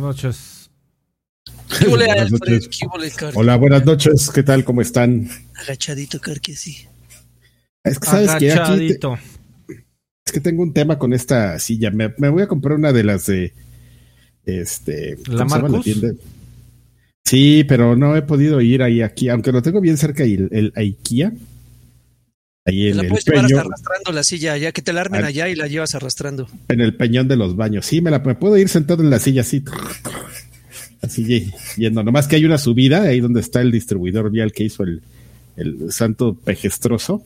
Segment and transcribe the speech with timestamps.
[0.22, 0.70] noches.
[3.34, 4.30] Hola, buenas noches.
[4.34, 4.64] ¿Qué tal?
[4.64, 5.28] ¿Cómo están?
[5.54, 6.86] Agachadito, Carqui, sí.
[7.84, 9.18] Es que sabes que aquí te- Agachadito.
[10.24, 11.90] es que tengo un tema con esta silla.
[11.90, 13.52] Me, me voy a comprar una de las de
[14.46, 15.84] este ¿La ¿cómo se llama Marcus?
[15.84, 16.08] tienda?
[17.26, 20.72] Sí, pero no he podido ir ahí aquí, aunque lo tengo bien cerca el, el
[20.74, 21.32] IKEA.
[22.64, 25.00] Ahí en la el, puedes llevar hasta peñón, arrastrando la silla, ya que te la
[25.00, 26.48] armen allá y la llevas arrastrando.
[26.68, 27.86] en el peñón de los baños.
[27.86, 29.64] Sí, me la me puedo ir sentado en la silla así.
[31.00, 32.04] Así ye- yendo.
[32.04, 35.02] Nomás que hay una subida ahí donde está el distribuidor vial que hizo el,
[35.56, 37.24] el santo pejestroso.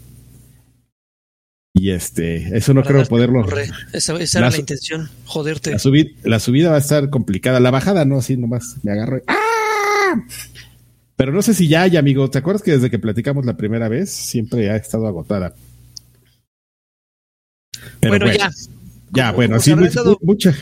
[1.74, 3.42] Y este, eso no Para creo poderlo.
[3.44, 3.68] corre.
[3.92, 5.72] Esa, esa era La intención, joderte.
[5.72, 5.78] La,
[6.24, 7.60] la subida va a estar complicada.
[7.60, 9.18] La bajada no, así nomás me agarro.
[9.18, 10.14] y- ¡Ah!
[11.16, 12.29] Pero no sé si ya hay, amigo.
[12.30, 15.55] ¿Te acuerdas que desde que platicamos la primera vez siempre ha estado agotada?
[18.00, 18.50] Pero bueno, ya.
[19.12, 20.55] Ya, bueno, habrán mucha, mucha,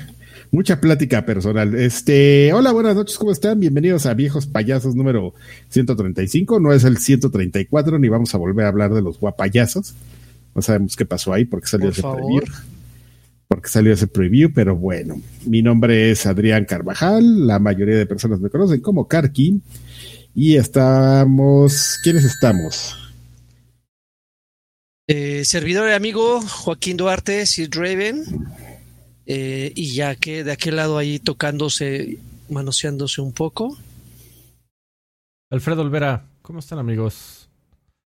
[0.53, 1.75] mucha plática personal.
[1.75, 3.59] Este, hola, buenas noches, ¿cómo están?
[3.59, 5.35] Bienvenidos a Viejos Payasos número
[5.71, 6.61] 135.
[6.61, 9.95] No es el 134, ni vamos a volver a hablar de los guapayazos.
[10.55, 12.19] No sabemos qué pasó ahí, porque salió Por ese favor.
[12.21, 12.43] preview.
[13.49, 15.21] Porque salió ese preview, pero bueno.
[15.47, 17.47] Mi nombre es Adrián Carvajal.
[17.47, 19.61] La mayoría de personas me conocen como Karki.
[20.35, 21.99] Y estamos.
[22.03, 22.97] ¿Quiénes estamos?
[25.07, 28.25] Eh, servidor y amigo Joaquín Duarte, Sid Raven.
[29.27, 32.19] eh, y ya que de aquel lado ahí tocándose,
[32.49, 33.77] manoseándose un poco.
[35.51, 37.49] Alfredo Olvera, ¿cómo están amigos?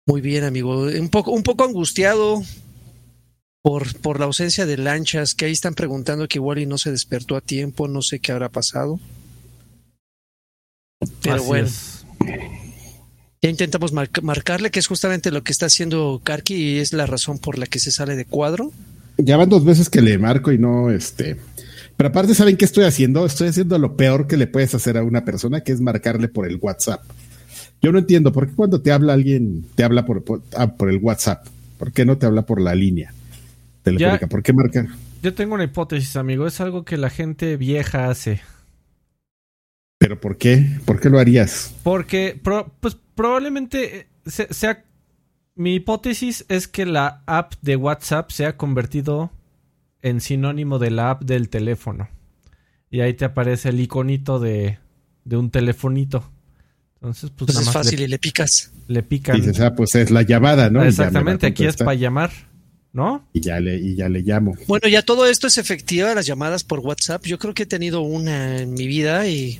[0.07, 0.83] Muy bien, amigo.
[0.83, 2.41] Un poco, un poco angustiado
[3.61, 6.91] por, por la ausencia de lanchas, que ahí están preguntando que igual y no se
[6.91, 8.99] despertó a tiempo, no sé qué habrá pasado.
[11.21, 11.92] Pero Así bueno, es.
[13.41, 17.05] Ya intentamos mar- marcarle, que es justamente lo que está haciendo Karki y es la
[17.05, 18.71] razón por la que se sale de cuadro.
[19.17, 21.37] Ya van dos veces que le marco y no, este.
[21.97, 23.25] Pero aparte, ¿saben qué estoy haciendo?
[23.25, 26.47] Estoy haciendo lo peor que le puedes hacer a una persona, que es marcarle por
[26.47, 27.03] el WhatsApp.
[27.81, 30.89] Yo no entiendo, ¿por qué cuando te habla alguien, te habla por, por, ah, por
[30.89, 31.45] el WhatsApp?
[31.77, 33.13] ¿Por qué no te habla por la línea
[33.83, 34.25] telefónica?
[34.25, 34.27] Ya.
[34.27, 34.87] ¿Por qué marcar?
[35.21, 36.47] Yo tengo una hipótesis, amigo.
[36.47, 38.41] Es algo que la gente vieja hace.
[39.97, 40.65] ¿Pero por qué?
[40.85, 41.73] ¿Por qué lo harías?
[41.83, 44.83] Porque, pro- pues probablemente eh, se- sea.
[45.55, 49.31] Mi hipótesis es que la app de WhatsApp se ha convertido
[50.01, 52.09] en sinónimo de la app del teléfono.
[52.89, 54.79] Y ahí te aparece el iconito de,
[55.25, 56.27] de un telefonito.
[56.95, 58.71] Entonces, pues, Pues nada es más fácil le, y le picas.
[58.87, 59.35] le pican.
[59.35, 60.83] Dices, ah, pues es la llamada, ¿no?
[60.83, 62.31] Y Exactamente, aquí es para llamar,
[62.91, 63.27] ¿no?
[63.33, 64.55] Y ya le, y ya le llamo.
[64.67, 67.23] Bueno, ya todo esto es efectiva, las llamadas por WhatsApp.
[67.25, 69.59] Yo creo que he tenido una en mi vida y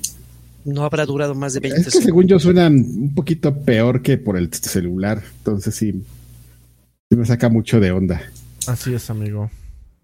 [0.64, 2.04] no habrá durado más de 20 Es que segundos.
[2.06, 5.22] según yo suenan un poquito peor que por el celular.
[5.38, 5.92] Entonces sí,
[7.10, 8.22] sí me saca mucho de onda.
[8.66, 9.50] Así es, amigo.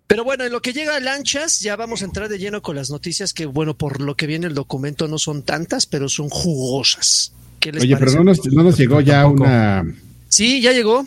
[0.07, 2.75] Pero bueno, en lo que llega a lanchas, ya vamos a entrar de lleno con
[2.77, 6.29] las noticias que, bueno, por lo que viene el documento no son tantas, pero son
[6.29, 7.33] jugosas.
[7.61, 8.17] ¿Qué les Oye, parece?
[8.17, 9.45] pero no nos, no nos llegó ya Tampoco.
[9.45, 9.85] una...
[10.29, 11.07] Sí, ya llegó.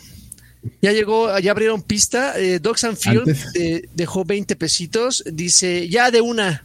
[0.80, 2.40] Ya llegó, ya abrieron pista.
[2.40, 5.22] Eh, Docs and Field eh, dejó 20 pesitos.
[5.30, 6.64] Dice, ya de una.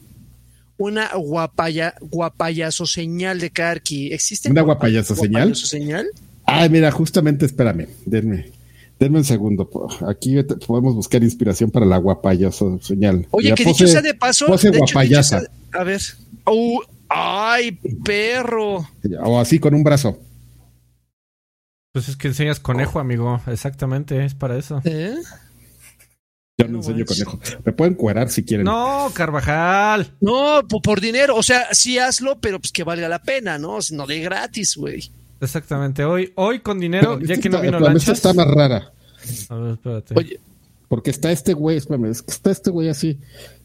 [0.80, 4.12] Una guapaya, guapayazo señal de Karki.
[4.14, 4.50] ¿Existe?
[4.50, 5.56] ¿Una guapa- guapayazo señal?
[5.56, 6.08] señal?
[6.46, 8.50] Ay, mira, justamente, espérame, denme,
[9.00, 9.70] denme un segundo.
[10.08, 13.28] Aquí podemos buscar inspiración para la guapayazo señal.
[13.32, 14.48] Oye, Mira, que pose- dicho sea de paso.
[14.48, 15.40] pose de hecho, dicho guapayaza.
[15.42, 16.02] sea- a ver.
[16.48, 16.80] Uh,
[17.10, 17.74] ¡Ay,
[18.04, 18.88] perro!
[19.24, 20.18] O así con un brazo.
[21.92, 23.42] Pues es que enseñas conejo, amigo.
[23.48, 24.82] Exactamente, es para eso.
[24.86, 25.16] ¿Eh?
[26.60, 27.24] Yo no No enseño manches.
[27.26, 27.40] conejo.
[27.66, 28.66] Me pueden cuerar si quieren.
[28.66, 30.12] No, Carvajal.
[30.22, 31.36] No, po- por, dinero.
[31.36, 33.80] O sea, sí hazlo, pero pues que valga la pena, ¿no?
[33.92, 35.10] No de gratis, güey.
[35.42, 36.04] Exactamente.
[36.04, 38.10] Hoy, hoy con dinero, Pero ya que no vino esta lanchas.
[38.18, 38.92] está más rara.
[39.50, 40.14] A ver, espérate.
[40.18, 40.40] Oye,
[40.90, 43.18] Porque está este güey, espérame, es que está este güey así.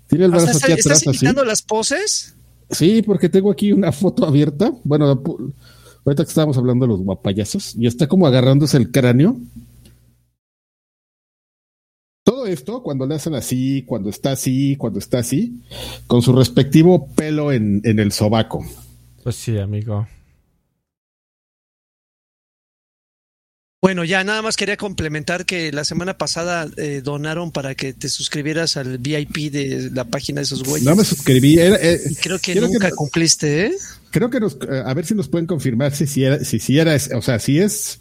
[0.07, 1.25] Tiene el ¿hasta brazo está- aquí ¿estás atrás así.
[1.27, 2.35] imitando las poses?
[2.71, 4.73] Sí, porque tengo aquí una foto abierta.
[4.85, 5.07] Bueno,
[6.05, 9.37] ahorita que estábamos hablando de los guapayazos, y está como agarrándose el cráneo.
[12.55, 15.61] Esto, cuando le hacen así, cuando está así, cuando está así,
[16.07, 18.65] con su respectivo pelo en, en el sobaco.
[19.23, 20.07] Pues sí, amigo.
[23.83, 28.09] Bueno, ya nada más quería complementar que la semana pasada eh, donaron para que te
[28.09, 30.87] suscribieras al VIP de la página de esos güeyes.
[30.89, 31.59] No me suscribí.
[31.59, 33.73] era- eh, Y creo que nunca cumpliste, ¿eh?
[34.11, 36.79] creo que nos, eh, a ver si nos pueden confirmar si, si era, si, si
[36.79, 38.01] era, o sea, si es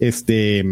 [0.00, 0.64] este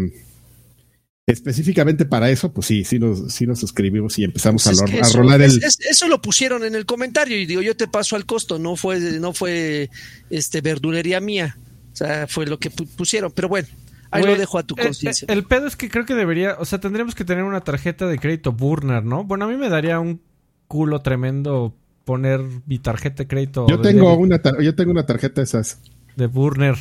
[1.25, 4.89] específicamente para eso, pues sí, sí nos, sí nos suscribimos y empezamos Pues a, es
[4.91, 5.63] lo- que a eso, rolar el.
[5.63, 8.75] es- eso lo pusieron en el comentario y digo, yo te paso al costo, no
[8.75, 9.89] fue, no fue
[10.29, 11.57] este verdulería mía.
[11.91, 13.31] O sea, fue lo que pu- pusieron.
[13.31, 13.67] Pero bueno,
[14.11, 15.27] ahí lo dejo a tu conciencia.
[15.29, 18.17] El, pedo es que creo que debería, o sea, tendríamos que tener una tarjeta de
[18.17, 19.23] crédito Burner, ¿no?
[19.23, 20.19] Bueno, a mí me daría un
[20.67, 23.67] culo tremendo poner mi tarjeta de crédito.
[23.69, 25.79] Yo de tengo débito una, tar- yo tengo una tarjeta de esas.
[26.15, 26.75] de Burner.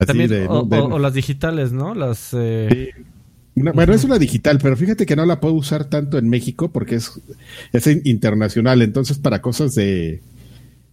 [0.00, 1.94] Así También, de- o, de- o- o las digitales, ¿no?
[1.94, 2.30] Las.
[2.32, 2.90] eh,
[3.54, 6.70] Una- bueno, es una digital, pero fíjate que no la puedo usar tanto en México
[6.72, 7.12] porque es,
[7.72, 8.80] es in- internacional.
[8.80, 10.22] Entonces, para cosas de,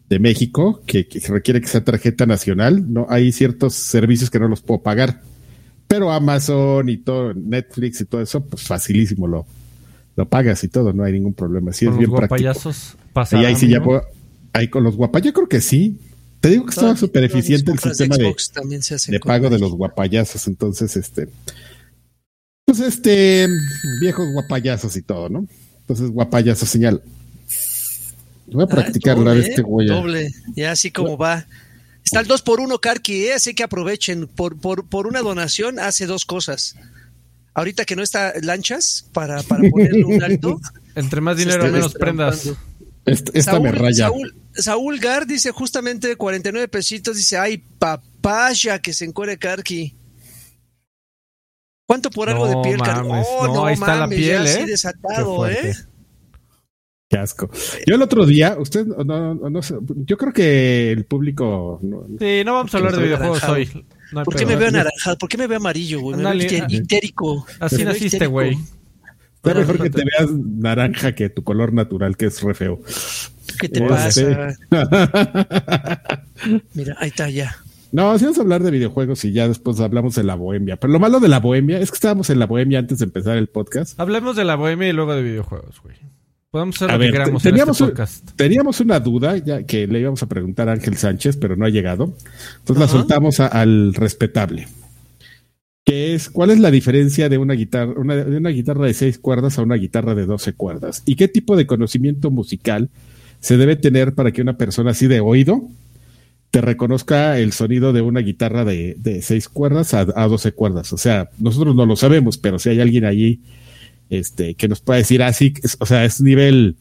[0.10, 4.48] de México, que, que requiere que sea tarjeta nacional, no hay ciertos servicios que no
[4.50, 5.22] los puedo pagar.
[5.88, 9.46] Pero Amazon y todo, Netflix y todo eso, pues facilísimo lo,
[10.18, 11.72] lo pagas y todo, no hay ningún problema.
[11.72, 12.28] Sí, es bien práctico.
[12.44, 12.98] guapayazos
[13.32, 14.02] Y ahí sí ya puedo,
[14.52, 15.98] ahí con los guapayazos, yo creo que sí.
[16.40, 18.34] Te digo que estaba súper eficiente el de sistema de,
[19.08, 20.48] de pago de los guapayazos.
[20.48, 21.30] Entonces, este,
[22.66, 23.48] pues este,
[24.02, 25.48] viejos guapayazos y todo, ¿no?
[25.82, 27.02] Entonces, guapayazo señal.
[28.48, 29.54] Voy a Ah, practicar doble, una vez ¿eh?
[29.56, 29.94] que voy a.
[29.96, 31.46] Doble, ya así como va.
[32.04, 33.34] Está el 2 por 1 Karki, ¿eh?
[33.34, 34.28] así que aprovechen.
[34.28, 36.76] Por, por, por una donación hace dos cosas.
[37.54, 40.62] Ahorita que no está lanchas, para, para ponerle un alto.
[40.96, 42.50] Entre más dinero, menos prendas.
[43.08, 44.06] Esta, esta me raya.
[44.08, 49.96] Saúl, Saúl Gar dice justamente 49 pesitos, dice, ay, papaya que se encuere Karki.
[51.88, 53.08] ¿Cuánto por algo No de piel, Karki?
[53.08, 54.66] mames, Oh, no, no, ahí está la mames, piel, ya así ¿eh?
[54.66, 55.74] desatado, Qué ¿eh?
[57.10, 57.50] Qué asco.
[57.86, 59.76] Yo el otro día, usted no, no, no sé,
[60.06, 61.80] yo creo que el público.
[61.82, 63.86] no- Sí, no vamos a hablar de videojuegos hoy.
[64.26, 64.50] ¿Por qué pedo.
[64.50, 65.18] me veo anaranjado?
[65.18, 66.18] ¿Por qué me veo amarillo, güey?
[66.18, 67.46] Me veo histérico.
[67.62, 68.58] Así naciste, güey.
[69.48, 72.82] Está mejor que te veas naranja que tu color natural, que es re feo.
[73.60, 74.56] ¿Qué te Oh, pasa?
[76.74, 77.56] Mira, ahí está ya.
[77.92, 80.76] No, sí vamos a hablar de videojuegos y ya después hablamos de la bohemia.
[80.78, 83.38] Pero lo malo de la bohemia es que estábamos en la bohemia antes de empezar
[83.38, 84.00] el podcast.
[84.00, 85.96] Hablemos de la bohemia y luego de videojuegos, güey.
[86.52, 88.30] Podemos hacer A lo ver, que queramos te- en teníamos este un- podcast.
[88.36, 91.70] Teníamos una duda ya que le íbamos a preguntar a Ángel Sánchez, pero no ha
[91.70, 92.14] llegado.
[92.60, 94.68] Entonces la soltamos a- al respetable.
[95.88, 99.18] Que es, ¿cuál es la diferencia de una guitarra, una, de una guitarra de seis
[99.18, 101.02] cuerdas a una guitarra de 12 cuerdas?
[101.06, 102.90] ¿Y qué tipo de conocimiento musical
[103.40, 105.70] se debe tener para que una persona así de oído
[106.52, 110.92] te reconozca el sonido de una guitarra de, seis cuerdas a, 12 cuerdas?
[110.92, 113.40] O sea, nosotros no lo sabemos, pero si hay alguien allí
[114.10, 116.76] este, que nos pueda decir así, o sea, es nivel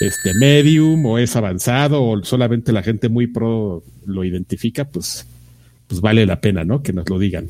[0.00, 5.26] este medium o es avanzado o solamente la gente muy pro lo identifica, pues,
[5.86, 6.82] pues vale la pena, ¿no?
[6.82, 7.48] Que nos lo digan.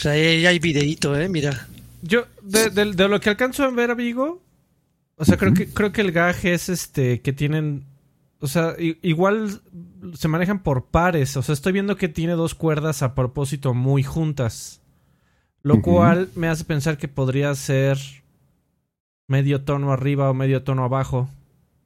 [0.00, 1.28] O sea, ahí hay videíto, ¿eh?
[1.28, 1.68] Mira.
[2.00, 4.40] Yo, de, de- de lo que alcanzo a ver, amigo,
[5.16, 7.84] o sea, creo que creo que el gaje es este que tienen,
[8.38, 9.60] o sea, igual
[10.14, 14.02] se manejan por pares, o sea, estoy viendo que tiene dos cuerdas a propósito muy
[14.02, 14.80] juntas,
[15.62, 17.98] lo cual me hace pensar que podría ser
[19.28, 21.28] medio tono arriba o medio tono abajo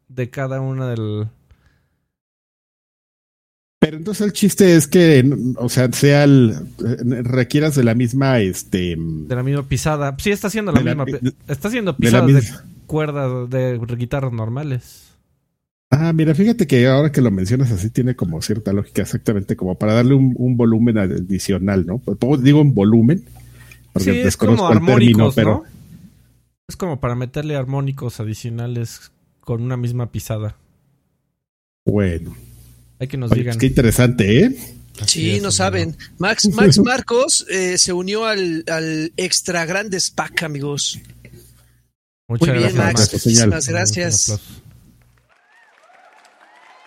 [0.07, 1.27] de cada una del
[3.85, 6.57] Pero entonces el chiste es que, o sea, sea el,
[7.23, 10.17] requieras de la misma, este, de la misma pisada.
[10.19, 11.05] Sí, está haciendo la misma,
[11.47, 12.43] está haciendo pisadas de,
[12.87, 15.13] cuerdas de guitarras normales.
[15.91, 19.75] Ah, mira, fíjate que ahora que lo mencionas así tiene como cierta lógica, exactamente como
[19.75, 21.99] para darle un, un volumen adicional, ¿no?
[21.99, 23.23] Pues, digo un volumen,
[23.93, 25.65] porque Sí, es como el término, armónicos, pero ¿no?
[26.69, 30.57] Es como para meterle armónicos adicionales con una misma pisada.
[31.85, 32.35] bueno.
[33.05, 33.53] Hay que nos Oye, digan.
[33.55, 34.57] pues qué interesante, ¿eh?
[35.01, 35.97] Así Sí, es, no saben.
[36.19, 40.99] Max, Max Marcos eh, se unió al, al extra grandes pack, amigos.
[42.29, 43.01] Muchas Muy bien, gracias, Max.
[43.01, 43.13] Max.
[43.13, 44.41] Muchísimas gracias.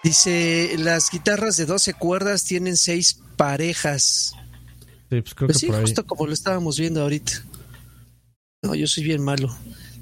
[0.03, 4.33] Dice, las guitarras de 12 cuerdas tienen seis parejas.
[5.09, 5.81] Sí, pues creo Pues que sí, por ahí.
[5.81, 7.43] justo como lo estábamos viendo ahorita.
[8.63, 9.55] No, yo soy bien malo.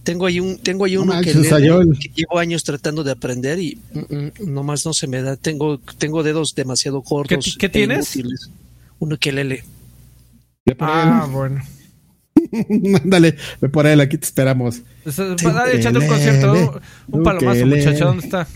[0.05, 4.15] Tengo ahí un, tengo ahí No uno que, llevo años tratando de aprender y mm,
[4.15, 5.35] mm, nomás no se me da.
[5.35, 7.57] Tengo, tengo dedos demasiado cortos.
[7.59, 8.15] qué e tienes?
[8.15, 8.51] inútiles.
[9.00, 9.63] Uno que lele.
[10.79, 11.62] Ah, bueno.
[13.03, 14.81] Ándale, ve por él, aquí te esperamos.
[15.03, 16.81] Eso- Dale, echando un concierto.
[17.07, 18.05] Un palomazo, muchacho.
[18.05, 18.47] ¿Dónde está?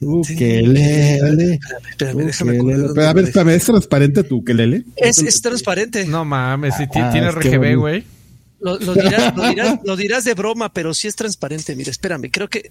[0.00, 1.58] Ukelele.
[1.90, 2.58] Espérame, déjame
[3.04, 4.84] a ver, espérame, ¿es transparente tu ukelele?
[4.96, 6.06] es, es transparente.
[6.06, 8.04] No mames, si Ah, tiene RGB, güey.
[8.60, 11.76] Lo, lo dirás, lo, dirás, lo dirás de broma, pero sí es transparente.
[11.76, 12.70] Mira, espérame, creo que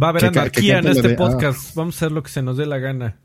[0.00, 0.38] Va a haber Que ca- que
[0.72, 1.74] anarquía en este de- podcast.
[1.74, 3.18] Vamos a hacer lo que se nos dé la gana.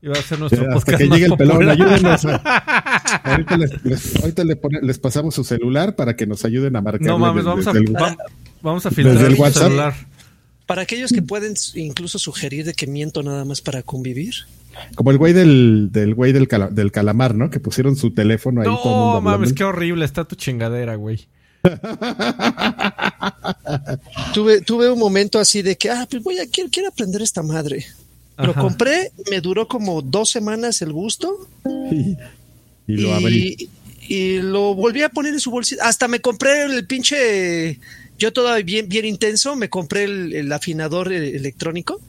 [0.00, 1.74] Y va a ser nuestro Hasta podcast que más llegue el pelón, popular.
[1.80, 2.24] ayúdenos.
[3.24, 6.80] ahorita les, les- ahorita le pone- les pasamos su celular para que nos ayuden a
[6.82, 7.06] marcar.
[7.06, 8.16] No mames, vamos a, el, vam-
[8.62, 9.62] vamos a filtrar desde el WhatsApp.
[9.64, 9.94] celular.
[10.66, 14.34] para aquellos que pueden incluso sugerir de que miento nada más para convivir.
[14.94, 17.50] Como el güey del, del güey del, cala- del calamar, ¿no?
[17.50, 18.66] Que pusieron su teléfono ahí.
[18.66, 19.54] todo el mundo No mames, hablando.
[19.56, 21.26] qué horrible está tu chingadera, güey.
[24.34, 27.42] Tuve, tuve un momento así de que, ah, pues voy a, quiero, quiero aprender esta
[27.42, 27.84] madre.
[28.36, 28.60] Lo Ajá.
[28.60, 31.46] compré, me duró como dos semanas el gusto
[31.92, 32.16] Y,
[32.88, 33.70] y lo abrí.
[34.08, 35.86] y, y lo volví a poner en su bolsita.
[35.88, 37.78] Hasta me compré el pinche
[38.18, 42.00] Yo todavía bien, bien intenso, me compré el, el afinador eh, electrónico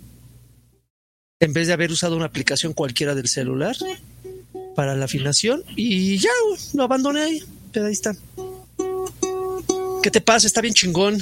[1.39, 3.75] en vez de haber usado una aplicación cualquiera del celular
[4.75, 6.29] para la afinación y ya
[6.73, 8.15] lo abandoné ahí, pero ahí está.
[10.01, 10.47] ¿Qué te pasa?
[10.47, 11.17] Está bien chingón.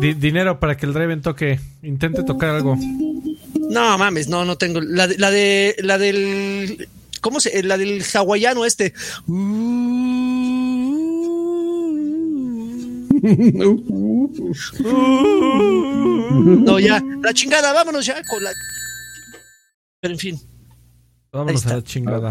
[0.00, 2.76] Di- dinero para que el Draven toque, intente tocar algo.
[2.76, 4.80] No mames, no, no tengo.
[4.80, 6.88] La de, la de, la del,
[7.20, 7.62] ¿cómo se?
[7.62, 8.92] La del hawaiano este.
[15.44, 18.50] No, ya, la chingada, vámonos ya con la.
[20.02, 20.40] Pero en fin,
[21.32, 22.28] Vámonos a la chingada.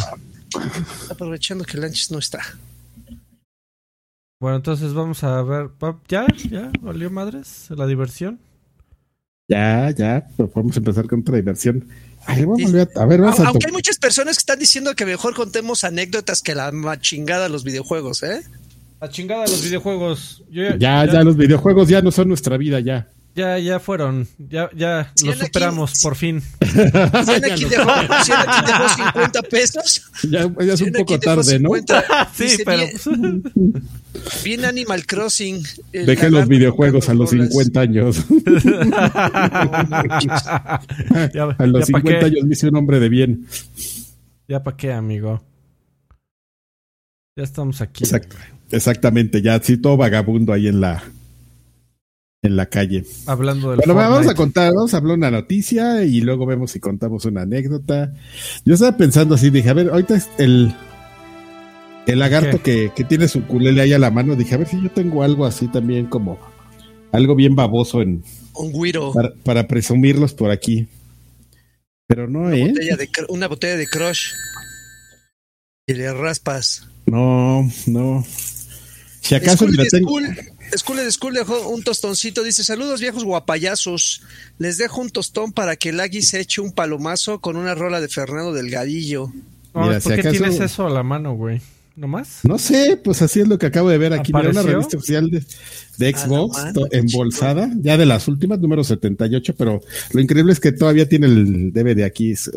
[1.10, 2.40] aprovechando que Lanches no está.
[4.42, 5.70] Bueno, entonces vamos a ver.
[6.10, 6.28] ¿Ya?
[6.50, 6.70] ¿Ya?
[6.82, 7.68] ¿Valió madres?
[7.70, 8.40] ¿La diversión?
[9.48, 11.88] Ya, ya, pues podemos empezar con otra diversión.
[12.26, 12.64] Ay, vamos Sí.
[12.66, 14.94] a volver a, a ver, vamos a Aunque to- hay muchas personas que están diciendo
[14.94, 18.42] que mejor contemos anécdotas que la chingada de los videojuegos, ¿eh?
[19.00, 20.44] La chingada de los videojuegos.
[20.52, 23.08] Yo Ya, ya, los videojuegos ya no son nuestra vida, ya.
[23.34, 24.28] Ya, ya fueron.
[24.38, 26.04] Ya, ya Sí, los aquí- superamos, sí.
[26.04, 26.42] por fin.
[26.60, 28.32] ¿Quién aquí, dejó, aquí
[28.68, 30.02] dejó 50 pesos?
[30.30, 31.70] Ya, ya es un ¿Quién aquí poco tarde, ¿no?
[31.70, 32.30] 50?
[32.34, 32.84] sí, Dice, pero.
[33.06, 33.44] Bien,
[34.44, 35.64] bien Animal Crossing.
[35.94, 37.48] Dejé los videojuegos a los rolas.
[37.50, 38.26] 50 años.
[41.34, 42.26] ya, A los ya pa' 50 qué.
[42.26, 43.46] años me hice un hombre de bien.
[44.48, 45.42] Ya para qué, amigo.
[47.38, 48.04] Ya estamos aquí.
[48.04, 48.36] Exacto.
[48.72, 51.04] Exactamente, ya sí, todo vagabundo ahí en la
[52.44, 53.06] en la calle.
[53.28, 54.36] Hablando del Bueno, vamos a Fortnite.
[54.36, 58.14] contar, vamos a hablar una noticia y luego vemos si contamos una anécdota.
[58.66, 60.74] Yo estaba pensando así, dije, a ver, ahorita es el
[62.08, 64.82] el lagarto que, que tiene su ukulele ahí a la mano, dije, a ver si
[64.82, 66.40] yo tengo algo así también como
[67.12, 68.24] algo bien baboso en
[68.56, 69.14] Un güiro.
[69.14, 70.88] para, para presumirlos por aquí.
[72.08, 72.68] Pero no, ¿eh?
[72.70, 74.32] botella de cr- una botella de crush.
[75.88, 76.88] Y le raspas.
[77.06, 78.26] No, no.
[79.22, 80.38] Si acaso School School,
[80.76, 82.44] School de School dejó un tostoncito.
[82.44, 84.24] Dice: Saludos, viejos guapayazos.
[84.58, 88.02] Les dejo un tostón para que el Agui se eche un palomazo con una rola
[88.02, 89.32] de Fernando Delgadillo.
[89.74, 91.62] No, Mira, ¿Por si qué acaso- tienes eso a la mano, güey?
[91.96, 92.40] ¿Nomás?
[92.44, 94.34] No sé, pues así es lo que acabo de ver aquí.
[94.34, 96.58] Mira una revista oficial de, Xbox
[96.92, 99.82] embolsada, ya de las últimas, número 78, pero
[100.14, 102.32] lo increíble es que todavía tiene el DVD aquí.
[102.32, 102.50] es-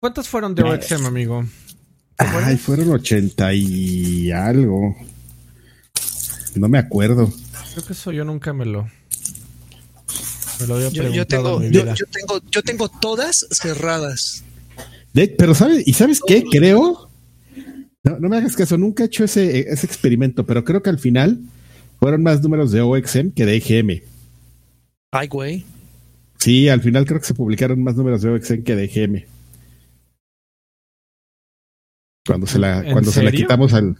[0.00, 1.44] ¿Cuántas fueron de OXM, amigo?
[2.18, 4.96] Ay, fueron 80 y algo.
[6.54, 7.32] No me acuerdo.
[7.72, 8.88] Creo que eso yo nunca me lo.
[10.60, 11.94] Me lo había Yo, preguntado yo tengo, en mi yo, vida.
[11.94, 14.44] yo tengo, yo tengo todas cerradas.
[15.12, 15.82] De- pero ¿sabes?
[15.86, 16.44] ¿Y sabes qué?
[16.44, 17.08] Creo.
[18.04, 20.98] No, no me hagas caso, nunca he hecho ese, ese experimento, pero creo que al
[20.98, 21.40] final
[21.98, 24.02] fueron más números de OXM que de EGM.
[25.10, 25.64] Ay, güey.
[26.38, 29.24] Sí, al final creo que se publicaron más números de OXM que de EGM.
[32.26, 33.96] Cuando se la, ¿En cuando se la quitamos al.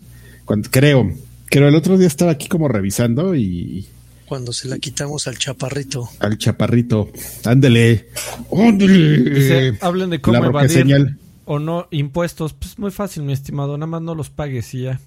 [0.47, 1.12] Cuando, creo.
[1.50, 3.87] Creo el otro día estaba aquí como revisando y
[4.26, 6.09] Cuando se la quitamos al chaparrito.
[6.21, 7.11] al chaparrito.
[7.45, 8.09] Ándele.
[8.50, 9.19] Ándele.
[9.31, 11.19] Dice, hablen de cómo evadir señal.
[11.45, 12.54] o no impuestos.
[12.54, 13.76] Pues muy fácil, mi estimado.
[13.76, 15.00] Nada más no los pagues y ya.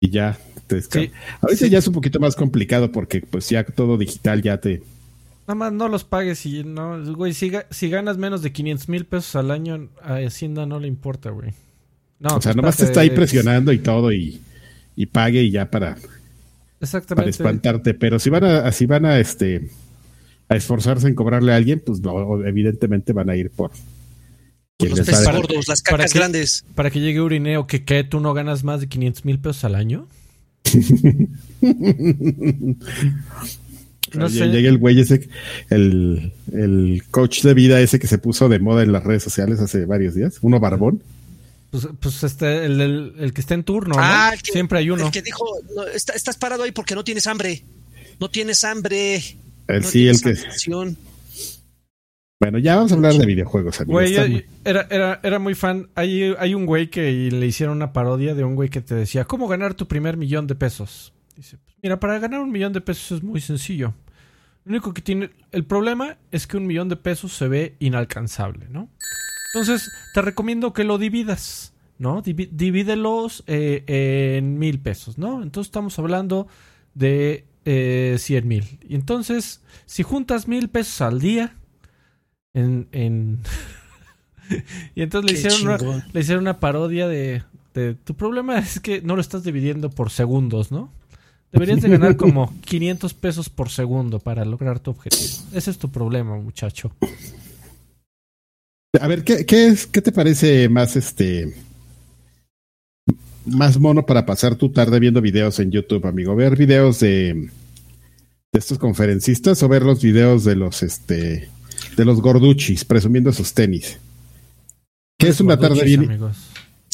[0.00, 0.38] Y ya.
[0.68, 1.10] Te Sí.
[1.40, 1.70] Ahorita Sí.
[1.70, 4.82] ya es un poquito más complicado porque pues ya todo digital ya te.
[5.48, 7.02] Nada más no los pagues y no.
[7.16, 10.86] Güey, si, si ganas menos de 500 mil pesos al año, a Hacienda no le
[10.86, 11.52] importa, güey.
[12.22, 14.40] No, o sea, pues, nomás te está ahí presionando y todo y,
[14.94, 15.96] y pague y ya para,
[17.08, 17.94] para espantarte.
[17.94, 19.70] Pero si van a, si van a este
[20.48, 23.72] a esforzarse en cobrarle a alguien, pues no, evidentemente van a ir por
[24.78, 25.38] los peces sabe.
[25.38, 26.64] gordos, las ¿Para cacas grandes.
[26.76, 29.74] Para que llegue Urineo, que, que tú no ganas más de 500 mil pesos al
[29.74, 30.06] año.
[34.14, 34.46] No sé.
[34.48, 35.26] Llega el güey ese,
[35.70, 39.58] el, el coach de vida ese que se puso de moda en las redes sociales
[39.58, 41.00] hace varios días, uno barbón.
[41.72, 44.34] Pues, pues este, el, el- el que está en turno, Ah, ¿no?
[44.34, 45.06] el que- Siempre hay uno.
[45.06, 47.64] El que dijo, no, está- estás parado ahí porque no tienes hambre.
[48.20, 49.16] No tienes hambre.
[49.66, 50.28] El, no sí, el que.
[50.30, 50.96] ambición.
[52.40, 53.92] Bueno, ya vamos a hablar de videojuegos, amigos.
[54.02, 55.88] Güey, Está yo- muy- era, era, era muy fan.
[55.94, 59.24] Hay, hay un güey que le hicieron una parodia de un güey que te decía,
[59.24, 61.12] ¿cómo ganar tu primer millón de pesos?
[61.36, 63.94] Dice, "Pues mira, para ganar un millón de pesos es muy sencillo.
[64.64, 68.66] Lo único que tiene, el problema es que un millón de pesos se ve inalcanzable,
[68.68, 68.90] ¿no?
[69.52, 72.22] Entonces, te recomiendo que lo dividas, ¿no?
[72.22, 73.84] Divídelos eh,
[74.38, 75.42] en mil pesos, ¿no?
[75.42, 76.46] Entonces estamos hablando
[76.94, 78.78] de eh, cien mil.
[78.88, 81.56] Y entonces, si juntas mil pesos al día,
[82.54, 83.40] en, en
[84.94, 86.04] y entonces le Qué hicieron, una, chingón.
[86.12, 87.42] le hicieron una parodia de,
[87.74, 90.92] de tu problema es que no lo estás dividiendo por segundos, ¿no?
[91.52, 95.30] Deberías de ganar como 500 pesos por segundo para lograr tu objetivo.
[95.52, 96.92] Ese es tu problema, muchacho.
[99.00, 101.54] A ver, ¿qué, qué, es, ¿qué te parece más este
[103.46, 106.36] más mono para pasar tu tarde viendo videos en YouTube, amigo?
[106.36, 107.32] ¿Ver videos de,
[108.52, 111.48] de estos conferencistas o ver los videos de los este
[111.96, 113.98] de los gorduchis presumiendo sus tenis?
[115.18, 116.04] ¿Qué es una tarde bien?
[116.04, 116.36] Amigos?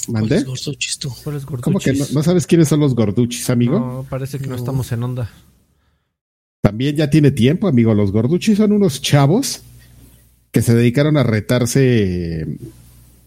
[0.07, 0.43] ¿Mandé?
[0.45, 1.13] Gorduchis, tú?
[1.25, 2.15] ¿Cuáles ¿Cómo que no, gorduchis?
[2.15, 3.79] no sabes quiénes son los gorduchis, amigo?
[3.81, 4.57] No, parece que no No.
[4.57, 5.31] estamos en onda.
[6.63, 7.93] También ya tiene tiempo, amigo.
[7.93, 9.63] Los gorduchis son unos chavos
[10.51, 12.47] que se dedicaron a retarse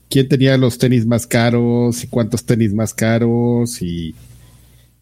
[0.09, 4.13] quién tenía los tenis más caros y cuántos tenis más caros y,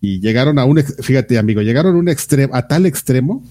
[0.02, 3.44] y llegaron a un, fíjate amigo, llegaron a un extremo, a tal extremo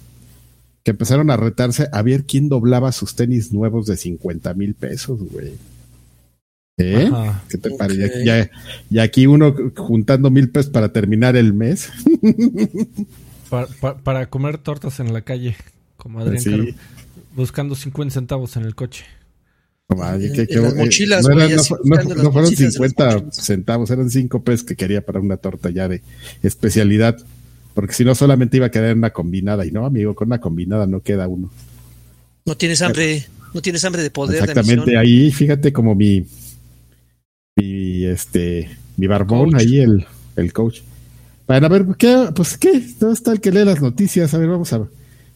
[0.84, 5.18] que empezaron a retarse a ver quién doblaba sus tenis nuevos de 50 mil pesos,
[5.30, 5.52] güey.
[6.80, 7.10] ¿Eh?
[7.12, 7.42] Ajá.
[7.48, 8.24] ¿Qué te parece?
[8.24, 8.50] Ya, ya-
[8.88, 11.90] y aquí uno juntando mil pesos para terminar el mes.
[13.50, 15.56] Pa- pa- para comer tortas en la calle,
[15.96, 16.74] como Adrián Sí.
[17.38, 19.04] Buscando 50 centavos en el coche.
[19.88, 20.56] No, que- que-
[21.06, 23.36] las eh, no, eran- no no no fueron bolsitas de las 50 mochilas.
[23.36, 26.02] centavos, eran 5 pesos que quería para una torta ya de
[26.42, 27.16] especialidad.
[27.72, 29.64] Porque si no, solamente iba a quedar en una combinada.
[29.64, 31.50] Y no, amigo, con una combinada no queda uno.
[32.44, 34.44] No tienes hambre, no tienes hambre de poder.
[34.44, 36.26] de Exactamente, ahí fíjate como mi,
[37.56, 39.60] mi este, mi barbón, Coach.
[39.62, 40.80] ahí el, el coach.
[41.46, 42.28] Bueno, a ver, ¿qué?
[42.34, 44.34] Pues qué, ¿dónde está el que lee las noticias?
[44.34, 44.86] A ver, vamos a,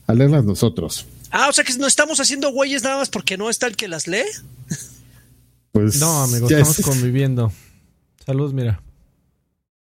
[0.06, 1.06] a leerlas nosotros.
[1.32, 3.88] Ah, o sea que no estamos haciendo güeyes nada más porque no está el que
[3.88, 4.22] las lee.
[5.72, 7.52] Pues, No, amigo, ya estamos es- conviviendo.
[8.26, 8.82] Saludos, mira.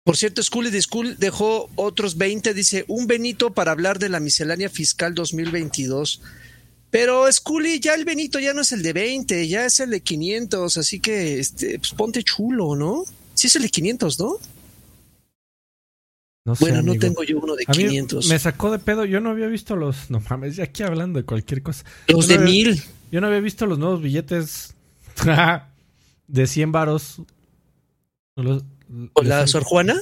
[0.03, 4.19] Por cierto, School de School dejó otros 20, dice, un Benito para hablar de la
[4.19, 6.21] miscelánea fiscal 2022.
[6.91, 10.01] Pero Scully, ya el Benito ya no es el de 20, ya es el de
[10.01, 13.05] 500, así que este, pues ponte chulo, ¿no?
[13.35, 14.37] Sí es el de 500, ¿no?
[16.49, 18.27] No sé, Bueno, no tengo yo uno de A mí 500.
[18.27, 19.05] me sacó de pedo.
[19.05, 20.09] Yo no había visto los.
[20.09, 21.85] No mames, ya aquí hablando de cualquier cosa.
[22.07, 22.83] Los Yo de no había- mil.
[23.11, 24.73] Yo no había visto los nuevos billetes
[26.27, 27.21] de 100 varos.
[28.35, 28.63] Los-
[29.13, 29.95] ¿Con la Sor Juana?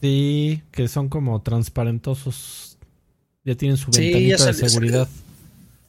[0.00, 2.78] Sí, que son como transparentosos.
[3.44, 5.08] Ya tienen su Sí, ventanita de salió- seguridad.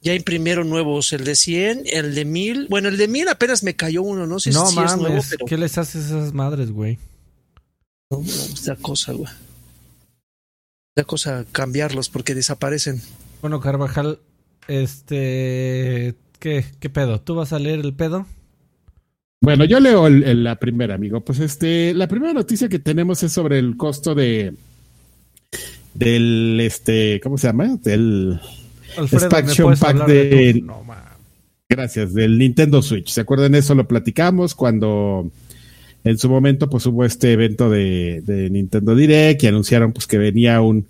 [0.02, 2.68] Ya imprimieron nuevos, el de 100, el de 1000.
[2.68, 5.28] Bueno, el de 1000 apenas me cayó uno, no sé no si es nuevo, mames,
[5.30, 6.98] pero ¿qué les haces a esas madres, güey?
[8.10, 9.32] no, no, es la cosa, güey.
[10.96, 13.02] La cosa cambiarlos porque desaparecen.
[13.42, 14.20] Bueno, Carvajal,
[14.68, 16.16] este.
[16.40, 17.22] ¿Qué, ¿Qué pedo?
[17.22, 18.26] ¿Tú vas a leer el pedo?
[19.42, 21.22] Bueno, yo leo el- el- la primera, amigo.
[21.22, 24.54] Pues este, la primera noticia que tenemos es sobre el costo de
[25.94, 27.78] del este, ¿cómo se llama?
[27.82, 28.40] Del
[28.98, 31.04] Alfredo, ¿me Expansion pack de- de tu- No, mames.
[31.70, 33.10] gracias, del Nintendo Switch.
[33.10, 33.76] ¿Se acuerdan eso?
[33.76, 35.30] Lo platicamos cuando
[36.04, 40.62] en su momento pues hubo este evento de, Nintendo Direct y anunciaron pues que venía
[40.62, 40.86] un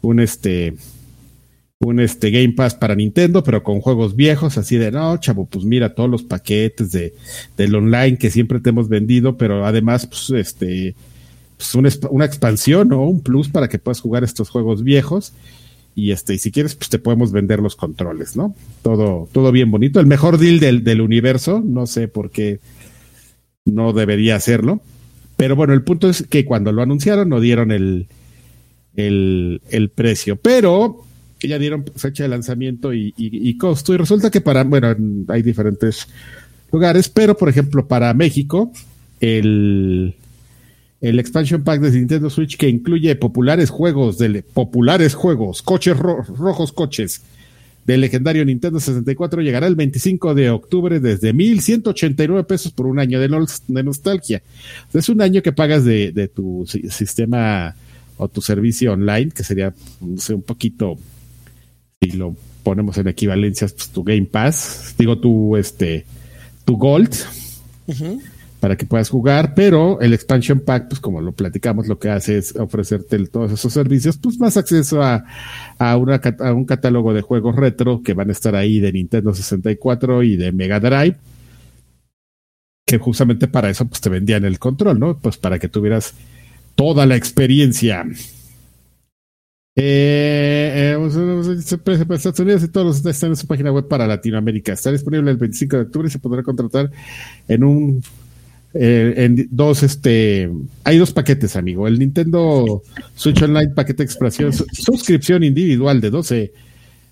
[0.00, 0.74] un este
[1.80, 5.64] un este Game Pass para Nintendo, pero con juegos viejos, así de no, chavo, pues
[5.64, 7.14] mira todos los paquetes de
[7.56, 10.96] del online que siempre te hemos vendido, pero además, pues, este,
[11.56, 11.74] pues
[12.10, 15.32] una expansión o un plus para que puedas jugar estos juegos viejos.
[15.94, 18.54] Y este, y si quieres, pues te podemos vender los controles, ¿no?
[18.82, 19.98] Todo, todo bien bonito.
[19.98, 22.60] El mejor deal del, del universo, no sé por qué
[23.68, 24.80] no debería hacerlo.
[25.36, 28.06] Pero bueno, el punto es que cuando lo anunciaron no dieron el,
[28.96, 30.36] el, el precio.
[30.36, 31.04] Pero
[31.40, 33.94] ya dieron fecha de lanzamiento y, y- costo.
[33.94, 34.94] Y resulta que para, bueno,
[35.28, 36.08] hay diferentes
[36.72, 38.72] lugares, pero por ejemplo, para México,
[39.20, 40.14] el,
[41.00, 46.22] el expansion pack de Nintendo Switch que incluye populares juegos de populares juegos, coches ro-
[46.22, 47.22] rojos coches
[47.88, 53.18] del legendario Nintendo 64 llegará el 25 de octubre desde 1189 pesos por un año
[53.18, 54.42] de, nos- de nostalgia.
[54.92, 57.74] Es un año que pagas de, de tu si- sistema
[58.18, 59.72] o tu servicio online, que sería,
[60.02, 60.98] no sé, un poquito,
[62.02, 66.04] si lo ponemos en equivalencias, pues tu Game Pass, digo tu este,
[66.66, 67.14] tu Gold.
[68.60, 72.38] Para que puedas jugar, pero el expansion pack, pues como lo platicamos, lo que hace
[72.38, 75.24] es ofrecerte todos esos servicios, pues más acceso a,
[75.78, 80.36] a un catálogo de juegos retro que van a estar ahí de Nintendo 64 y
[80.36, 81.16] de Mega Drive,
[82.84, 85.18] que justamente para eso pues te vendían el control, ¿no?
[85.18, 86.14] Pues para que tuvieras
[86.74, 88.04] toda la experiencia.
[89.80, 94.72] Eh, eh, Estados Unidos y todos los están en su página web para Latinoamérica.
[94.72, 96.90] Está disponible el 25 de octubre y se podrá contratar
[97.46, 98.02] en un
[98.74, 100.50] eh, en dos este
[100.84, 101.86] hay dos paquetes amigo.
[101.88, 102.82] El Nintendo
[103.14, 106.52] Switch Online paquete expresión su- suscripción individual de 12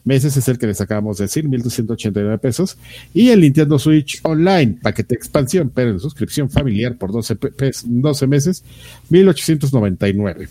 [0.04, 2.76] meses es el que les acabamos de decir 1289 pesos.
[3.12, 7.82] Y el Nintendo Switch Online paquete expansión pero en suscripción familiar por 12, pe- pes-
[7.84, 8.62] 12 meses
[9.10, 10.48] 1899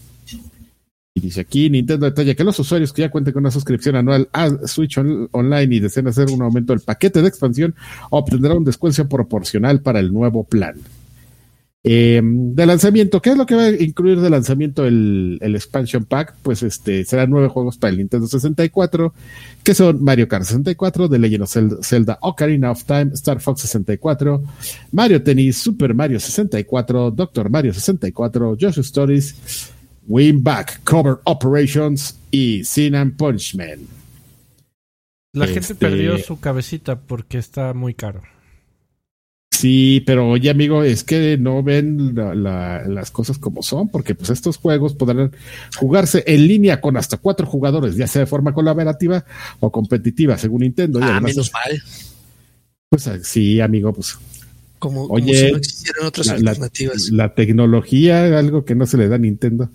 [1.18, 4.28] y dice aquí, Nintendo detalla que los usuarios que ya cuenten con una suscripción anual
[4.34, 7.74] a Switch on- Online y deseen hacer un aumento del paquete de expansión
[8.10, 10.76] obtendrán un descuento proporcional para el nuevo plan.
[11.88, 16.04] Eh, de lanzamiento, ¿qué es lo que va a incluir de lanzamiento el, el expansion
[16.04, 16.36] pack?
[16.42, 19.14] Pues este serán nueve juegos para el Nintendo 64,
[19.64, 23.62] que son Mario Kart 64, The Legend of Zelda, Zelda Ocarina of Time, Star Fox
[23.62, 24.44] 64,
[24.92, 29.72] Mario Tennis, Super Mario 64, Doctor Mario 64, Joshua Stories,
[30.08, 33.80] Win Back, Cover Operations y Sin and Punchman.
[35.34, 38.22] La gente Este- perdió su cabecita porque está muy caro.
[39.52, 44.14] Sí, pero oye amigo, es que no ven la- la- las cosas como son, porque
[44.14, 45.32] pues estos juegos podrán
[45.78, 49.24] jugarse en línea con hasta cuatro jugadores, ya sea de forma colaborativa
[49.62, 51.00] o competitiva, según Nintendo.
[51.00, 51.82] Y Ah, menos mal.
[52.90, 54.18] pues sí, amigo, pues
[54.88, 57.10] Como, como Oye, si no existieran otras la, la- alternativas.
[57.12, 59.70] la tecnología, algo que no se le da a Nintendo.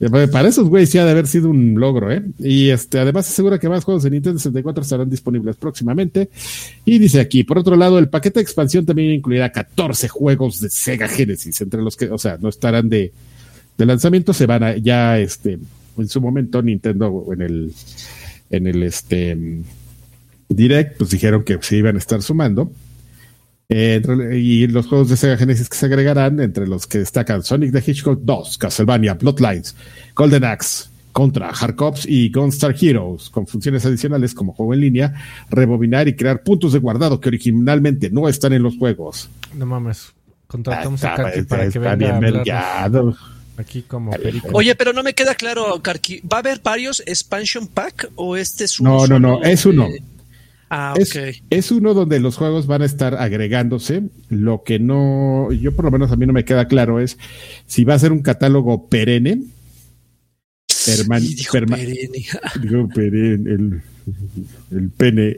[0.00, 2.22] Eh, Para esos güeyes sí ha de haber sido un logro, ¿eh?
[2.38, 6.30] Y este, además asegura que más juegos de Nintendo 64 estarán disponibles próximamente.
[6.86, 10.70] Y dice aquí, por otro lado, el paquete de expansión también incluirá 14 juegos de
[10.70, 13.12] Sega Genesis, entre los que, o sea, no estarán de,
[13.76, 15.58] de lanzamiento, se van a ya, este,
[15.98, 17.72] en su momento Nintendo en el,
[18.48, 19.62] en el, este, mm,
[20.48, 22.72] Direct, pues dijeron que se iban a estar sumando.
[23.70, 27.42] Eh, entre- y los juegos de Sega Genesis que se agregarán, entre los que destacan
[27.44, 29.74] Sonic the Hedgehog 2, Castlevania, Bloodlines,
[30.14, 35.14] Golden Axe, Contra, Hard Cops y Gunstar Heroes, con funciones adicionales como juego en línea,
[35.50, 39.28] rebobinar y crear puntos de guardado que originalmente no están en los juegos.
[39.54, 40.12] No mames.
[40.46, 42.42] Contratamos Ah, a Karki está- para que venga bien
[43.56, 44.48] aquí como perico.
[44.52, 46.20] Oye, pero no me queda claro, Karki.
[46.22, 49.06] ¿Va a haber varios expansion pack o este es No, uno?
[49.06, 49.88] no, no, solo es uno.
[50.70, 51.12] Ah, Es,
[51.50, 54.02] es uno donde los juegos van a estar agregándose.
[54.28, 57.18] Lo que no, yo por lo menos a mí no me queda claro es
[57.66, 59.42] si va a ser un catálogo perenne.
[60.86, 62.24] perman- Y dijo perma- Pereni.
[62.62, 63.82] digo, perenne, el,
[64.70, 65.36] el pene.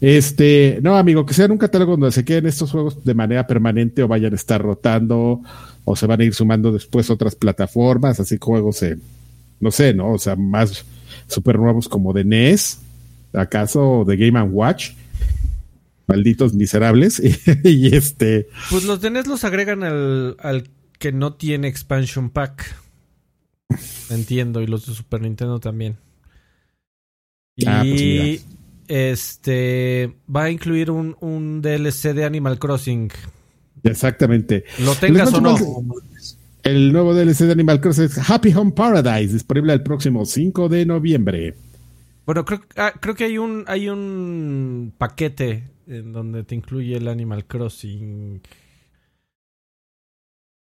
[0.00, 4.02] Este, no, amigo, que sean un catálogo donde se queden estos juegos de manera permanente
[4.02, 5.40] o vayan a estar rotando
[5.84, 8.98] o se van a ir sumando después otras plataformas, así juegos, eh,
[9.60, 10.12] no sé, ¿no?
[10.12, 10.84] O sea, más
[11.28, 12.78] super nuevos como de NES,
[13.34, 14.92] acaso de Game and Watch.
[16.06, 17.20] Malditos miserables.
[17.64, 20.68] y este, Pues los de NES los agregan al, al
[20.98, 22.76] que no tiene expansion pack.
[24.10, 25.96] Entiendo, y los de Super Nintendo también.
[27.56, 28.38] Y Ah, pues mira.
[28.88, 33.10] este va a incluir un, un DLC de Animal Crossing.
[33.84, 34.64] exactamente.
[34.80, 35.56] Lo tengas o no.
[36.62, 40.86] El nuevo DLC de Animal Crossing es Happy Home Paradise, disponible el próximo 5 de
[40.86, 41.54] noviembre.
[42.24, 47.08] Bueno, creo, ah, creo que hay un, hay un paquete en donde te incluye el
[47.08, 48.40] Animal Crossing.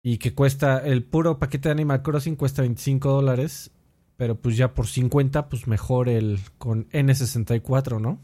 [0.03, 3.71] Y que cuesta, el puro paquete de Animal Crossing cuesta 25 dólares.
[4.17, 8.21] Pero pues ya por 50, pues mejor el con N64, ¿no?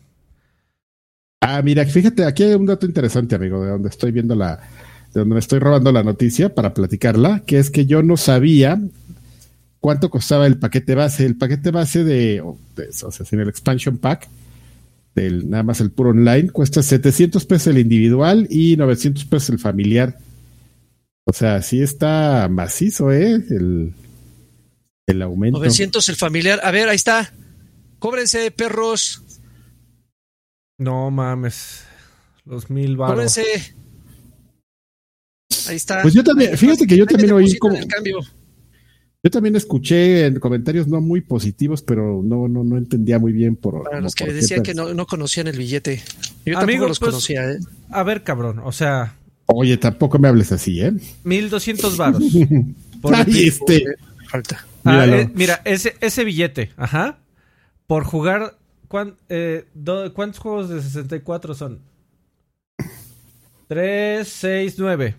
[1.40, 4.57] Ah, mira, fíjate, aquí hay un dato interesante, amigo, de donde estoy viendo la,
[5.12, 8.79] de donde me estoy robando la noticia para platicarla, que es que yo no sabía
[9.81, 11.27] cuánto costaba el paquete base.
[11.27, 12.43] El paquete base de,
[12.77, 14.29] de o sea, sin el expansion pack,
[15.14, 19.59] del, nada más el puro online, cuesta 700 pesos el individual y 900 pesos el
[19.59, 20.19] familiar.
[21.25, 23.43] O sea, sí está macizo, ¿eh?
[23.51, 23.95] El,
[25.07, 25.59] el aumento.
[25.59, 26.61] 900 el familiar.
[26.62, 27.33] A ver, ahí está.
[27.99, 29.23] Cóbrense, perros.
[30.79, 31.85] No mames.
[32.45, 33.14] Los mil baros.
[33.14, 33.75] Cóbrense.
[35.69, 36.03] Ahí está.
[36.03, 38.21] Pues yo también, fíjate que yo Ahí también oí como, el cambio.
[39.22, 43.54] Yo también escuché en comentarios no muy positivos, pero no, no, no entendía muy bien
[43.54, 43.83] por.
[43.85, 46.02] Para los que por decían que no, no conocían el billete.
[46.46, 47.59] Yo Amigo, tampoco los pues- conocía, ¿eh?
[47.90, 48.61] A ver, cabrón.
[48.64, 50.92] O sea, Oye, tampoco me hables así, ¿eh?
[51.24, 52.22] 1200 varos.
[53.02, 53.85] Por Ay, este.
[54.30, 54.64] Falta.
[54.85, 57.18] Ah, eh, mira, ese, ese billete, ajá.
[57.87, 58.56] Por jugar.
[58.88, 61.80] ¿cuán- eh, do- ¿Cuántos juegos de 64 son?
[63.68, 65.14] 3, 6, 9.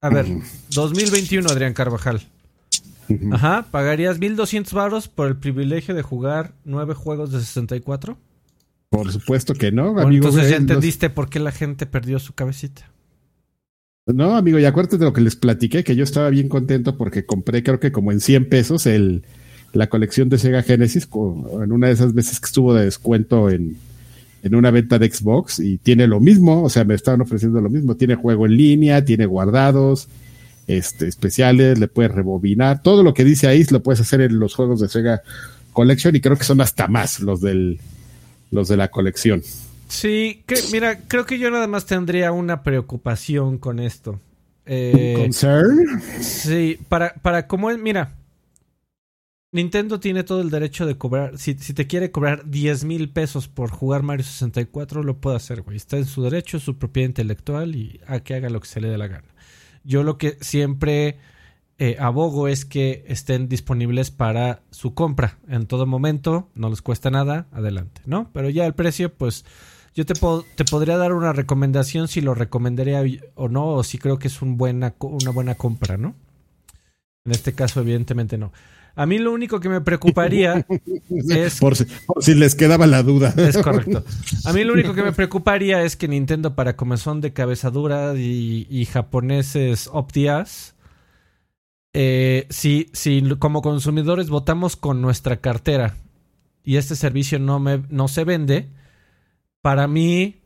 [0.00, 0.26] A ver,
[0.70, 2.26] 2021, Adrián Carvajal.
[3.32, 8.16] Ajá, ¿pagarías 1200 varos por el privilegio de jugar 9 juegos de 64?
[8.90, 10.26] Por supuesto que no, Bueno, amigo.
[10.28, 12.90] entonces ya los- entendiste por qué la gente perdió su cabecita.
[14.06, 17.24] No, amigo, y acuérdate de lo que les platiqué, que yo estaba bien contento porque
[17.24, 19.24] compré, creo que como en 100 pesos, el,
[19.72, 21.08] la colección de Sega Genesis,
[21.62, 23.76] en una de esas veces que estuvo de descuento en,
[24.42, 27.70] en una venta de Xbox, y tiene lo mismo, o sea, me estaban ofreciendo lo
[27.70, 27.96] mismo.
[27.96, 30.08] Tiene juego en línea, tiene guardados,
[30.66, 34.54] este, especiales, le puedes rebobinar, todo lo que dice ahí lo puedes hacer en los
[34.54, 35.22] juegos de Sega
[35.72, 37.80] Collection, y creo que son hasta más los del
[38.50, 39.42] los de la colección.
[39.88, 44.20] Sí, que, mira, creo que yo nada más tendría una preocupación con esto.
[44.66, 46.02] Eh, ¿Concern?
[46.20, 48.14] Sí, para, para como es, mira,
[49.52, 53.46] Nintendo tiene todo el derecho de cobrar, si, si te quiere cobrar 10 mil pesos
[53.46, 55.76] por jugar Mario 64, lo puede hacer, güey.
[55.76, 58.88] Está en su derecho, su propiedad intelectual y a que haga lo que se le
[58.88, 59.28] dé la gana.
[59.84, 61.18] Yo lo que siempre
[61.78, 67.10] eh, abogo es que estén disponibles para su compra en todo momento, no les cuesta
[67.10, 68.30] nada, adelante, ¿no?
[68.32, 69.44] Pero ya el precio, pues
[69.94, 73.02] yo te, te podría dar una recomendación si lo recomendaría
[73.34, 76.14] o no, o si creo que es buena, una buena compra, ¿no?
[77.24, 78.52] En este caso, evidentemente no.
[78.96, 80.66] A mí lo único que me preocuparía
[81.28, 81.58] es...
[81.58, 83.34] Por si, les quedaba la duda.
[83.36, 84.04] Es correcto.
[84.44, 88.66] A mí lo único que me preocuparía es que Nintendo para comezón de cabezadura y,
[88.70, 90.74] y japoneses optias,
[91.92, 95.96] eh, si, si como consumidores votamos con nuestra cartera
[96.64, 98.68] y este servicio no, me, no se vende,
[99.60, 100.40] para mí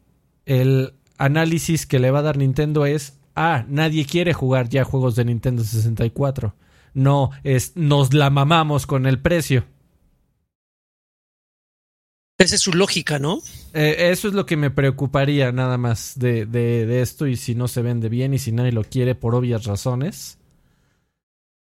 [0.47, 5.17] el análisis que le va a dar Nintendo es, ah, nadie quiere jugar ya juegos
[5.17, 6.55] de Nintendo 64
[6.95, 9.65] no, es, nos la mamamos con el precio.
[12.39, 13.41] Esa es su lógica, ¿no?
[13.75, 17.67] Eh, eso es lo que me preocuparía nada más de, de, esto y si no
[17.67, 20.39] se vende bien y si nadie lo quiere por obvias razones.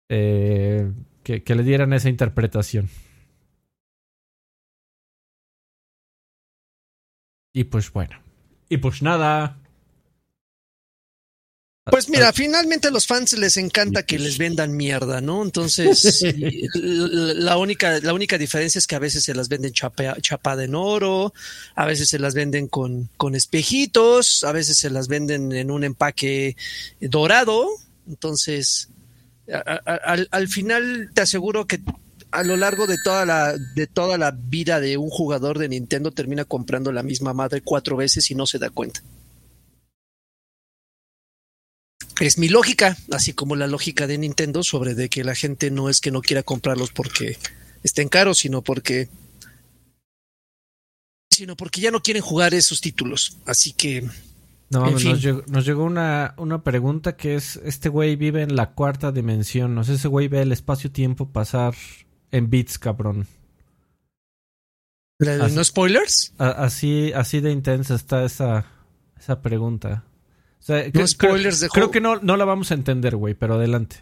[0.10, 0.90] Eh,
[1.24, 2.90] que, que le dieran esa interpretación.
[7.54, 8.20] Y pues bueno.
[8.70, 9.60] Y pues nada.
[11.86, 15.44] Pues mira, finalmente a los fans les encanta que les vendan mierda, ¿no?
[15.44, 16.24] Entonces,
[16.74, 21.34] la única, la única diferencia es que a veces se las venden chapada en oro,
[21.76, 25.84] a veces se las venden con, con espejitos, a veces se las venden en un
[25.84, 26.56] empaque
[27.02, 27.68] dorado.
[28.08, 28.88] Entonces,
[29.86, 31.82] al, al final te aseguro que
[32.32, 36.12] a lo largo de toda la de toda la vida de un jugador de Nintendo
[36.12, 39.02] termina comprando la misma madre cuatro veces y no se da cuenta.
[42.20, 45.90] Es mi lógica, así como la lógica de Nintendo sobre de que la gente no
[45.90, 47.38] es que no quiera comprarlos porque
[47.84, 49.10] estén caros, sino porque
[51.30, 53.38] sino porque ya no quieren jugar esos títulos.
[53.46, 54.08] Así que
[54.70, 59.76] no, nos, llegó, una, una, pregunta que es, este güey vive en la cuarta dimensión,
[59.76, 61.76] no sé, ese güey ve el espacio-tiempo pasar
[62.32, 63.28] en bits, cabrón.
[65.20, 66.34] ¿No spoilers?
[66.38, 68.66] así, así de intensa está esa,
[69.18, 70.04] esa pregunta
[70.68, 73.98] no spoilers creo, creo que no, no la vamos a entender, güey, pero adelante.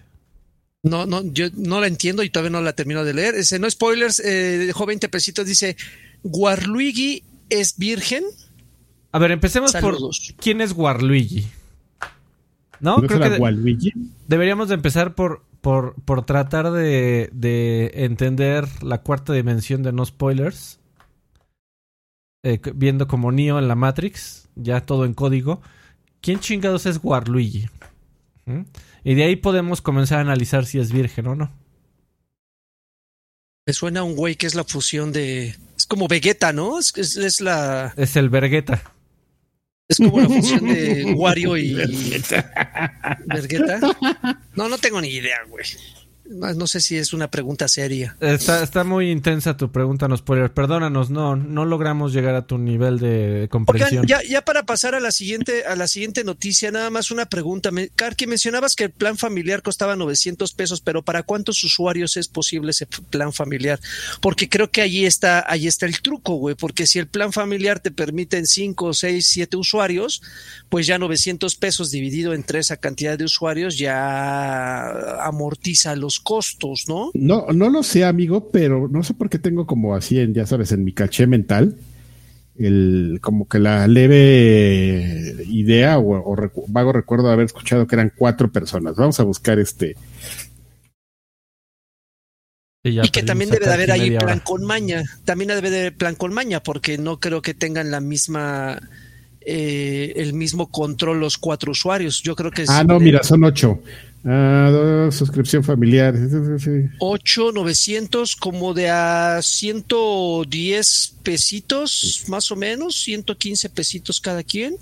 [0.84, 3.36] No, no, yo no la entiendo y todavía no la termino de leer.
[3.36, 5.78] Ese no spoilers, eh, dejó 20 pesitos, dice,
[6.24, 8.24] ¿Guarluigi es virgen?
[9.12, 9.97] A ver, empecemos por
[10.38, 11.47] quién es Guarluigi.
[12.80, 12.97] ¿No?
[12.97, 13.93] Creo que
[14.28, 20.04] deberíamos de empezar por, por, por tratar de, de, entender la cuarta dimensión de no
[20.04, 20.80] spoilers.
[22.43, 25.62] Eh, viendo como Neo en la Matrix, ya todo en código.
[26.21, 27.67] ¿Quién chingados es Waluigi?
[28.45, 28.62] ¿Mm?
[29.03, 31.51] Y de ahí podemos comenzar a analizar si es virgen o no.
[33.65, 35.55] Me suena a un güey que es la fusión de.
[35.77, 36.79] Es como Vegeta, ¿no?
[36.79, 37.93] Es, es, la.
[37.95, 38.81] Es el Vergueta.
[39.88, 41.73] Es como la fusión de Wario y.
[43.25, 43.79] ¿Vergueta?
[44.55, 45.65] No, no tengo ni idea, güey.
[46.32, 48.15] No sé si es una pregunta seria.
[48.22, 50.54] Está, está muy intensa tu pregunta, no spoiler.
[50.54, 54.06] Perdónanos, no, no logramos llegar a tu nivel de comprensión.
[54.08, 57.70] ya, ya para pasar a la siguiente, a la siguiente noticia, nada más una pregunta.
[57.96, 62.72] Karki, mencionabas que el plan familiar costaba 900 pesos, pero ¿para cuántos usuarios es posible
[62.72, 63.80] ese plan familiar?
[64.22, 66.56] Porque creo que allí está, ahí está el truco, güey.
[66.56, 70.22] Porque si el plan familiar te permite en 5, 6, 7 usuarios,
[70.70, 77.12] pues ya 900 pesos dividido entre esa cantidad de usuarios ya amortiza los costos, ¿no?
[77.13, 80.45] No, no lo sé, amigo, pero no sé por qué tengo como así en, ya
[80.45, 81.77] sabes, en mi caché mental,
[82.57, 86.36] el, como que la leve idea o,
[86.67, 88.95] vago recuerdo de haber escuchado que eran cuatro personas.
[88.95, 89.95] Vamos a buscar este.
[92.84, 95.03] y que también debe de haber ahí plan con maña.
[95.25, 98.79] También debe de haber plan con maña, porque no creo que tengan la misma.
[99.43, 102.21] Eh, el mismo control los cuatro usuarios.
[102.21, 102.65] Yo creo que.
[102.67, 103.81] Ah, no, mira, son ocho.
[104.23, 106.13] Ah, suscripción familiar.
[106.99, 114.77] 8, 900, como de a 110 pesitos, más o menos, 115 pesitos cada quien.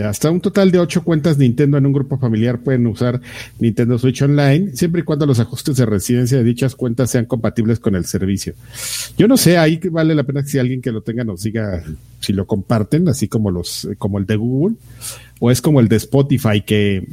[0.00, 3.20] Hasta un total de 8 cuentas Nintendo en un grupo familiar pueden usar
[3.58, 7.78] Nintendo Switch Online, siempre y cuando los ajustes de residencia de dichas cuentas sean compatibles
[7.78, 8.54] con el servicio.
[9.18, 11.84] Yo no sé, ahí vale la pena que si alguien que lo tenga nos diga
[12.20, 14.76] si lo comparten, así como los, como el de Google
[15.40, 17.06] o es como el de Spotify, que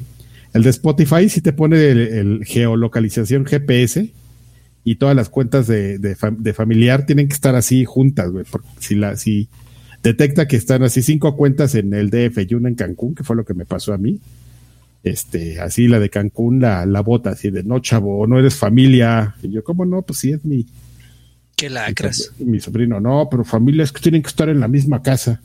[0.54, 4.10] el de Spotify sí te pone el, geolocalización GPS
[4.84, 8.96] y todas las cuentas de, de, familiar tienen que estar así juntas, güey, porque si
[8.96, 9.50] la, si
[10.04, 13.36] detecta que están así cinco cuentas en el DF y una en Cancún, que fue
[13.36, 14.20] lo que me pasó a mí,
[15.04, 19.36] este, así la de Cancún la, la bota así de no chavo, no eres familia,
[19.42, 20.02] y yo, ¿cómo no?
[20.02, 20.66] Pues sí es mi,
[21.56, 22.32] Qué lacras.
[22.40, 25.42] Mi, mi sobrino, no, pero familias que tienen que estar en la misma casa.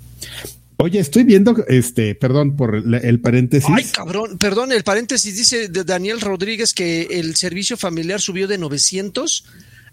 [0.77, 3.71] Oye, estoy viendo, este, perdón por el paréntesis.
[3.73, 8.59] Ay, cabrón, perdón, el paréntesis dice de Daniel Rodríguez que el servicio familiar subió de
[8.59, 9.45] 900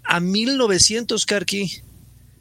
[0.03, 1.71] a 1900, Karki.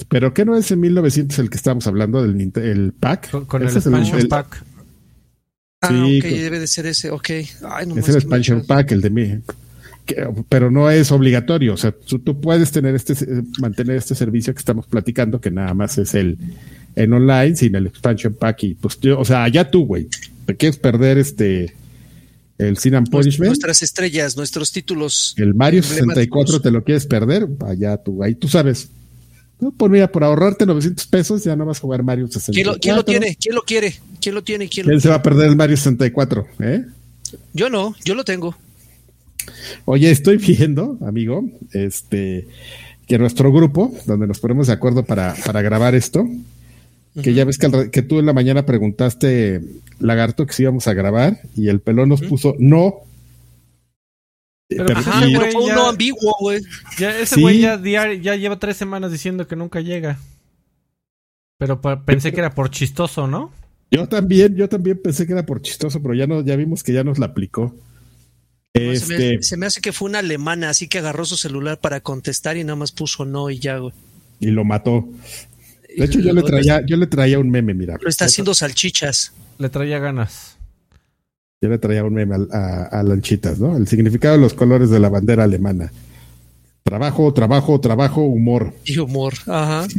[0.09, 3.31] Pero ¿qué no es en 1900 el que estamos hablando del el pack?
[3.47, 4.65] Con, el expansion pack.
[5.83, 7.31] Ah, sí, ok, debe de ser ese, ok.
[7.31, 9.39] Ay, no es el expansion pack, el de mí.
[10.49, 13.15] pero no es obligatorio, o sea, tú, tú, puedes tener este,
[13.61, 16.39] mantener este servicio que estamos platicando, que nada más es el
[16.97, 20.09] en online sin el expansion pack y pues o sea, ya tú, güey,
[20.47, 21.75] te quieres perder este
[22.59, 23.49] el Sin and Punishment.
[23.49, 25.35] Nuestras estrellas, nuestros títulos.
[25.39, 28.91] El Mario 64 te lo quieres perder, allá tú, ahí tú sabes.
[29.61, 32.81] No, por, mira, por ahorrarte 900 pesos ya no vas a jugar Mario 64.
[32.81, 33.37] ¿Quién lo, tiene?
[33.37, 33.95] ¿Quién lo quiere?
[34.21, 34.69] ¿Quién lo tiene?
[34.69, 36.47] ¿Quién, se va a perder el Mario 64?
[36.61, 36.85] ¿eh?
[37.53, 38.57] Yo no, yo lo tengo.
[39.85, 42.47] Oye, estoy viendo, amigo, este,
[43.07, 46.27] que nuestro grupo, donde nos ponemos de acuerdo para, para grabar esto,
[47.23, 49.61] que ya ves que, que, tú en la mañana preguntaste,
[49.99, 53.01] Lagarto, que si íbamos a grabar y el pelón nos puso no.
[54.71, 56.63] Pero, Ajá, fue un no ambiguo, güey.
[56.97, 60.19] Ya, ese güey ya, ya, lleva tres semanas diciendo que nunca llega.
[61.59, 63.53] Pero pensé que era por chistoso, ¿no?
[63.91, 66.93] Yo también, yo también pensé que era por chistoso, pero ya no, ya vimos que
[66.93, 67.75] ya nos la aplicó.
[68.73, 69.43] este...
[69.43, 72.63] se, me, hace que fue una alemana, así que agarró su celular para contestar y
[72.63, 73.93] nada más puso no y ya, güey.
[74.39, 75.09] Y lo mató.
[75.97, 77.99] De hecho, yo le traía, yo le traía un meme, mira.
[78.01, 79.33] Lo está haciendo salchichas.
[79.59, 80.60] Le traía ganas.
[81.61, 83.77] Yo le traía un meme a, a, Lanchitas, ¿no?
[83.77, 85.93] El significado de los colores de la bandera alemana.
[86.83, 88.73] Trabajo, trabajo, trabajo, humor.
[88.85, 89.87] Y humor, ajá.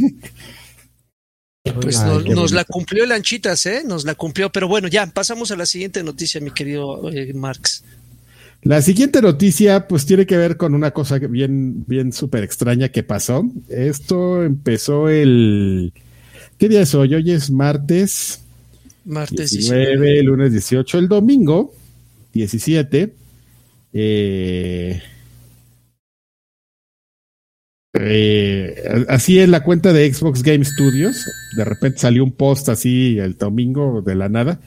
[1.79, 3.83] Pues nos, la cumplió Lanchitas, ¿eh?
[3.85, 4.51] Nos la cumplió.
[4.51, 7.83] Pero bueno, ya, pasamos a la siguiente noticia, mi querido eh, Marx.
[8.63, 13.03] La siguiente noticia, pues tiene que ver con una cosa bien, bien súper extraña que
[13.03, 13.45] pasó.
[13.69, 15.93] Esto empezó el.
[16.57, 17.13] ¿Qué día es hoy?
[17.13, 18.40] Hoy es martes.
[19.05, 20.99] Martes 19, lunes 18.
[20.99, 21.73] El domingo
[22.33, 23.13] 17.
[23.93, 25.01] Eh,
[27.93, 31.25] eh, así es la cuenta de Xbox Game Studios.
[31.55, 34.59] De repente salió un post así el domingo de la nada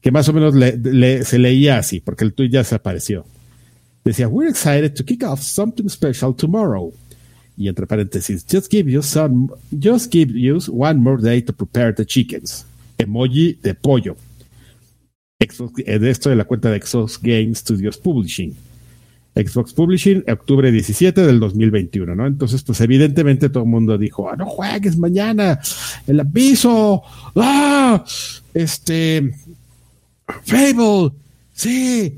[0.00, 3.26] que más o menos le, se leía así, porque el tweet ya se apareció.
[4.04, 6.92] Decía, we're excited to kick off something special tomorrow.
[7.56, 11.94] Y entre paréntesis, just give you some, just give you one more day to prepare
[11.94, 12.64] the chickens.
[13.00, 14.16] Emoji de pollo.
[15.40, 18.54] Eh, esto de la cuenta de Xbox Game Studios Publishing.
[19.34, 22.26] Xbox Publishing, octubre 17 del 2021, ¿no?
[22.26, 25.60] Entonces, pues evidentemente todo el mundo dijo, ah, no juegues mañana,
[26.06, 27.02] el aviso,
[27.36, 28.04] ah,
[28.52, 29.32] este,
[30.44, 31.10] Fable,
[31.52, 32.16] sí.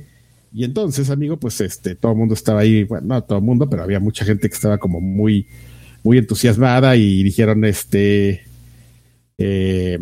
[0.54, 3.68] Y entonces, amigo, pues este, todo el mundo estaba ahí, bueno, no todo el mundo,
[3.68, 5.46] pero había mucha gente que estaba como muy,
[6.02, 8.42] muy entusiasmada y dijeron, este,
[9.38, 9.98] eh,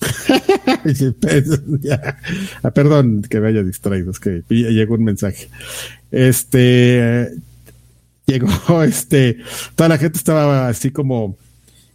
[2.62, 5.48] ah, perdón que me haya distraído, es que llegó un mensaje.
[6.10, 7.30] Este,
[8.26, 9.38] llegó, este,
[9.74, 11.36] toda la gente estaba así como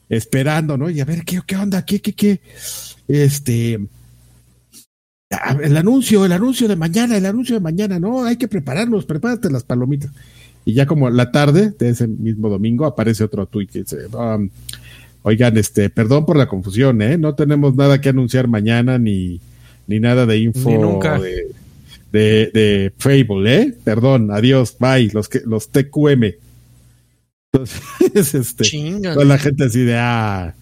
[0.10, 0.90] esperando, ¿no?
[0.90, 1.84] Y a ver, ¿qué, qué onda?
[1.84, 2.42] ¿Qué, qué, qué?
[3.08, 3.80] Este,
[5.64, 9.50] el anuncio, el anuncio de mañana, el anuncio de mañana, no, hay que prepararnos, prepárate
[9.50, 10.12] las palomitas.
[10.66, 14.50] Y ya como la tarde de ese mismo domingo aparece otro tuit que dice, um,
[15.26, 17.18] oigan, este, perdón por la confusión, ¿eh?
[17.18, 19.42] No tenemos nada que anunciar mañana ni,
[19.88, 21.00] ni nada de info
[22.12, 23.74] de, de, Fable, ¿eh?
[23.84, 26.36] Perdón, adiós, bye, los que, los TQM.
[27.52, 30.54] Entonces, este, toda la gente así de, ah,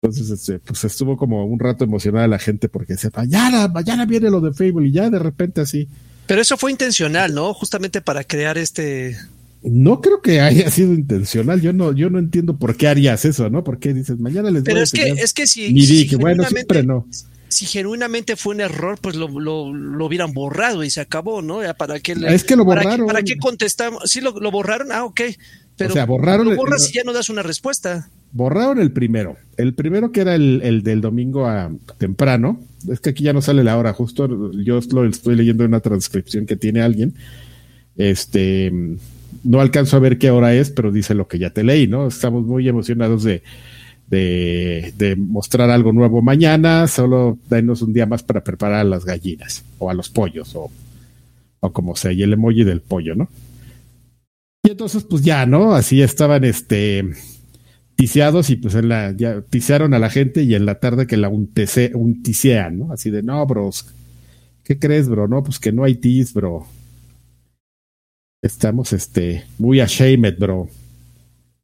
[0.00, 4.30] entonces, este, pues estuvo como un rato emocionada la gente porque decía, mañana, mañana viene
[4.30, 5.88] lo de Fable y ya de repente así.
[6.26, 7.52] Pero eso fue intencional, ¿no?
[7.52, 9.18] Justamente para crear este...
[9.62, 11.60] No creo que haya sido intencional.
[11.60, 13.64] Yo no, yo no entiendo por qué harías eso, ¿no?
[13.64, 17.06] ¿Por qué dices, mañana les Pero voy es que, es que si, bueno, siempre no.
[17.48, 21.62] Si genuinamente fue un error, pues lo, lo, lo hubieran borrado y se acabó, ¿no?
[21.62, 23.06] Ya para qué es que lo borraron.
[23.06, 24.02] ¿Para qué, contestamos?
[24.04, 25.20] Sí, lo, lo borraron, ah, ok.
[25.76, 26.50] Pero o sea, borraron.
[26.50, 29.36] Lo borras y ya no das una respuesta borraron el primero.
[29.56, 32.60] El primero que era el, del domingo a temprano.
[32.90, 35.80] Es que aquí ya no sale la hora, justo yo lo estoy leyendo en una
[35.80, 37.14] transcripción que tiene alguien.
[37.96, 38.72] Este,
[39.44, 42.08] no alcanzo a ver qué hora es, pero dice lo que ya te leí, ¿no?
[42.08, 43.42] Estamos muy emocionados de,
[44.08, 46.86] de, mostrar algo nuevo mañana.
[46.88, 50.70] Solo denos un día más para preparar a las gallinas o a los pollos o,
[51.60, 53.28] o como sea, y el emoji del pollo, ¿no?
[54.62, 55.74] Y entonces, pues ya, ¿no?
[55.74, 57.04] Así estaban, este,
[57.98, 61.16] ticiados y pues en la, ya tisearon a la gente y en la tarde que
[61.16, 62.92] la untece, unticean, ¿no?
[62.92, 63.86] Así de, no, bros,
[64.62, 65.26] ¿qué crees, bro?
[65.26, 66.64] No, pues que no hay tis, bro.
[68.42, 70.68] Estamos, este, muy ashamed, bro.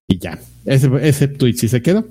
[0.09, 2.07] Y ya, ese, ese tweet sí se quedó.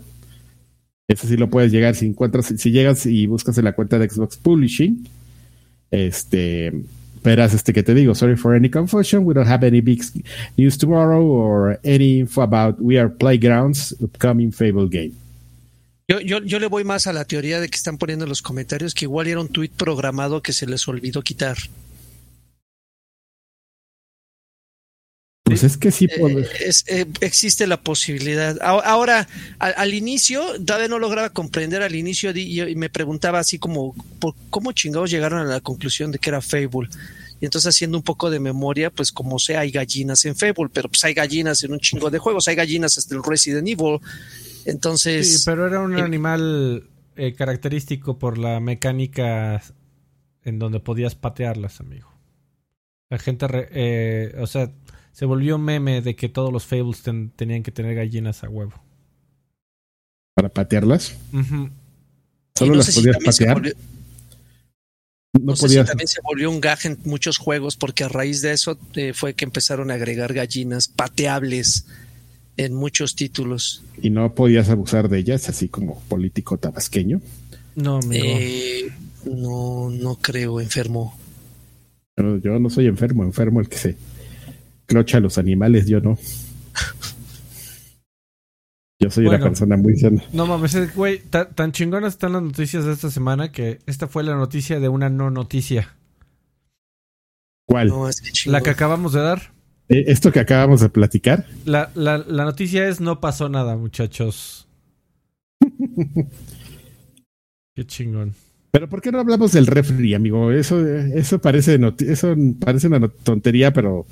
[1.08, 4.10] Eso sí lo puedes llegar si encuentras, si llegas y buscas en la cuenta de
[4.10, 5.08] Xbox Publishing,
[5.92, 6.72] este,
[7.24, 8.16] verás este que te digo.
[8.16, 9.26] Sorry for any confusion.
[9.26, 10.02] We don't have any big
[10.58, 15.14] news tomorrow or any info about We Are Playgrounds upcoming Fable game.
[16.08, 18.42] Yo, yo, yo le voy más a la teoría de que están poniendo en los
[18.42, 21.58] comentarios que igual era un tweet programado que se les olvidó quitar.
[25.44, 26.06] Pues es que sí.
[26.06, 28.58] Eh, es, eh, existe la posibilidad.
[28.62, 29.28] Ahora,
[29.60, 34.36] al, al, inicio, todavía no lograba comprender al inicio y me preguntaba así como, ¿por
[34.50, 36.88] ¿cómo chingados llegaron a la conclusión de que era Fable?
[37.42, 40.88] Y entonces haciendo un poco de memoria, pues como sea, hay gallinas en Fable, pero
[40.88, 44.00] pues hay gallinas en un chingo de juegos, hay gallinas hasta el Resident Evil.
[44.64, 45.40] Entonces...
[45.40, 46.88] Sí, pero era un animal
[47.18, 49.62] eh, característico por la mecánica
[50.46, 52.14] en donde podías patearlas, amigo.
[53.10, 54.72] La gente, eh, o sea,
[55.14, 58.74] se volvió meme de que todos los Fables ten, tenían que tener gallinas a huevo.
[60.36, 61.16] ¿Para patearlas?
[61.32, 61.72] Uh -huh.
[62.56, 63.58] ¿Solo no las sé si podías también se patear?
[63.58, 63.76] volvió-
[65.36, 65.86] no, No sé podías.
[65.86, 69.14] si también se volvió un gag en muchos juegos porque a raíz de eso eh,
[69.14, 71.86] fue que empezaron a agregar gallinas pateables
[72.58, 73.84] en muchos títulos.
[74.02, 77.20] Y no podías abusar de ellas, así como político tabasqueño.
[77.76, 78.26] No, amigo.
[78.28, 78.92] Eh,
[79.26, 81.18] no, no creo, enfermo.
[82.16, 83.96] Pero yo no soy enfermo, enfermo el que se
[84.86, 86.18] clocha a los animales, yo no.
[89.00, 89.40] Yo soy Bueno.
[89.40, 90.24] una persona muy sana.
[90.32, 94.24] No mames, güey, ta- tan chingonas están las noticias de esta semana que esta fue
[94.24, 95.94] la noticia de una no noticia.
[97.68, 97.90] ¿Cuál?
[97.90, 99.52] No, es que La que acabamos de dar.
[99.90, 101.46] Eh, Esto que acabamos de platicar.
[101.66, 104.68] La, la, la noticia es no pasó nada, muchachos.
[107.76, 108.34] Qué chingón.
[108.72, 110.52] Pero ¿por qué no hablamos del refri, amigo?
[110.52, 114.06] Eso, eso parece eso parece una tontería, pero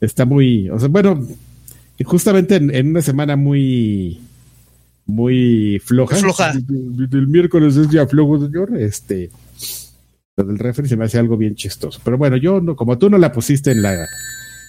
[0.00, 1.26] está muy, o sea, bueno,
[2.04, 4.20] justamente en, en una semana muy,
[5.06, 6.16] muy floja.
[6.16, 6.52] Floja.
[6.52, 8.76] El, miércoles es día flojo, señor.
[8.78, 9.30] Este,
[10.36, 12.00] lo del refri se me hace algo bien chistoso.
[12.04, 14.06] Pero bueno, yo no, como tú no la pusiste en la,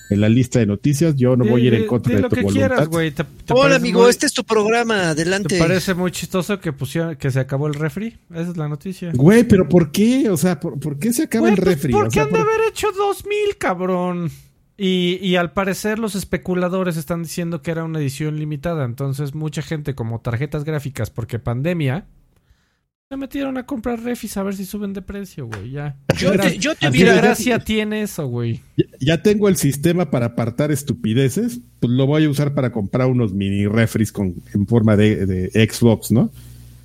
[0.09, 2.35] en la lista de noticias, yo no voy a ir en contra de, lo tu
[2.35, 2.67] que voluntad.
[2.67, 3.11] quieras, güey.
[3.11, 5.09] ¿Te, te Hola, amigo, muy- este es tu programa.
[5.09, 5.55] Adelante.
[5.55, 8.15] ¿Te parece muy chistoso que pusieron, que se acabó el refri?
[8.31, 9.11] Esa es la noticia.
[9.13, 10.29] Güey, pero ¿por qué?
[10.29, 11.91] O sea, ¿por, por qué se acaba Güey, el pues, refri?
[11.91, 14.31] ¿Por O qué sea, han de haber hecho 2000, cabrón?
[14.77, 18.85] Y, y al parecer los especuladores están diciendo que era una edición limitada.
[18.85, 22.05] Entonces mucha gente como tarjetas gráficas porque pandemia
[23.09, 25.71] se metieron a comprar refis a ver si suben de precio, güey.
[25.71, 25.95] Ya.
[26.17, 28.61] Yo Gra- te- yo te ¿Qué hubiera- gracia tiene eso, güey?
[28.75, 33.07] Ya, ya tengo el sistema para apartar estupideces, pues lo voy a usar para comprar
[33.07, 36.29] unos mini refris con, en forma de, de Xbox, ¿no?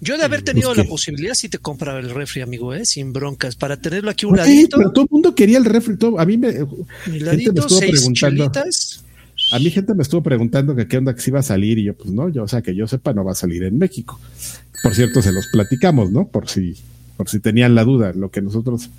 [0.04, 2.84] Yo de haber tenido Pues la posibilidad, sí te compraba el refri, amigo, ¿eh?
[2.84, 5.96] sin broncas, para tenerlo aquí un Güey, ladito, pero todo el mundo quería el refri.
[5.96, 8.50] todo- a mí me, un me ladito, estuvo seis preguntando.
[9.52, 11.84] a mí gente me estuvo preguntando que qué onda que si iba a salir y
[11.84, 14.18] yo pues no, yo o sea que yo sepa no va a salir en México.
[14.82, 16.26] Por cierto, se los platicamos, ¿no?
[16.26, 16.74] Por si
[17.16, 18.90] por si tenían la duda, lo que nosotros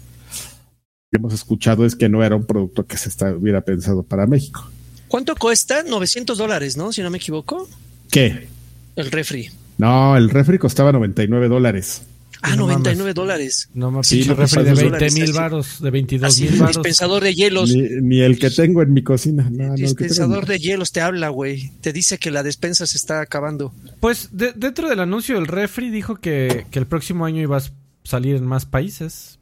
[1.11, 4.69] hemos escuchado es que no era un producto que se está- hubiera pensado para México.
[5.09, 5.83] ¿Cuánto cuesta?
[5.83, 6.91] 900 dólares, ¿no?
[6.93, 7.67] Si no me equivoco.
[8.09, 8.47] ¿Qué?
[8.95, 9.49] El refri.
[9.77, 12.03] No, el refri costaba 99 dólares.
[12.45, 13.69] Ah, No 99 dólares.
[13.73, 16.75] No me Sí, refri de es- 20 mil varos, de 22 Así, mil varos.
[16.75, 17.73] dispensador de hielos.
[17.73, 19.47] Ni, ni el que tengo en mi cocina.
[19.49, 21.71] No, el dispensador de hielos te habla, güey.
[21.79, 23.73] Te dice que la despensa se está acabando.
[24.01, 27.63] Pues de- dentro del anuncio del refri dijo que, que el próximo año iba a
[28.03, 29.39] salir en más países.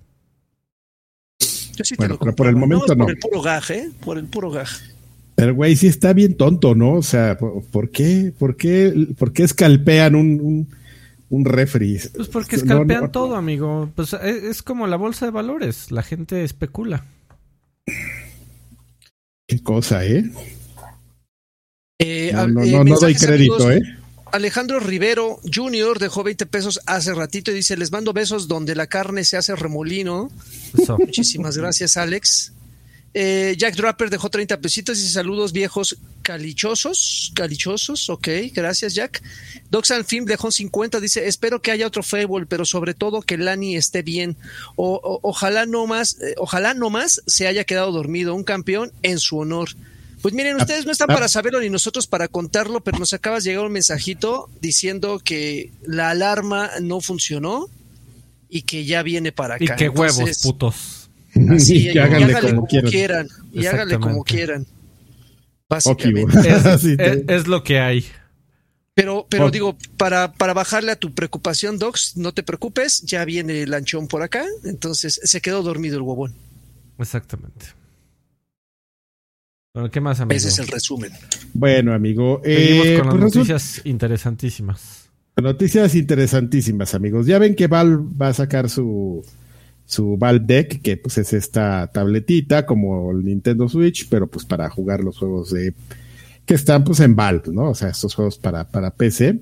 [1.76, 3.08] Yo sí te Bueno, lo pero por el momento Por no.
[3.10, 3.90] el puro gaj, ¿eh?
[4.06, 4.70] Por el puro gaj.
[5.42, 6.94] Pero güey, sí está bien tonto, ¿no?
[6.94, 10.70] O sea, ¿por, por qué, por qué, por qué escalpean un, un,
[11.32, 12.00] un refri?
[12.16, 13.10] Pues porque escalpean no.
[13.10, 13.90] todo, amigo.
[13.96, 15.92] Pues es, es como la bolsa de valores.
[15.92, 17.06] La gente especula.
[19.48, 20.30] Qué cosa, ¿eh?
[22.00, 23.76] Eh, No, a- no, eh, no, no doy crédito, amigos.
[23.76, 23.98] ¿eh?
[24.32, 25.98] Alejandro Rivero Jr.
[25.98, 29.56] dejó 20 pesos hace ratito y dice, les mando besos donde la carne se hace
[29.56, 30.30] remolino.
[30.78, 31.00] Eso.
[31.00, 32.54] Muchísimas gracias, Alex.
[33.14, 37.32] Eh, Jack Draper dejó 30 pesitos y dice, saludos viejos calichosos.
[37.36, 39.22] Calichosos, ok, gracias Jack.
[39.70, 43.76] Doxan Film dejó 50, dice, espero que haya otro Fable, pero sobre todo que Lani
[43.76, 44.38] esté bien.
[44.76, 48.92] O, o- ojalá no más, eh, ojalá no más se haya quedado dormido, un campeón
[49.04, 49.70] en su honor.
[50.22, 51.16] Pues miren, ustedes no están ah.
[51.16, 55.72] para saberlo ni nosotros para contarlo, pero nos acaba de llegar un mensajito diciendo que
[55.84, 57.68] la alarma no funcionó
[58.48, 59.76] y que ya viene para Y acá.
[59.78, 61.01] qué huevos, putos.
[61.50, 62.92] Así, Y y que háganle háganle como quieran.
[62.92, 63.28] quieran.
[63.54, 64.66] Y háganle como quieran.
[65.70, 66.38] Básicamente.
[67.34, 68.06] Es, lo que hay.
[68.94, 73.62] Pero, pero digo, para, para bajarle a tu preocupación, Docs, no te preocupes, ya viene
[73.62, 76.34] el lanchón por acá, entonces se quedó dormido el huevón.
[77.00, 77.68] Exactamente.
[79.74, 80.36] Bueno, ¿qué más, amigo?
[80.36, 81.14] Ese es el resumen.
[81.54, 82.42] Bueno, amigo.
[82.44, 85.10] Seguimos eh, con las pues noticias interesantísimas.
[85.42, 87.26] Noticias interesantísimas, amigos.
[87.26, 89.26] Ya ven que Valve va a sacar su,
[89.92, 94.70] su Valve Deck, que pues es esta tabletita como el Nintendo Switch, pero pues para
[94.70, 95.74] jugar los juegos de
[96.46, 97.72] que están pues en Valve, ¿no?
[97.72, 99.40] O sea, estos juegos para, para PC.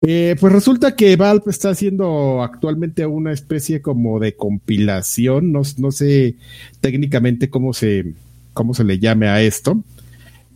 [0.00, 5.92] Eh, pues resulta que Valve está haciendo actualmente una especie como de compilación, no, no
[5.92, 6.36] sé
[6.80, 8.14] técnicamente cómo se,
[8.54, 9.84] cómo se le llame a esto,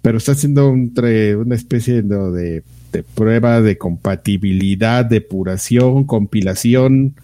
[0.01, 7.15] pero está haciendo una especie de, de, prueba de compatibilidad, depuración, compilación,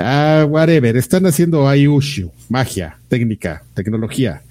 [0.00, 4.42] ah, whatever, están haciendo Ayushu, magia, técnica, tecnología.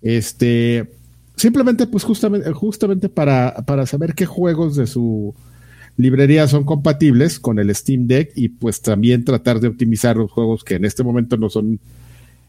[0.00, 0.90] Este,
[1.36, 5.34] simplemente pues justamente, justamente para, para saber qué juegos de su
[5.96, 10.64] librerías son compatibles con el Steam Deck y pues también tratar de optimizar los juegos
[10.64, 11.78] que en este momento no son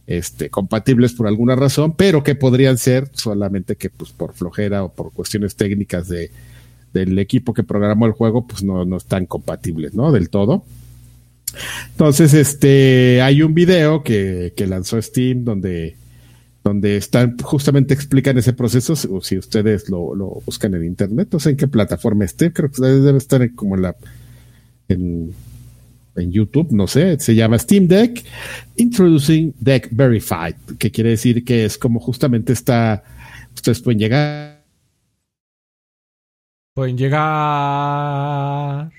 [0.08, 4.90] este, compatibles por alguna razón, pero que podrían ser solamente que pues por flojera o
[4.90, 6.32] por cuestiones técnicas de,
[6.94, 10.12] del equipo que programó el juego, pues no, no están compatibles, ¿no?
[10.12, 10.64] Del todo.
[11.92, 15.96] Entonces, este, hay un video que, que lanzó Steam donde
[16.64, 21.52] donde están, justamente explican ese proceso, si ustedes lo, lo, buscan en internet, no sé
[21.52, 23.96] en qué plataforma esté, creo que debe estar como en la,
[24.88, 25.34] en,
[26.16, 28.24] en YouTube, no sé, se llama Steam Deck
[28.78, 33.04] Introducing Deck Verified, que quiere decir que es como justamente está,
[33.54, 34.64] ustedes pueden llegar.
[36.74, 38.90] Pueden llegar.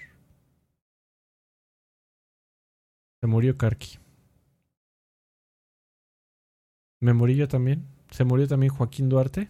[3.25, 3.97] Se murió Karki.
[7.01, 7.87] ¿Me morí yo también?
[8.11, 9.49] ¿Se murió también Joaquín Duarte?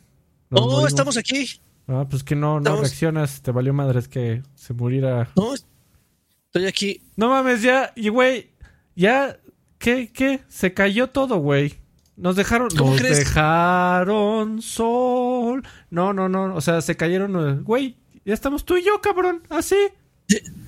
[0.52, 1.60] oh, estamos aquí.
[1.88, 5.28] Ah, pues que no, no reaccionas, te valió madres que se muriera.
[5.34, 7.02] No, estoy aquí.
[7.16, 8.52] No mames, ya, y güey,
[8.94, 9.40] ya,
[9.78, 10.44] ¿qué, qué?
[10.46, 11.74] Se cayó todo, güey.
[12.16, 15.66] Nos dejaron, nos dejaron sol.
[15.90, 19.88] No, no, no, o sea, se cayeron, güey, ya estamos tú y yo, cabrón, así.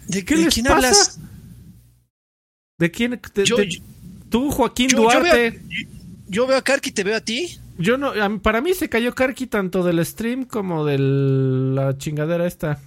[0.09, 1.21] ¿De, qué les quién hablas?
[2.79, 3.21] ¿De quién?
[4.29, 5.61] tú, Joaquín Duarte
[6.29, 7.59] yo veo a Karki, te veo a ti.
[7.79, 12.81] Yo no, para mí se cayó Karki tanto del stream como de la chingadera esta.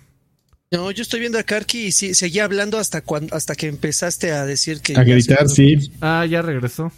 [0.71, 4.31] No, yo estoy viendo a Karki y sí, seguía hablando hasta cuando, hasta que empezaste
[4.31, 4.95] a decir que.
[4.97, 5.91] A gritar, sí.
[6.01, 6.91] Ah, ya regresó.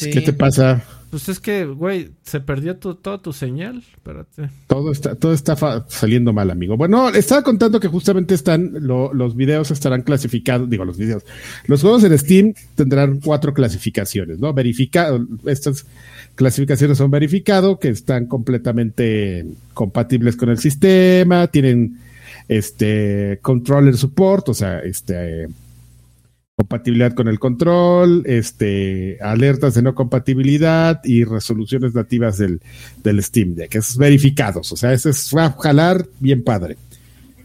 [0.00, 0.84] ¿Qué te pasa?
[1.10, 3.82] Pues es que, güey, se perdió toda tu señal.
[3.94, 4.50] Espérate.
[4.66, 5.56] Todo está, todo está
[5.88, 6.76] saliendo mal, amigo.
[6.76, 11.24] Bueno, estaba contando que justamente están, los videos estarán clasificados, digo, los videos.
[11.66, 14.52] Los juegos en Steam tendrán cuatro clasificaciones, ¿no?
[14.52, 15.86] Verificado, estas
[16.34, 22.00] clasificaciones son verificado, que están completamente compatibles con el sistema, tienen
[22.48, 25.48] este controller support, o sea, este
[26.58, 32.60] compatibilidad con el control, este, alertas de no compatibilidad y resoluciones nativas del,
[33.04, 33.76] del Steam Deck.
[33.76, 36.76] Esos verificados, o sea, ese es va a jalar bien padre.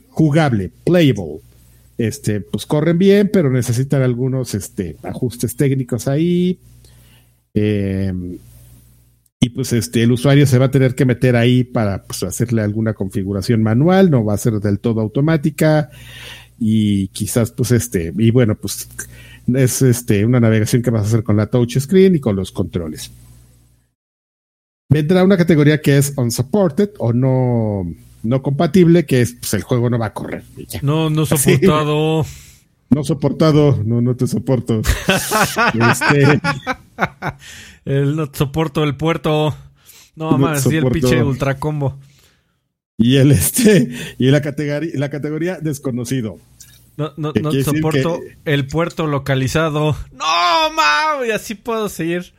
[0.09, 1.41] Jugable, playable.
[1.95, 6.57] Este, pues corren bien, pero necesitan algunos este, ajustes técnicos ahí.
[7.53, 8.39] Em,
[9.39, 12.63] y pues este, el usuario se va a tener que meter ahí para pues, hacerle
[12.63, 15.91] alguna configuración manual, no va a ser del todo automática
[16.59, 18.89] y quizás pues este, y bueno, pues
[19.53, 22.51] es este una navegación que vas a hacer con la touch screen y con los
[22.51, 23.11] controles.
[24.89, 27.83] Vendrá una categoría que es unsupported o no,
[28.21, 30.43] no compatible, que es pues el juego no va a correr.
[30.81, 32.25] No, no soportado.
[32.89, 34.81] No soportado, no, no te soporto.
[35.73, 36.41] este...
[37.85, 39.53] El no soporto el puerto.
[40.15, 41.97] No, más, sí, el pinche ultra combo.
[42.97, 46.39] Y el este, y la categoría, la categoría desconocido.
[46.95, 49.97] No, no, no soporto el puerto localizado.
[50.11, 52.33] No, mames, y así puedo seguir.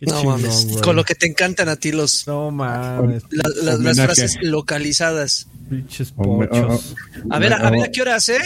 [0.00, 2.26] no mames, con lo que te encantan a ti los.
[2.26, 3.22] No mames.
[3.30, 5.46] las frases localizadas.
[5.70, 6.94] Pinches pochos.
[7.30, 8.38] a ver, a ver a qué hora hace.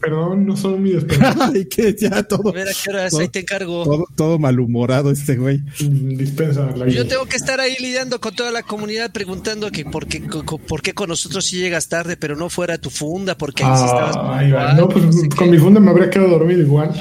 [0.00, 1.34] Perdón, no son mi despensa.
[1.52, 2.50] Ay, que ya todo.
[2.50, 4.06] A ver a qué hora ahí te encargo.
[4.14, 5.60] Todo, malhumorado este güey.
[5.78, 6.74] Dispensa.
[6.86, 10.22] Yo tengo que estar ahí lidiando con toda la comunidad preguntando que por qué,
[10.66, 13.84] por qué con nosotros sí llegas tarde, pero no fuera tu funda, porque ahí sí
[13.84, 14.16] estabas.
[14.16, 15.04] Ah, no, pues
[15.36, 16.92] con mi funda me habría quedado dormido igual.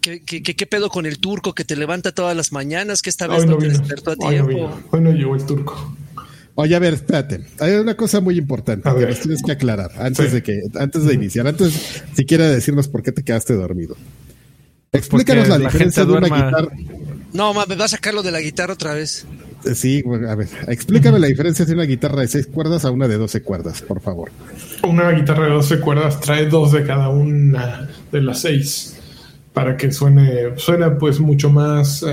[0.00, 3.02] ¿Qué, qué, qué, pedo con el turco que te levanta todas las mañanas?
[3.02, 4.70] Que esta vez no, te despertó a tiempo.
[4.90, 5.92] Hoy no llegó el turco.
[6.60, 7.40] Oye, a ver, espérate.
[7.60, 11.14] Hay una cosa muy importante que nos tienes que aclarar antes de que, antes de
[11.14, 13.94] iniciar, antes siquiera decirnos por qué te quedaste dormido.
[14.90, 16.68] Pues Explícanos la, diferencia de una guitarra.
[17.32, 19.24] No, me va a sacarlo de la guitarra otra vez.
[19.64, 23.06] Eh, sí, a ver, explícame la diferencia de una guitarra de seis cuerdas a una
[23.06, 24.32] de doce cuerdas, por favor.
[24.82, 28.96] Una guitarra de doce cuerdas trae dos de cada una de las seis
[29.52, 32.04] para que suene, suena pues mucho más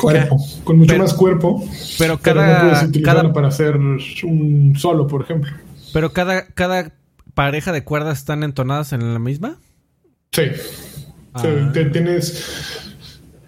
[0.00, 1.64] cuerpo, con mucho más cuerpo.
[1.98, 5.50] Pero cada, cada para hacer un solo, por ejemplo.
[5.92, 6.92] Pero cada, cada
[7.34, 9.58] pareja de cuerdas están entonadas en la misma?
[10.32, 10.42] Sí.
[11.34, 11.40] Ah.
[11.42, 12.44] Sí, te- tienes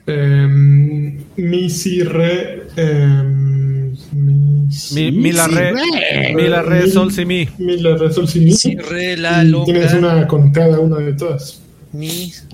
[0.06, 6.34] em, mi, si, re, em, mi, si, Mi, mi la sí, re, güey.
[6.34, 7.48] mi la re, sol, si, mi.
[7.58, 8.52] mi, la, re, sol, si, mi.
[8.52, 11.62] Si, re, la, loca, tienes una con cada una de todas.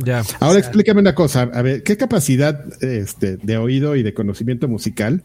[0.05, 0.22] Ya.
[0.40, 5.22] Ahora explícame una cosa, a ver, ¿qué capacidad este, de oído y de conocimiento musical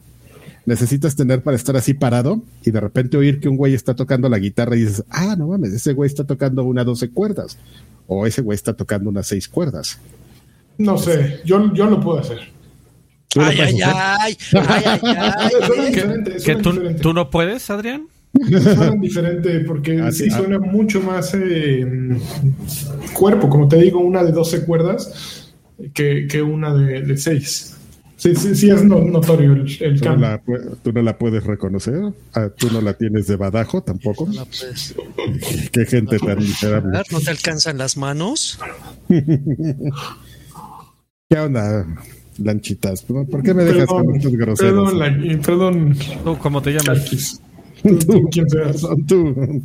[0.66, 4.28] necesitas tener para estar así parado y de repente oír que un güey está tocando
[4.28, 7.58] la guitarra y dices, ah, no mames, ese güey está tocando una 12 cuerdas
[8.06, 9.98] o ese güey está tocando unas 6 cuerdas?
[10.78, 12.40] No sé, yo, yo lo puedo hacer.
[13.30, 18.08] ¿Tú lo Ay, ay, ay, ay, ay, ay, ¿Que tú no puedes, Adrián?
[18.34, 20.38] Suena diferente porque Ah, sí, sí, ah.
[20.38, 21.86] suena mucho más eh,
[23.14, 25.54] cuerpo, como te digo, una de 12 cuerdas
[25.94, 27.74] que, que una de, de 6.
[28.20, 30.28] Sí, sí, sí es no- notorio el, el ¿Tú no, cambio.
[30.28, 30.42] la,
[30.82, 32.02] tú no la puedes reconocer?
[32.34, 34.26] Ah, ¿Tú no la tienes de badajo tampoco?
[34.28, 34.96] No, pues,
[35.72, 37.00] Qué gente tan miserable.
[37.12, 38.58] ¿No te alcanzan las manos?
[41.30, 41.86] ¿Qué onda,
[42.40, 43.04] lanchitas?
[43.04, 44.92] ¿Por qué me dejas con estos groseros?
[44.94, 46.86] perdón, la- perdón, ¿Tú cómo te llamas?
[46.86, 47.42] Charquis.
[47.84, 48.82] Tú, quién seas.
[48.82, 49.64] Son tú.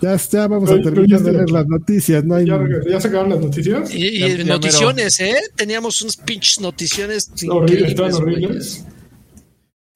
[0.00, 2.24] Ya está, vamos a pero ya terminar de leer las noticias.
[2.24, 2.46] No hay...
[2.46, 3.94] ¿Ya, ¿Ya se acabaron las noticias?
[3.94, 5.36] Y, y Ya- ya noticiones, ¿eh?
[5.54, 8.84] Teníamos unas pinches noticiones Horribles, horribles.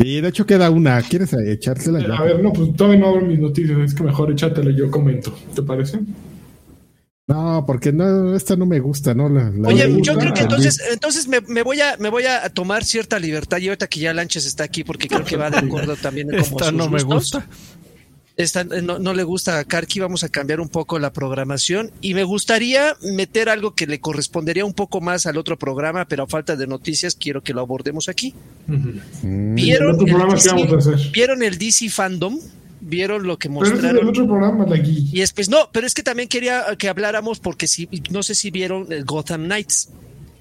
[0.00, 1.02] Sí, de hecho queda una.
[1.02, 2.14] ¿Quieres echársela ya?
[2.14, 4.90] A ver, no, pues todavía no abro mis noticias, es que mejor échatelo y yo
[4.90, 5.36] comento.
[5.54, 5.98] ¿Te parece?
[7.30, 9.28] No, porque no, esta no me gusta, ¿no?
[9.28, 12.48] La, la- Oye, yo creo que entonces, entonces me, me voy a me voy a
[12.50, 15.58] tomar cierta libertad y ahorita que ya Lanches está aquí porque creo que va de
[15.58, 17.46] acuerdo también con Esta sus no me gusta.
[18.36, 21.92] Esta eh, no, no le gusta a Karki, vamos a cambiar un poco la programación
[22.00, 26.24] y me gustaría meter algo que le correspondería un poco más al otro programa, pero
[26.24, 28.34] a falta de noticias quiero que lo abordemos aquí.
[28.66, 31.12] Mm, ¿Vieron ¿El otro el, programa qué vamos a DC, hacer?
[31.12, 32.40] ¿Vieron el DC Fandom?
[32.80, 34.08] ¿Vieron lo que Pero ese es el mostraron?
[34.08, 35.10] otro programa, la Gui.
[35.12, 38.50] Y después, no, pero es que también quería que habláramos porque si, no sé si
[38.50, 39.90] vieron el Gotham Knights,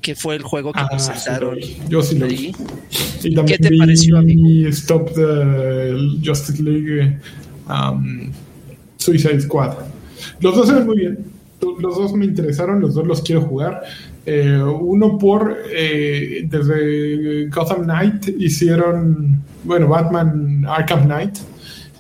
[0.01, 1.55] que fue el juego que Ah, sí, presentaron.
[1.55, 1.77] vi.
[1.89, 2.53] Yo sí lo vi.
[3.45, 4.47] ¿Qué te vi pareció, amigo?
[4.69, 5.93] Stop the
[6.25, 7.17] Justice League
[7.67, 8.31] um,
[8.97, 9.73] Suicide Squad.
[10.39, 11.17] Los dos se ven muy bien.
[11.81, 13.83] Los dos me interesaron, los dos los quiero jugar.
[14.25, 21.37] Eh, uno por eh, desde Gotham Knight hicieron, bueno, Batman Arkham Knight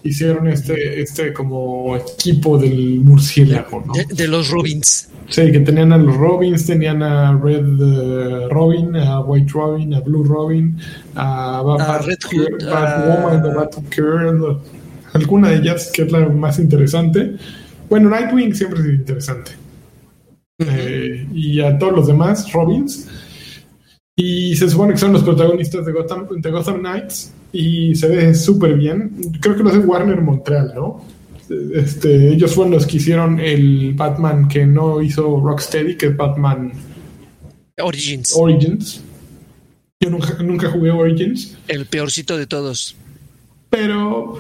[0.03, 3.93] hicieron este, este como equipo del murciélago, ¿no?
[3.93, 5.09] De, de los Robins.
[5.27, 9.99] Sí, que tenían a los Robins, tenían a Red eh, Robin, a White Robin, a
[9.99, 10.77] Blue Robin,
[11.15, 14.57] a, Ba- A Red Hood, Batwoman, a- a Batgirl,
[15.13, 17.35] alguna de ellas que es la más interesante.
[17.89, 19.51] Bueno, Nightwing siempre es interesante.
[20.59, 23.07] Eh, y a todos los demás, Robins.
[24.15, 27.33] Y se supone que son los protagonistas de Gotham, de Gotham Knights.
[27.51, 29.11] Y se ve súper bien.
[29.41, 31.03] Creo que lo hace Warner Montreal, ¿no?
[31.73, 36.71] Este, ellos fueron los que hicieron el Batman que no hizo Rocksteady, que es Batman
[37.81, 38.33] Origins.
[38.37, 39.01] Origins.
[39.99, 42.95] Yo nunca, nunca jugué Origins, el peorcito de todos.
[43.69, 44.39] pero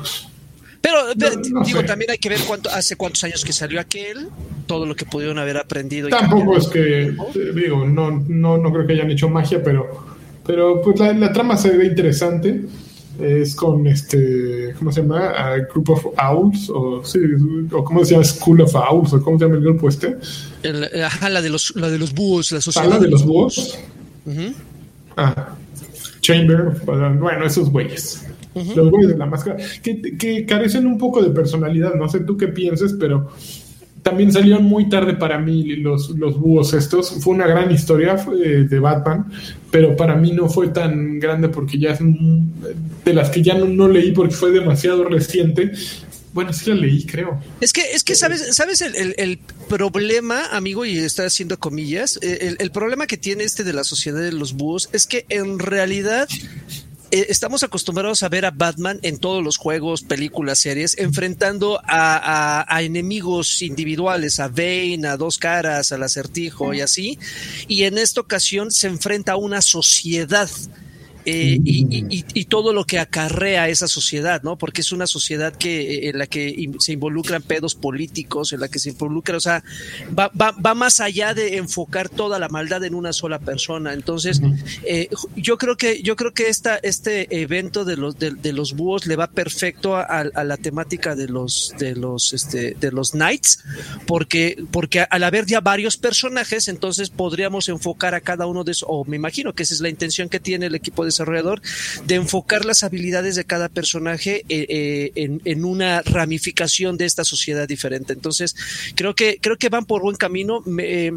[0.81, 1.85] Pero ve- No- no digo, sé.
[1.87, 4.27] también hay que ver cuánto, hace cuántos años que salió aquel,
[4.67, 6.07] todo lo que pudieron haber aprendido.
[6.09, 7.13] tampoco es que,
[7.55, 10.05] digo, no, no, no creo que hayan hecho magia, pero,
[10.45, 12.61] pero pues la, la trama se ve interesante.
[13.19, 15.29] Es con este, ¿cómo se llama?
[15.31, 17.19] A Group of Owls, o, sí,
[17.71, 18.23] o ¿cómo se llama?
[18.23, 20.17] School of Owls, o ¿cómo se llama el grupo este?
[20.63, 23.77] El- ajá, la de los, la de los búhos, la sociedad Sala de los búhos.
[24.25, 24.53] Ujú.
[25.17, 25.49] Ah,
[26.21, 28.25] Chamber, bueno, esos güeyes.
[28.75, 32.35] Los güeyes de la máscara, que, que carecen un poco de personalidad, no sé tú
[32.37, 33.29] qué pienses, pero
[34.03, 37.11] también salieron muy tarde para mí los, los búhos estos.
[37.23, 39.25] Fue una gran historia eh, de Batman,
[39.71, 41.99] pero para mí no fue tan grande porque ya es
[43.05, 45.71] de las que ya no, no leí porque fue demasiado reciente.
[46.31, 47.41] Bueno, sí la leí, creo.
[47.59, 52.19] Es que, es que sabes, sabes el, el- el problema, amigo, y está haciendo comillas,
[52.21, 55.25] eh, el, el problema que tiene este de la sociedad de los búhos es que
[55.29, 56.29] en realidad
[57.11, 62.65] eh, estamos acostumbrados a ver a Batman en todos los juegos, películas, series, enfrentando a,
[62.67, 67.17] a- enemigos individuales, a Bane, a Dos Caras, al Acertijo y así.
[67.67, 70.49] Y en esta ocasión se enfrenta a una sociedad.
[71.29, 74.57] Eh, y, y- todo lo que acarrea esa sociedad, ¿no?
[74.57, 78.67] Porque es una sociedad que eh, en la que se involucran pedos políticos, en la
[78.69, 79.63] que se involucra, o sea,
[80.17, 83.93] va, va, va más allá de enfocar toda la maldad en una sola persona.
[83.93, 84.41] Entonces,
[84.83, 88.73] eh, yo creo que yo creo que esta, este evento de los de, de los
[88.73, 93.11] búhos le va perfecto a, a la temática de los de los este de los
[93.11, 93.63] knights,
[94.07, 98.87] porque porque al haber ya varios personajes, entonces podríamos enfocar a cada uno de esos,
[98.89, 101.61] o me imagino que esa es la intención que tiene el equipo de desarrollador,
[102.05, 107.23] de enfocar las habilidades de cada personaje eh, eh, en, en, una ramificación de esta
[107.23, 108.13] sociedad diferente.
[108.13, 108.55] Entonces,
[108.95, 110.61] creo que, creo que van por buen camino.
[110.65, 111.11] Me,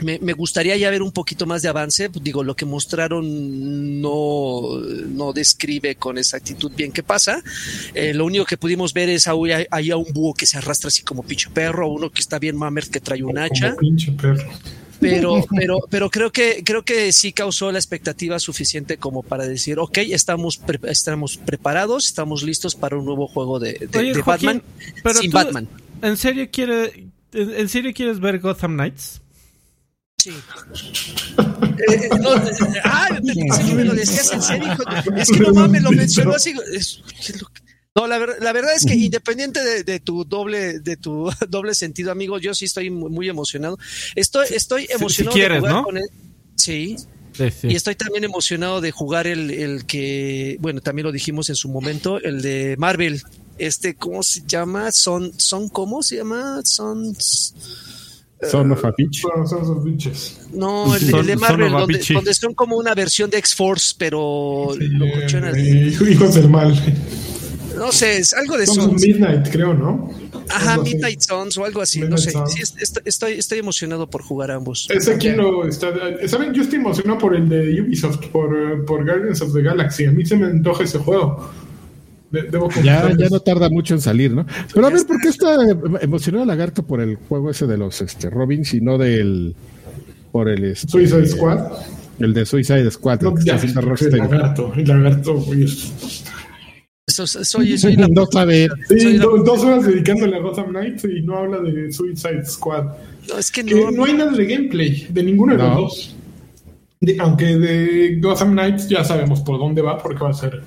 [0.00, 2.10] me, me, gustaría ya ver un poquito más de avance.
[2.22, 4.78] Digo, lo que mostraron no,
[5.08, 7.42] no describe con exactitud bien qué pasa.
[7.94, 10.88] Eh, lo único que pudimos ver es ahí, ahí a un búho que se arrastra
[10.88, 13.70] así como pinche perro, uno que está bien mamer que trae un hacha.
[13.70, 14.48] Como pinche perro.
[15.00, 19.78] Pero, pero, pero creo que creo que sí causó la expectativa suficiente como para decir,
[19.78, 24.22] ok, estamos, pre estamos preparados, estamos listos para un nuevo juego de, de, Oye, de
[24.22, 24.62] Joaquín, Batman
[25.02, 25.68] pero sin tú, Batman.
[26.02, 29.20] ¿En serio quiere, en, en serio quieres ver Gotham Knights?
[30.18, 30.30] Sí.
[30.30, 34.72] Eh, no, eh, ah, pensé que me lo decías en serio.
[34.72, 34.82] hijo.
[35.16, 36.54] Es que no mames, lo mencionó así.
[36.72, 37.63] Es, es lo que-
[37.96, 41.74] no, la, ver- la verdad es que independiente de, de tu doble, de tu doble
[41.74, 43.78] sentido, amigo, yo sí estoy muy, muy emocionado.
[44.16, 45.82] Estoy, estoy si emocionado quieres, de jugar ¿no?
[45.84, 46.04] con él.
[46.56, 46.96] Sí,
[47.32, 47.66] Sí, sí.
[47.68, 51.68] y estoy también emocionado de jugar el, el que, bueno, también lo dijimos en su
[51.68, 53.22] momento, el de Marvel.
[53.58, 54.90] Este, ¿cómo se llama?
[54.92, 56.60] Son, son, ¿cómo se llama?
[56.64, 57.12] Son,
[58.42, 59.22] Son of a Bitch.
[60.52, 63.38] No, el, de- Son- el de son Marvel, donde, donde son como una versión de
[63.38, 65.56] X-Force, pero locochonas.
[65.56, 66.72] Eh, hijos del mal.
[67.76, 69.02] No sé, es algo de Son Sons.
[69.02, 70.10] Midnight, creo, ¿no?
[70.48, 70.78] Ajá.
[70.78, 72.32] Midnight Sons o algo así, no sé.
[72.46, 72.62] Sí,
[73.04, 74.86] estoy, estoy emocionado por jugar ambos.
[74.90, 75.92] Ese aquí lo está.
[76.26, 76.52] ¿Saben?
[76.52, 80.04] Yo estoy emocionado por el de Ubisoft, por, eh, por Guardians of the Galaxy.
[80.06, 81.50] A mí se me antoja ese juego.
[82.30, 84.44] De- debo Ya, ya no tarda mucho en salir, ¿no?
[84.72, 85.56] Pero a ver, ¿por qué está
[86.00, 89.54] emocionado Lagarto por el juego ese de los este, Robins y no del.
[90.32, 90.64] por el.
[90.64, 91.60] Este, Suicide Squad.
[92.18, 94.72] El de Suicide Squad, el No, está haciendo lagarto.
[94.76, 95.44] El lagarto.
[97.06, 98.68] So- soy, soy la- no sabe.
[98.88, 102.44] Sí, Soy la- do- dos horas dedicándole a Gotham Knights y no habla de Suicide
[102.46, 102.84] Squad.
[103.28, 105.68] no, es que Que no, no hay nada de gameplay de ninguno de No.
[105.68, 106.16] los dos.
[107.00, 110.62] De- aunque de Gotham Knights ya sabemos por dónde va, porque va a ser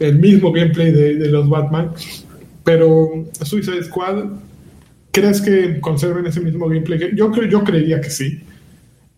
[0.00, 1.92] el mismo gameplay de, de los Batman.
[2.64, 4.24] Pero Suicide Squad,
[5.10, 7.10] ¿crees que conserven ese mismo gameplay?
[7.14, 8.40] Yo, creo, yo creería que sí.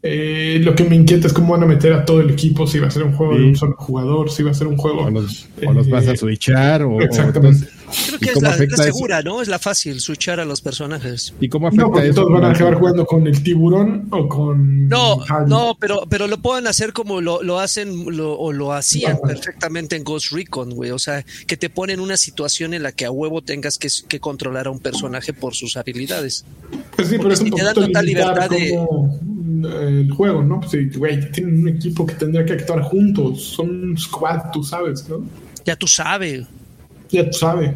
[0.03, 2.78] Eh, lo que me inquieta es cómo van a meter a todo el equipo, si
[2.78, 3.38] va a ser un juego Sí.
[3.40, 5.03] de un solo jugador, si va a ser un juego...
[5.03, 7.66] O los, o los vas a eh, switchar o, o- Exactamente.
[8.07, 8.82] creo ¿Y que es la, la eso?
[8.82, 9.42] segura, ¿no?
[9.42, 11.34] Es la fácil, switchar a los personajes.
[11.38, 12.14] ¿Y cómo afecta No, porque eso?
[12.22, 14.88] todos van a acabar jugando con el tiburón o con...
[14.88, 19.18] No, no, pero, pero lo pueden hacer como lo, lo hacen lo, o lo hacían
[19.22, 20.92] perfectamente en Ghost Recon, güey.
[20.92, 24.18] O sea, que te ponen una situación en la que a huevo tengas que, que
[24.18, 26.46] controlar a un personaje por sus habilidades.
[26.96, 29.20] Pues sí, pero es un si te dan total libertad de- como
[29.64, 30.61] el juego, ¿no?
[30.61, 34.62] Pues sí, güey, tienen un equipo que tendría que actuar juntos, son un squad, tú
[34.62, 35.22] sabes, ¿no?
[35.64, 36.46] Ya tú sabes.
[37.11, 37.72] Ya tú sabes.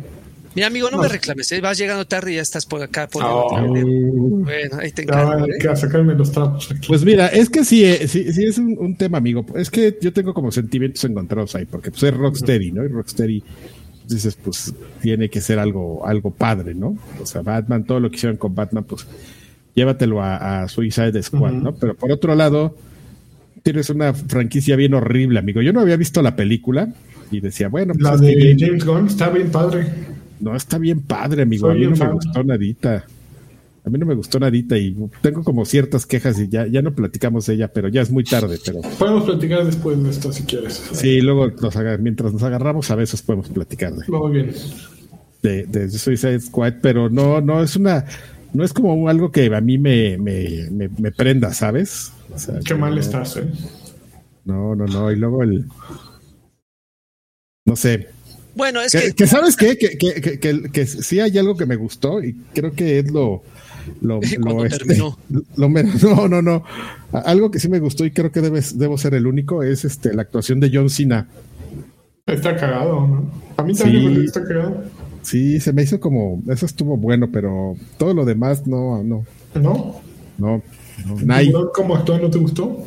[0.55, 1.03] Mira, amigo, no, No.
[1.03, 1.61] me reclames, ¿eh?
[1.61, 3.09] vas llegando tarde y ya estás por acá.
[3.09, 3.49] Por Oh.
[3.59, 5.47] Bueno, ahí te encargo.
[5.47, 5.69] ¿eh?
[5.69, 6.87] a sacarme los trapos aquí.
[6.87, 9.45] Pues mira, es que sí, eh, sí, sí es un, un tema, amigo.
[9.57, 12.85] Es que yo tengo como sentimientos encontrados ahí, porque pues es Rocksteady, ¿no?
[12.85, 13.43] Y Rocksteady,
[14.07, 14.73] dices, pues
[15.03, 16.97] tiene que ser algo, algo padre, ¿no?
[17.21, 19.07] O sea, Batman, todo lo que hicieron con Batman, pues
[19.75, 21.53] llévatelo a, a Suicide Squad.
[21.53, 21.75] ¿no?
[21.75, 22.77] Pero por otro lado,
[23.63, 25.63] tienes una franquicia bien horrible, amigo.
[25.63, 26.89] Yo no había visto la película
[27.31, 29.87] y decía, bueno, pues La de bien- James Gunn está bien padre.
[30.41, 31.69] no, está bien padre, amigo.
[31.69, 33.05] Soy a mí no me gustó nadita.
[33.87, 36.95] A mí no me gustó nadita y tengo como ciertas quejas y ya, ya no
[36.95, 40.43] platicamos de ella, pero ya es muy tarde, pero Podemos platicar después de esto si
[40.45, 40.83] quieres.
[40.93, 44.53] sí, luego nos mientras nos agarramos a veces podemos platicar de, Muy bien.
[45.43, 48.07] de, de Suicide Squad, pero no, no es una,
[48.55, 52.13] no es como algo que a mí me, me, me, me prenda, ¿sabes?
[52.33, 53.45] O sea, Qué mal no, estás, ¿eh?
[54.45, 55.67] No, no, no, y luego el,
[57.67, 58.09] no sé,
[58.55, 59.77] Bueno, es que, que, que sabes qué?
[59.77, 63.11] que, que, que, que, que sí hay algo que me gustó y creo que es
[63.11, 63.43] lo
[64.01, 65.19] lo, lo, este, terminó.
[65.57, 66.65] lo menos- no no no
[67.13, 70.15] algo que sí me gustó y creo que debes, debo ser el único es este
[70.15, 71.27] la actuación de John Cena
[72.27, 73.31] Está cagado, ¿no?
[73.59, 74.19] A mí también Sí.
[74.21, 74.83] me está cagado.
[75.25, 79.97] Sí se me hizo como eso estuvo bueno pero todo lo demás no no ¿No?
[80.39, 80.63] no,
[81.07, 81.47] no ¿El Nay.
[81.47, 82.19] tiburón ¿Cómo actuó?
[82.19, 82.87] ¿No te gustó?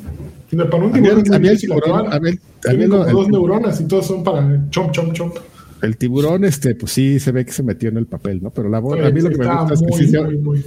[0.72, 1.40] Para un tiburón a
[2.74, 5.36] mí dos neuronas y todos son para chomp, chomp, chomp.
[5.82, 8.70] el tiburón este pues sí se ve que se metió en el papel no pero
[8.70, 10.66] la voz a mí lo que me gusta es que muy, sí muy, muy-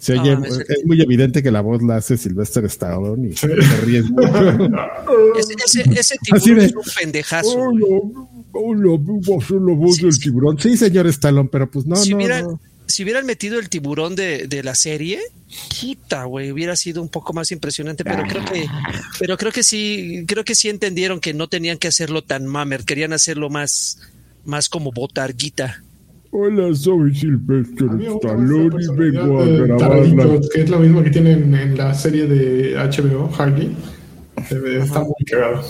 [0.00, 3.36] se oye- Ah, ese- es muy evidente que la voz la hace Sylvester Stallone y
[3.36, 3.98] se ríe
[5.38, 7.56] ese, ese, tiburón de- es un pendejazo.
[7.70, 7.84] güey.
[8.52, 10.20] Hola, hola, voy a hacer la voz Sí, del sí.
[10.20, 10.58] tiburón.
[10.58, 12.60] Sí, señor Stallone, pero pues no, si, no, hubieran, no.
[12.86, 15.20] si hubieran metido el tiburón de, de la serie,
[15.80, 18.66] puta, güey, hubiera sido un poco más impresionante, pero creo que,
[19.18, 22.84] pero creo que sí, creo que sí entendieron que no tenían que hacerlo tan mamer,
[22.84, 23.98] querían hacerlo más,
[24.44, 25.82] más como botarguita.
[26.32, 30.40] Hola, soy Sylvester Stallone y vengo a grabar la...
[30.52, 33.76] Que es lo mismo que tienen en la serie de HBO, Harley.
[34.50, 35.60] Eh, Está muy cagado.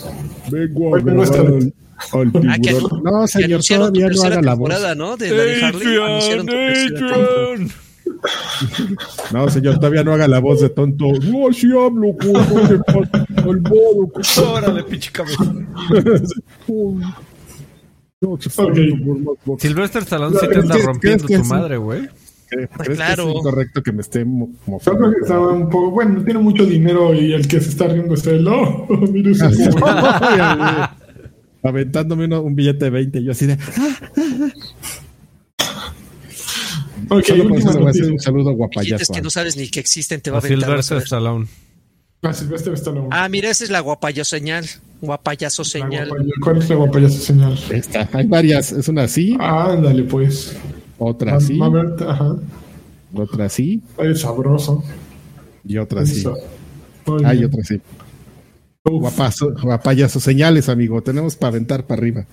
[0.51, 1.73] Vengo Hoy vengo a estar- al,
[2.13, 3.03] al Ah, tiburón.
[3.03, 4.71] No, señor, todavía no haga la voz.
[4.97, 5.17] ¿no?
[5.17, 5.97] De la de Harley.
[9.33, 11.07] No, señor, todavía no haga la voz de tonto.
[11.25, 12.39] No, así hablo, como
[12.69, 12.79] de
[13.39, 14.13] al modo.
[14.53, 15.43] Órale, pinche cabeza.
[18.23, 18.75] No, se Ok.
[19.05, 19.63] por más voz.
[19.63, 22.09] Sylvester Stallone sí te es anda que- rompiendo es que tu madre, güey.
[22.51, 23.29] ¿Crees Ah, que claro.
[23.31, 24.99] es incorrecto que me esté mofando?
[25.01, 25.91] creo que estaba un poco.
[25.93, 28.47] Bueno, tiene mucho dinero y el que se está riendo es él.
[28.49, 29.85] Oh, mire ese pobre.
[31.63, 33.55] Aventándome uno- un billete de 20, yo así de.
[37.13, 38.13] Ok, Solo por última eso le voy a hacer noticia.
[38.13, 39.13] un saludo guapayazo.
[39.15, 40.69] que no sabes ni que existen, te va A aventar.
[40.69, 40.99] Sylvester.
[40.99, 41.47] Stallone.
[42.23, 43.09] Ah, Silvestre Stallone.
[43.11, 44.67] Ah, mira, esa es la guapayo señal.
[45.01, 46.11] Guapayazo señal.
[46.43, 47.59] ¿Cuál es la guapayazo señal?
[47.71, 48.73] Esta, hay varias.
[48.73, 50.55] Es una así, Ah, ándale, pues.
[50.99, 51.59] otra así,
[52.07, 52.37] ajá.
[53.15, 54.85] otra así Ay, sabroso.
[55.65, 56.23] y otra así.
[57.25, 57.81] Hay otra así.
[58.85, 61.03] Guapazo, guapayazo señales, amigo.
[61.03, 62.27] Tenemos para aventar para arriba.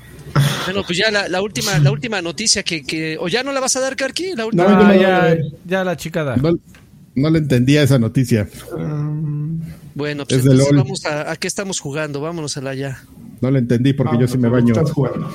[0.65, 3.17] Bueno, pues ya la, la última, la última noticia que, que.
[3.19, 4.33] ¿O ya no la vas a dar, Karki?
[4.35, 4.63] La última.
[4.65, 6.35] No, Ah, ya, ya la chicada.
[6.37, 6.57] No,
[7.17, 8.47] no le entendía esa noticia.
[8.77, 9.59] Um,
[9.95, 10.83] Bueno, pues Es de entonces LOL.
[10.83, 12.21] vamos a, a qué estamos jugando.
[12.21, 13.03] Vámonos a la ya.
[13.41, 14.73] No le entendí porque ah, yo sí me ¿qué baño.
[14.73, 15.27] Estás jugando.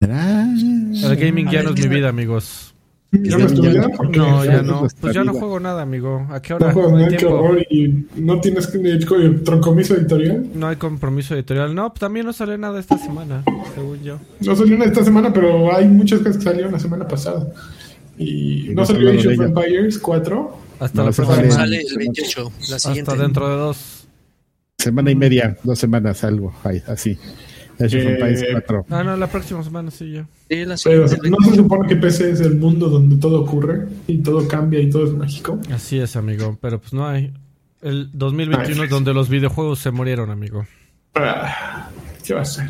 [0.00, 2.74] El gaming ya no es mi vida, amigos.
[3.12, 3.88] ¿Ya vida?
[4.16, 4.88] no- ya no.
[5.00, 6.26] Pues ya no juego nada, amigo.
[6.30, 6.72] ¿A qué hora?
[6.72, 7.38] juegas No hay nada, qué tiempo.
[7.40, 7.66] horror.
[7.68, 8.66] Y no tienes
[9.44, 10.46] troncomiso editorial.
[10.54, 11.74] No hay compromiso editorial.
[11.74, 13.44] No, pues también no sale nada esta semana,
[13.74, 14.18] según yo.
[14.40, 17.48] No salió una esta semana, pero hay muchas cosas que salieron la semana pasada.
[18.16, 19.40] Y no salió Age of.
[19.40, 20.56] Empires 4.
[20.80, 21.36] Hasta No, la próxima.
[21.36, 23.10] sale- Sale el 28, la siguiente.
[23.10, 24.06] Hasta dentro de dos.
[24.78, 26.52] Semana y media, dos semanas, algo.
[26.86, 27.18] Así.
[27.80, 28.86] Age of Eh, Empires 4.
[28.90, 30.26] Ah, no, la próxima semana sí, ya.
[30.48, 34.18] Sí, la Pero no se supone que PC es el mundo donde todo ocurre y
[34.18, 35.58] todo cambia y todo es mágico.
[35.72, 36.58] Así es, amigo.
[36.60, 37.32] Pero pues no hay.
[37.80, 40.66] El 2021 es donde los videojuegos se murieron, amigo.
[41.14, 41.88] Ah,
[42.24, 42.68] ¿Qué va a ser?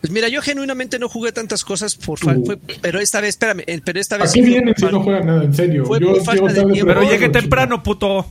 [0.00, 2.44] Pues mira, yo genuinamente no jugué tantas cosas por fa- Uh.
[2.44, 5.20] fue- pero esta vez, espérame, eh, pero esta vez ¿A qué viene si no juega
[5.20, 5.44] nada?
[5.44, 5.84] En serio.
[5.86, 6.86] Fue Yo por falta de tiempo.
[6.86, 7.32] Pero llegué chico.
[7.32, 8.26] temprano, puto.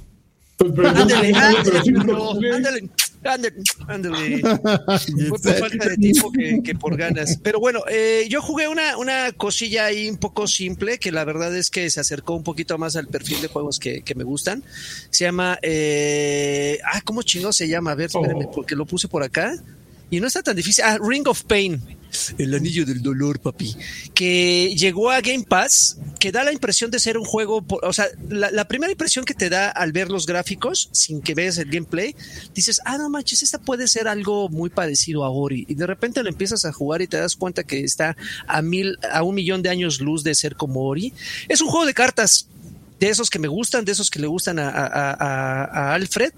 [0.57, 2.89] Pues, Ándale, ándale,
[3.26, 3.55] ándale,
[3.88, 4.39] ándale.
[5.30, 7.38] Fue por falta de tiempo que, que por ganas.
[7.41, 11.55] Pero bueno, eh, yo jugué una, una cosilla ahí un poco simple, que la verdad
[11.55, 14.63] es que se acercó un poquito más al perfil de juegos que, que me gustan.
[15.09, 17.91] Se llama, eh, ah, ¿cómo chingado se llama?
[17.91, 18.51] A ver, espérenme, Oh.
[18.51, 19.53] porque lo puse por acá.
[20.09, 20.84] Y no está tan difícil.
[20.86, 21.82] Ah, Ring of Pain.
[22.38, 23.76] El anillo del dolor, papi.
[24.14, 27.61] Que llegó a Game Pass, que da la impresión de ser un juego.
[27.61, 31.34] por- o sea, la, primera impresión que te da al ver los gráficos, sin que
[31.34, 32.16] veas el gameplay,
[32.53, 35.66] dices, ah, no manches, esta puede ser algo muy parecido a Ori.
[35.68, 38.16] Y de repente lo empiezas a jugar y te das cuenta que está
[38.47, 41.14] a mil, a un millón de años luz de ser como Ori.
[41.49, 42.47] Es un juego de cartas
[43.04, 46.32] de esos que me gustan, de esos que le gustan a, a- a- a Alfred,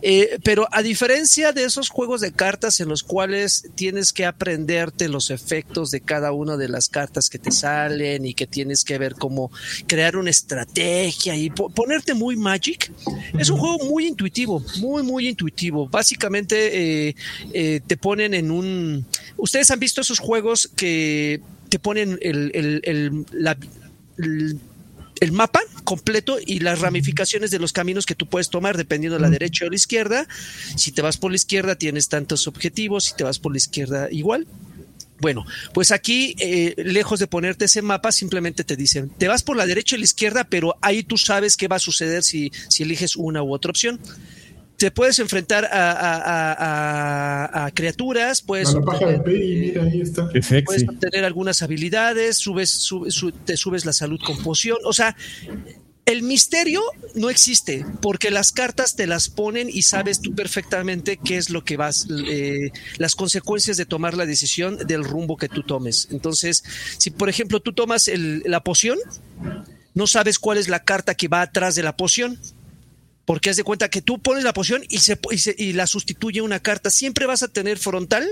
[0.00, 5.08] Eh, pero a diferencia de esos juegos de cartas en los cuales tienes que aprenderte
[5.08, 8.96] los efectos de cada una de las cartas que te salen y que tienes que
[8.98, 9.50] ver cómo
[9.86, 12.90] crear una estrategia y po- ponerte muy magic,
[13.38, 15.86] es un juego muy intuitivo, muy, muy intuitivo.
[15.88, 17.14] Básicamente eh,
[17.52, 19.04] eh, te ponen en un...
[19.36, 23.58] Ustedes han visto esos juegos que te ponen el, el- el- la-
[24.18, 24.58] el-
[25.20, 29.22] el mapa completo y las ramificaciones de los caminos que tú puedes tomar dependiendo de
[29.22, 30.26] la derecha o la izquierda.
[30.76, 34.08] Si te vas por la izquierda tienes tantos objetivos, si te vas por la izquierda
[34.10, 34.46] igual.
[35.18, 39.56] Bueno, pues aquí, eh, lejos de ponerte ese mapa, simplemente te dicen, te vas por
[39.56, 42.82] la derecha o la izquierda, pero ahí tú sabes qué va a suceder si, si
[42.82, 43.98] eliges una u otra opción.
[44.76, 46.16] Te puedes enfrentar a, a-
[46.52, 46.52] a-
[47.62, 50.28] a- a criaturas, puedes A la paja de obtener, eh, mira, ahí está.
[50.66, 54.76] Puedes obtener algunas habilidades, subes, sube- su- te subes la salud con poción.
[54.84, 55.16] O sea,
[56.04, 56.82] el misterio
[57.14, 61.64] no existe porque las cartas te las ponen y sabes tú perfectamente qué es lo
[61.64, 66.06] que vas, eh, las consecuencias de tomar la decisión del rumbo que tú tomes.
[66.12, 66.62] Entonces,
[66.98, 68.98] si por ejemplo tú tomas el- la poción,
[69.94, 72.38] no sabes cuál es la carta que va atrás de la poción.
[73.26, 75.86] Porque haz de cuenta que tú pones la poción y, se, y, se- y la
[75.86, 76.88] sustituye una carta.
[76.90, 78.26] Siempre vas a tener frontal.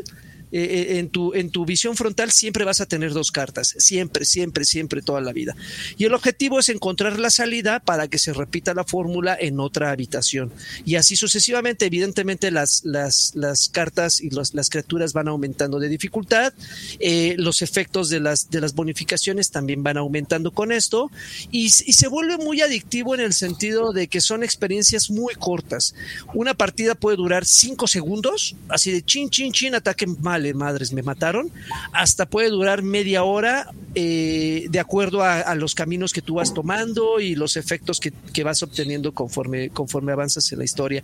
[0.57, 3.75] Eh, eh, en, tu, en tu visión frontal siempre vas a tener dos cartas.
[3.79, 5.57] Siempre, siempre, siempre, toda la vida.
[5.99, 9.91] Y el objetivo es encontrar la salida para que se repita la fórmula en otra
[9.91, 10.53] habitación.
[10.85, 15.89] Y así sucesivamente, evidentemente, las, las, las cartas y los- las criaturas van aumentando de
[15.89, 16.53] dificultad.
[17.01, 21.11] eh, los efectos de las, de las bonificaciones también van aumentando con esto.
[21.51, 25.95] Y, y se vuelve muy adictivo en el sentido de que son experiencias muy cortas.
[26.35, 30.44] Una partida puede durar cinco segundos, así de chin, chin, chin, ataque mal.
[30.53, 31.51] Vale madres, me mataron,
[31.93, 37.21] hasta puede durar media hora eh, de acuerdo a, los caminos que tú vas tomando
[37.21, 41.03] y los efectos que, que, vas obteniendo conforme, conforme avanzas en la historia.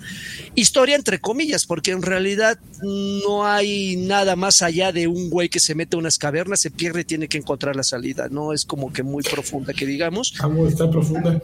[0.54, 5.60] Historia entre comillas, porque en realidad no hay nada más allá de un güey que
[5.60, 8.64] se mete a unas cavernas, se pierde y tiene que encontrar la salida, no es
[8.64, 10.34] como que muy profunda que digamos.
[10.68, 11.40] está profunda.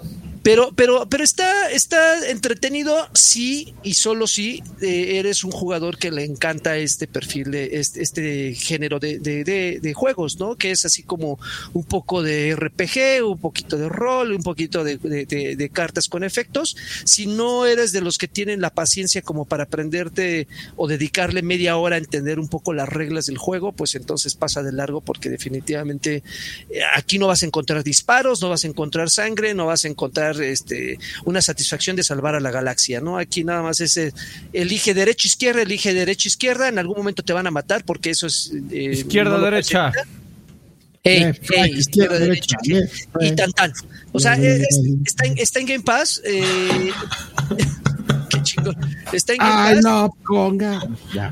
[0.47, 6.13] Pero, pero, pero está, está entretenido sí y solo si eh, eres un jugador que
[6.13, 10.57] le encanta este perfil de este, este género de, de, juegos, ¿no?
[10.57, 11.39] Que es así como
[11.73, 16.77] un poco de RPG, un poquito de rol, un poquito de, cartas con efectos.
[17.05, 21.77] Si no eres de los que tienen la paciencia como para aprenderte o dedicarle media
[21.77, 25.29] hora a entender un poco las reglas del juego, pues entonces pasa de largo porque
[25.29, 26.23] definitivamente
[26.71, 29.89] eh, aquí no vas a encontrar disparos, no vas a encontrar sangre, no vas a
[29.89, 33.19] encontrar este, una satisfacción de salvar a la galaxia, ¿no?
[33.19, 34.13] Aquí nada más es eh,
[34.53, 38.27] elige derecha, izquierda, elige derecha, izquierda, en algún momento te van a matar porque eso
[38.27, 38.53] es...
[38.71, 39.93] Eh, izquierda, derecha.
[41.05, 41.33] Eh,
[41.71, 42.57] izquierda, derecha.
[43.21, 43.73] y tan tan.
[44.13, 46.21] O sea, está, en, está, en, Game Pass.
[48.31, 48.77] qué chingón.
[49.13, 49.69] Está en Game Pass.
[49.69, 50.83] Ay, no, conga.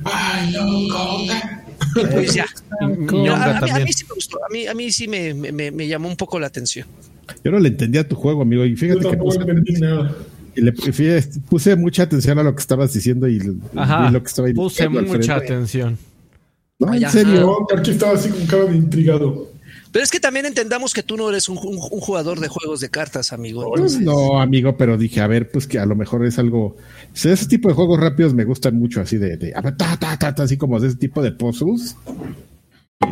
[0.04, 1.64] Ay, no, conga.
[2.12, 2.46] Pues ya.
[2.80, 4.38] a, mí, sí me gustó.
[4.44, 6.86] A mí, a mí sí me, me, me llamó un poco la atención.
[7.42, 8.64] Yo no le entendía tu juego, amigo.
[8.64, 9.38] Y fíjate que puse,
[10.56, 10.72] y le,
[11.48, 15.98] puse mucha atención a lo que estabas diciendo y, lo que estaba Puse mucha atención.
[16.78, 17.66] No, en serio.
[17.76, 19.54] aquí estaba así con cara de intrigado.
[19.94, 23.32] Pero es que también entendamos que tú no eres un, jugador de juegos de cartas,
[23.32, 23.72] amigo.
[23.76, 26.76] Pues no, amigo, pero dije, a ver, pues que a lo mejor es algo.
[27.14, 30.56] ese tipo de juegos rápidos me gustan mucho, así de, de ta, ta, ta, así
[30.56, 31.96] como de ese tipo de puzzles.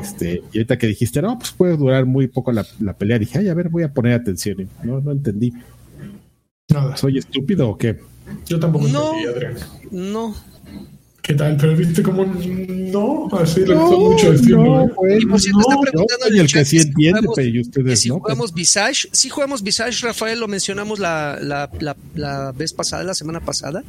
[0.00, 2.64] Este, y ahorita que dijiste, no, pues puede durar muy poco la,
[2.98, 4.68] pelea, dije, ay, a ver, voy a poner atención.
[4.82, 5.52] no, no entendí.
[6.68, 6.96] Nada.
[6.96, 8.00] ¿Soy estúpido o qué?
[8.46, 9.54] Yo tampoco no, entendí, Adrián.
[9.92, 10.34] No.
[11.22, 11.56] ¿Qué tal?
[11.56, 14.64] Pero viste como no, así le gustó mucho decirlo.
[14.64, 15.18] No, ¿eh?
[15.20, 19.08] y por cierto, está preguntando el que sí entiende, pero y ustedes si jugamos Visage,
[19.12, 23.84] sí jugamos Visage, Rafael, lo mencionamos la, la, la, la vez pasada, la semana pasada.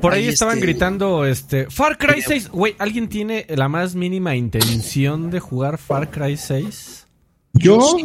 [0.00, 2.48] Por ahí, estaban este, gritando, este, Far Cry 6.
[2.48, 7.06] Güey, ¿alguien tiene la más mínima intención de jugar Far Cry 6?
[7.52, 7.96] Yo,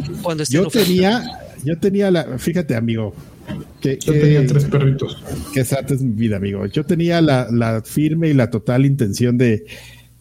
[0.48, 3.16] yo tenía, yo tenía la, fíjate amigo,
[3.82, 5.22] que, yo tenía tres perritos.
[5.54, 6.66] Que esa es mi vida, amigo.
[6.68, 9.66] Yo tenía la, firme y la total intención de,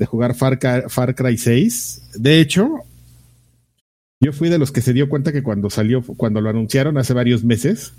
[0.07, 2.11] jugar Far Cry, Far Cry 6.
[2.15, 2.71] De hecho,
[4.21, 7.15] yo fui de los que se dio cuenta que cuando salió, cuando lo anunciaron hace
[7.15, 7.93] varios meses,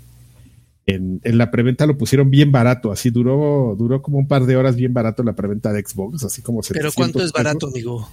[0.86, 4.76] en, la preventa lo pusieron bien barato, así duró, duró como un par de horas
[4.76, 8.08] bien barato la preventa de Xbox, así como Pero ¿cuánto es barato, amigo?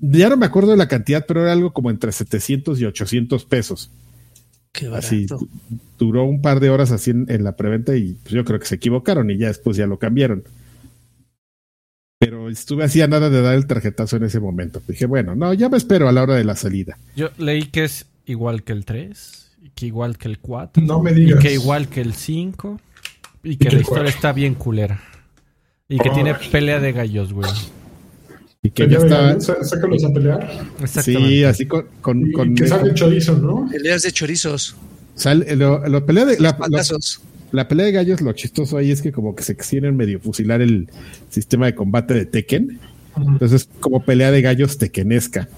[0.00, 3.44] Ya no me acuerdo de la cantidad, pero era algo como entre 700 y 800
[3.44, 3.90] pesos.
[4.76, 4.88] Qué.
[4.94, 5.26] Así
[5.98, 8.74] duró un par de horas así en, la preventa y pues yo creo que se
[8.74, 10.44] equivocaron y ya después ya lo cambiaron.
[12.18, 14.82] Pero estuve así a nada de dar el tarjetazo en ese momento.
[14.86, 16.98] Dije, bueno, no, ya me espero a la hora de la salida.
[17.14, 19.46] Yo leí que es igual que el 3
[19.76, 20.82] que igual que el 4.
[20.82, 21.38] No me digas.
[21.38, 22.80] Y que igual que el 5.
[23.44, 25.00] Y que, la historia está bien culera.
[25.88, 27.50] Y que tiene pelea de gallos, güey.
[28.66, 29.40] Y que ya está.
[29.40, 30.48] Sácalos a pelear.
[30.86, 31.86] Sí, así con.
[32.00, 33.68] con, con que sale chorizo, ¿no?
[33.70, 34.74] Peleas de chorizos.
[35.14, 36.40] Sale, lo, pelea de.
[36.40, 36.58] La,
[37.52, 40.60] la, pelea de gallos, lo chistoso ahí es que como que se quieren medio fusilar
[40.60, 40.88] el
[41.30, 42.80] sistema de combate de Tekken.
[43.16, 45.48] Entonces, como pelea de gallos tequenesca.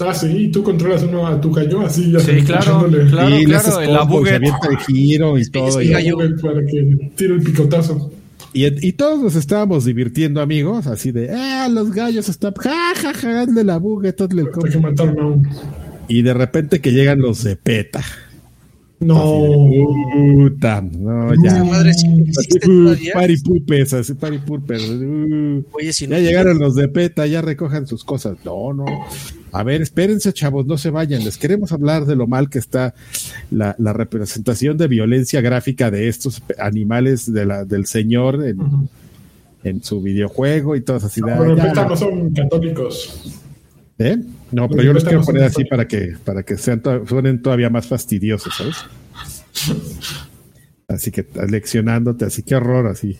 [0.00, 2.10] Ah, sí, y tú controlas uno a tu gallo así.
[2.10, 4.36] Ya sí, claro, claro, y claro, el abugue.
[4.36, 5.80] el giro y todo.
[5.80, 5.92] Y
[6.42, 8.12] para que tire el picotazo.
[8.52, 13.12] Y, y, todos nos estábamos divirtiendo, amigos, así de, ah, los gallos están, ja, ja,
[13.12, 14.48] ja, hazle la bugue, todo el
[16.08, 18.02] Y de repente que llegan los de PETA.
[19.00, 19.70] No.
[20.24, 21.62] Puta, no, ya.
[21.62, 21.92] Madre,
[23.12, 24.88] paripupes, así paripupes.
[24.88, 28.36] Uh, Oye, si no ya llegaron los de PETA, ya recojan sus cosas.
[28.44, 28.86] No, no.
[29.52, 31.24] A ver, espérense, chavos, no se vayan.
[31.24, 32.94] Les queremos hablar de lo mal que está
[33.50, 40.76] la, representación de violencia gráfica de estos animales de la, del señor en, su videojuego
[40.76, 41.20] y todo así.
[41.20, 43.38] No, pero no son católicos.
[43.98, 44.16] ¿Eh?
[44.52, 47.86] No, pero yo los quiero poner así para que, para que sean suenen todavía más
[47.86, 48.76] fastidiosos, ¿sabes?
[50.86, 53.18] Así que leccionándote, así que horror, así.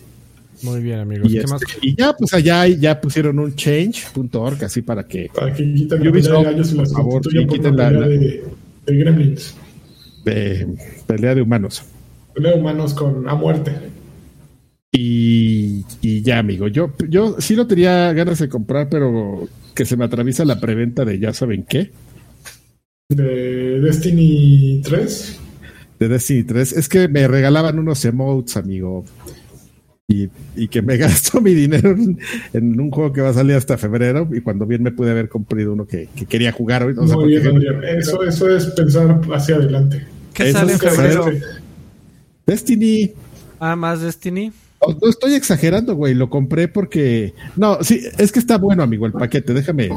[0.61, 1.31] Muy bien, amigos.
[1.31, 5.29] Y, este, y ya, pues allá ya pusieron un change.org así para que.
[5.33, 8.43] Para que quiten la pelea de por quiten la, pelea de,
[8.85, 9.55] de, gremlins.
[10.25, 10.67] De
[11.07, 11.83] pelea de humanos.
[12.33, 13.73] Pelea de humanos con a muerte.
[14.91, 16.67] Y, y ya, amigo.
[16.67, 21.05] Yo, yo sí lo tenía ganas de comprar, pero que se me atraviesa la preventa
[21.05, 21.91] de ya saben qué.
[23.09, 25.39] De Destiny 3.
[25.99, 26.73] De Destiny 3.
[26.73, 29.05] Es que me regalaban unos emotes, amigo.
[30.07, 32.17] Y, y que me gasto mi dinero en,
[32.53, 35.29] en un juego que va a salir hasta febrero y cuando bien me pude haber
[35.29, 36.95] comprado uno que, que quería jugar hoy.
[36.97, 37.83] o sea, Muy bien, Adrián.
[37.83, 40.07] Eso, eso es pensar hacia adelante.
[40.33, 41.25] ¿Qué Eso sale en febrero?
[42.45, 43.11] Destiny,
[43.59, 44.51] Ah, más Destiny.
[44.81, 46.13] No estoy exagerando, güey.
[46.13, 47.33] Lo compré porque.
[47.55, 49.53] No, sí, es que está bueno, amigo, el paquete.
[49.53, 49.89] Déjame.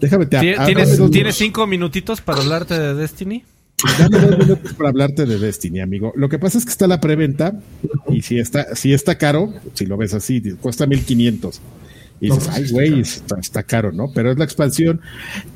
[0.00, 3.44] Déjame te Tie- ¿Tienes, dos ¿Tienes cinco minutitos para hablarte de Destiny?
[3.98, 6.12] Dame dos minutos para hablarte de Destiny, amigo.
[6.16, 7.54] Lo que pasa es que está la preventa
[8.08, 11.60] y si está, si está caro, si lo ves así, cuesta 1500.
[12.20, 14.12] Y dices, ay, güey, está, está caro, ¿no?
[14.14, 15.00] Pero es la expansión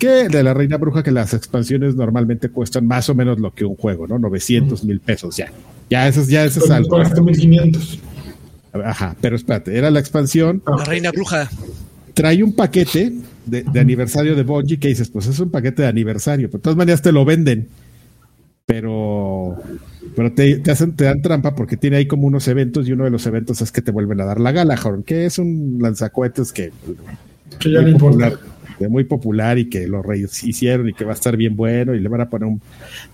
[0.01, 3.65] que de la Reina Bruja, que las expansiones normalmente cuestan más o menos lo que
[3.65, 4.19] un juego, ¿no?
[4.19, 5.53] 900 mil pesos ya.
[5.89, 6.89] Ya, eso es, ya eso es algo.
[6.89, 7.99] pagaste 1500.
[8.85, 10.63] Ajá, pero espérate, era la expansión.
[10.67, 11.49] La reina bruja.
[12.15, 13.13] trae un paquete
[13.45, 16.49] de, de aniversario de Bungie que dices, pues es un paquete de aniversario.
[16.49, 17.69] Pero de todas maneras te lo venden.
[18.67, 19.57] Pero,
[20.17, 23.05] pero te, te hacen, te dan trampa porque tiene ahí como unos eventos y uno
[23.05, 26.53] de los eventos es que te vuelven a dar la Galahorn, que es un lanzacohetes
[26.53, 26.73] que
[27.61, 28.31] Que ya no muy importa.
[28.31, 28.39] popular,
[28.81, 31.95] de muy popular y que los reyes hicieron y que va a estar bien bueno
[31.95, 32.61] y le van a poner un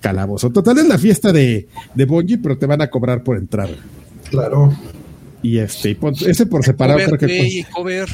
[0.00, 0.50] calabozo.
[0.50, 3.68] Total es la fiesta de, de Bungie, pero te van a cobrar por entrar.
[4.30, 4.72] Claro.
[5.42, 8.08] Y este, y pon- ese por separado Cover, creo que cuesta- cover.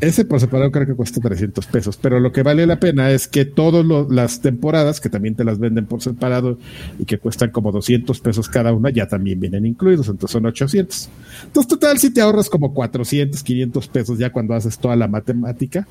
[0.00, 3.28] ese por separado creo que cuesta 300 pesos, pero lo que vale la pena es
[3.28, 6.58] que todas las temporadas, que también te las venden por separado
[6.98, 11.08] y que cuestan como 200 pesos cada una, ya también vienen incluidos, entonces son 800.
[11.44, 15.86] Entonces total si te ahorras como 400, 500 pesos ya cuando haces toda la matemática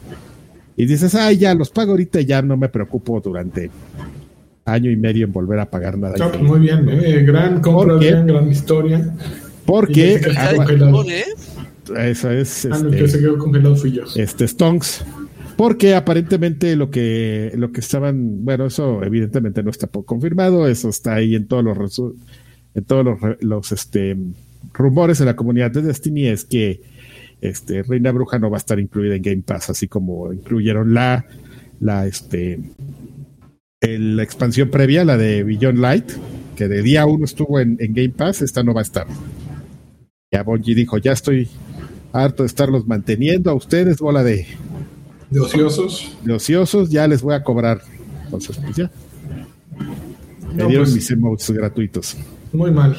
[0.77, 3.69] y dices, ay ya, los pago ahorita y ya no me preocupo durante
[4.65, 6.15] año y medio en volver a pagar nada.
[6.17, 6.89] No, pues muy bien.
[6.89, 7.95] eh, Gran compra.
[7.95, 9.13] Adrián, gran historia.
[9.65, 11.03] Porque Y que Ah, congelado.
[11.09, 11.23] ¿eh?
[11.97, 12.65] eso es...
[12.71, 14.03] Ah, este, que se quedó congelado fui yo.
[14.15, 15.03] este Stonks.
[15.57, 21.15] Porque aparentemente lo que, lo que estaban, bueno, eso evidentemente no está confirmado, eso está
[21.15, 22.01] ahí en todos los
[22.73, 23.05] en todos
[23.39, 24.17] los, este
[24.73, 26.81] rumores de la comunidad de Destiny es que
[27.39, 31.25] este Reina Bruja no va a estar incluida en Game Pass, así como incluyeron la,
[31.79, 32.59] la este
[33.79, 36.11] el- la expansión previa, la de Beyond Light,
[36.57, 39.07] que de día uno estuvo en, en Game Pass, esta no va a estar.
[40.35, 41.47] Ya Bungie dijo, ya estoy
[42.11, 44.45] harto de estarlos manteniendo a ustedes, bola de,
[45.29, 46.11] De ociosos.
[46.25, 47.79] de ociosos, ya les voy a cobrar.
[48.25, 48.91] Entonces, pues ya.
[50.49, 52.17] Me No, dieron pues, mis emotes gratuitos.
[52.51, 52.97] Muy mal.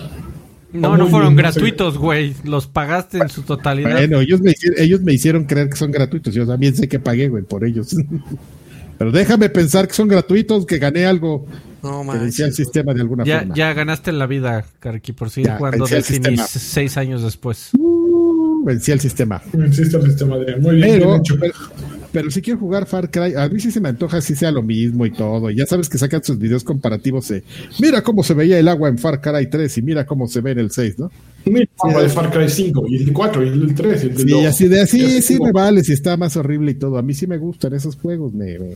[0.72, 1.60] No, no fueron bien, no sé.
[1.60, 2.34] gratuitos, güey.
[2.42, 3.92] Los pagaste en su totalidad.
[3.92, 6.32] Bueno, ellos me, hicieron, ellos me hicieron creer que son gratuitos.
[6.32, 7.94] Yo también sé que pagué, güey, por ellos.
[8.98, 11.46] Pero déjame pensar que son gratuitos, que gané algo
[12.04, 13.54] No, que vencía el sistema de alguna Ya, forma.
[13.54, 17.70] ya ganaste la vida, Karki, por seguir Ya, jugando Destiny seis años después.
[17.78, 19.40] Uh, vencí el sistema.
[19.66, 20.60] Existe el sistema, Adrián.
[20.60, 21.36] Muy bien, Pero, bien hecho.
[21.38, 21.54] pero,
[22.12, 24.62] pero si quiero jugar Far Cry, a mí sí se me antoja si sea lo
[24.62, 25.50] mismo y todo.
[25.50, 27.42] Y ya sabes que sacan sus videos comparativos de
[27.80, 30.52] mira cómo se veía el agua en Far Cry 3 y mira cómo se ve
[30.52, 31.10] en el 6, ¿no?
[31.44, 31.68] Mira,
[32.00, 34.22] el Far Cry 5, y el 4, y el 3, y el 2.
[34.40, 36.98] Sí, así de así, Y así sí me vale si está más horrible y todo.
[36.98, 38.74] A mí sí me gustan esos juegos, me, me-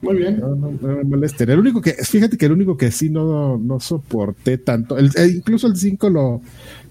[0.00, 0.38] Muy bien.
[0.40, 1.50] no, no- no me molesten.
[1.50, 5.32] El único que, fíjate que el único que sí no, no soporté tanto, el, eh,
[5.36, 6.40] incluso el 5 lo,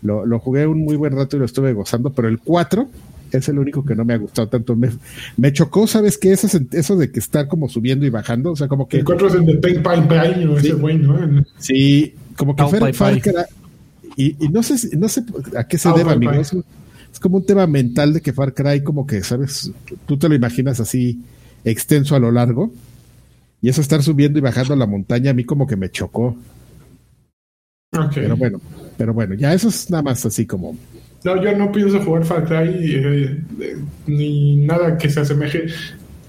[0.01, 2.89] lo, lo jugué un muy buen rato y lo estuve gozando, pero el 4
[3.31, 4.75] es el único que no me ha gustado tanto.
[4.75, 4.89] Me,
[5.37, 6.31] me chocó, ¿sabes qué?
[6.33, 8.97] Eso, eso de que está como subiendo y bajando, o sea, como que...
[8.97, 11.43] El 4 es el de Pain Pine Pine, ese güey, ¿no?
[11.59, 13.19] Sí, como que pai.
[13.21, 13.45] Cry-
[14.15, 15.23] Y, y no sé si- no sé
[15.55, 16.31] a qué se Pau, deba, pai, amigo.
[16.33, 16.41] pai.
[16.41, 16.65] Es, un-
[17.13, 19.71] es como un tema mental de que Far Cry, como que, ¿sabes?
[20.05, 21.21] Tú te lo imaginas así
[21.63, 22.71] extenso a lo largo.
[23.61, 26.35] Y eso estar subiendo y bajando la montaña, a mí como que me chocó.
[28.13, 28.61] Pero bueno,
[28.97, 30.75] pero bueno, ya eso es nada más así como.
[31.23, 35.67] No, yo no pienso jugar Far Cry eh, eh, ni nada que se asemeje.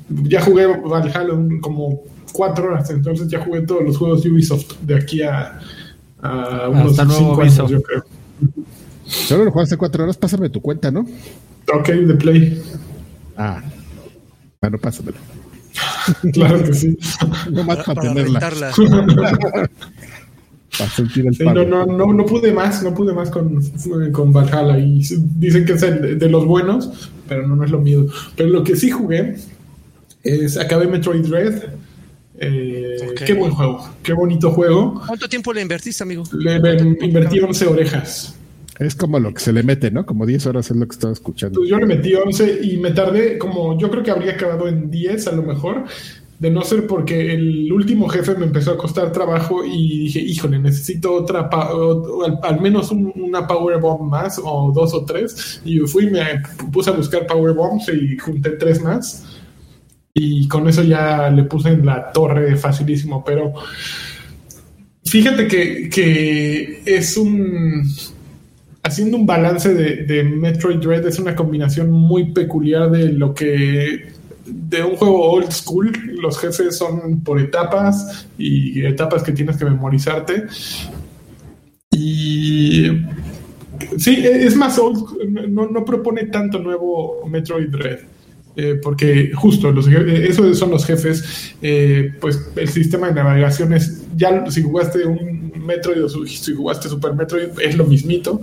[0.08, 2.02] Ya jugué Valhalla como
[2.32, 5.60] cuatro horas, entonces ya jugué todos los juegos de Ubisoft de aquí a,
[6.22, 7.62] a unos Hasta nuevo cinco aviso.
[7.66, 8.04] años, yo creo.
[9.04, 11.00] Solo lo jugaste cuatro horas, pásame tu cuenta, ¿no?
[11.74, 12.62] Ok, de Play.
[13.36, 13.62] Ah,
[14.60, 15.18] bueno, pásamela.
[16.32, 16.98] Claro que sí.
[17.50, 18.40] No más Para, para, para tenerla,
[20.78, 23.62] para sentir el Sí, no, no, no, no pude más, no pude más con,
[24.12, 24.78] con Valhalla.
[24.78, 25.02] Y
[25.36, 28.06] dicen que es el de, los buenos, pero no, no es lo mío.
[28.36, 29.36] Pero lo que sí jugué
[30.22, 31.62] es acabé Metroid Dread.
[32.40, 33.14] Eh.
[33.26, 35.02] Qué buen juego, qué bonito juego.
[35.06, 36.22] ¿Cuánto tiempo le invertiste, amigo?
[36.32, 38.37] Le le invertí 11 orejas.
[38.78, 40.06] Es como lo que se le mete, ¿no?
[40.06, 41.64] Como 10 horas es lo que estaba escuchando.
[41.64, 45.26] Yo le metí 11 y me tardé como, yo creo que habría acabado en 10
[45.26, 45.84] a lo mejor,
[46.38, 50.60] de no ser porque el último jefe me empezó a costar trabajo y dije, híjole,
[50.60, 55.60] necesito otra, o- al menos un- una Power Bomb más o dos o tres.
[55.64, 56.20] Y fui y me
[56.72, 59.26] puse a buscar Power Bombs y junté tres más.
[60.14, 63.52] Y con eso ya le puse en la torre facilísimo, pero
[65.04, 67.82] fíjate que, que es un
[68.82, 74.18] haciendo un balance de, de Metroid Dread es una combinación muy peculiar de lo que
[74.50, 79.64] de un juego old school, los jefes son por etapas y etapas que tienes que
[79.64, 80.44] memorizarte.
[81.90, 82.86] Y
[83.98, 85.04] sí, es más old,
[85.48, 88.00] no, no propone tanto nuevo Metroid Dread.
[88.60, 94.04] Eh, porque justo los, esos son los jefes, eh, pues el sistema de navegación es,
[94.16, 98.40] ya si jugaste un Metroid o si jugaste Super Metroid, es lo mismito.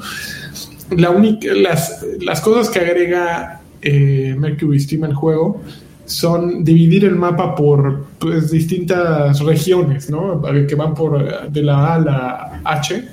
[0.96, 5.62] La única, las, las cosas que agrega eh, Mercury Steam al juego
[6.06, 10.42] son dividir el mapa por pues, distintas regiones, ¿no?
[10.66, 13.04] Que van por de la A a la H,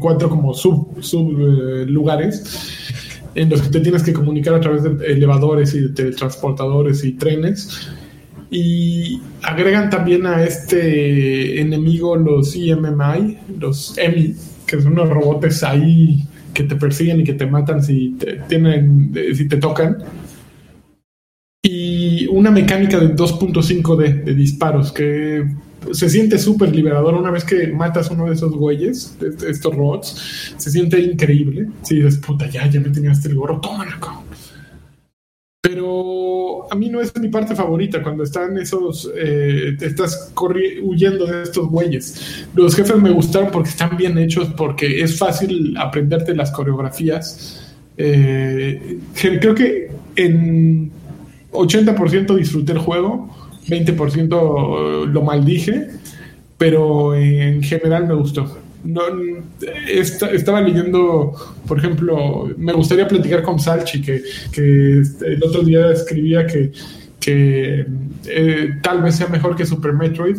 [0.00, 1.30] cuatro como sub, sub
[1.88, 2.42] lugares
[3.34, 7.12] en los que te tienes que comunicar a través de elevadores y de transportadores y
[7.12, 7.90] trenes.
[8.50, 14.34] Y agregan también a este enemigo los EMMI, los EMI,
[14.66, 19.12] que son unos robots ahí que te persiguen y que te matan si te, tienen,
[19.34, 19.98] si te tocan.
[21.62, 25.46] Y una mecánica de 2.5D de disparos que
[25.90, 30.54] se siente súper liberador una vez que matas uno de esos güeyes, de estos robots,
[30.56, 31.68] se siente increíble.
[31.82, 34.24] Si dices, puta, ya, ya me tenías el gorro, tómalo,
[35.60, 40.32] Pero a mí no es mi parte favorita cuando están esos, eh, estás
[40.82, 42.46] huyendo de estos güeyes.
[42.54, 47.74] Los jefes me gustaron porque están bien hechos, porque es fácil aprenderte las coreografías.
[47.96, 50.90] Eh, creo que en
[51.52, 55.88] 80% disfruté el juego 20% lo maldije,
[56.58, 58.58] pero en general me gustó.
[58.84, 59.02] No,
[59.88, 61.32] estaba leyendo,
[61.68, 64.22] por ejemplo, me gustaría platicar con Salchi, que,
[64.56, 66.72] el otro día escribía que,
[67.20, 67.86] que
[68.26, 70.36] eh, tal vez sea mejor que Super Metroid.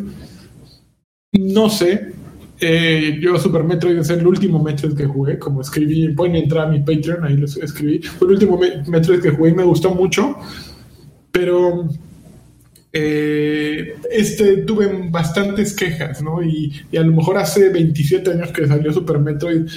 [1.31, 2.13] No sé,
[2.59, 6.71] eh, yo Super Metroid es el último Metroid que jugué, como escribí, pueden entrar a
[6.71, 7.99] mi Patreon, ahí lo escribí.
[7.99, 10.37] Fue el último Metroid que jugué y me gustó mucho,
[11.31, 11.89] pero
[12.95, 16.43] eh, este tuve bastantes quejas, ¿no?
[16.43, 19.67] Y, a lo mejor hace 27 años que salió Super Metroid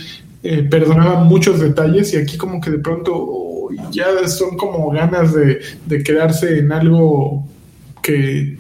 [0.43, 6.03] eh, perdonaba muchos detalles y aquí como que de pronto ya son como ganas de,
[6.05, 7.49] quedarse en algo
[8.03, 8.59] que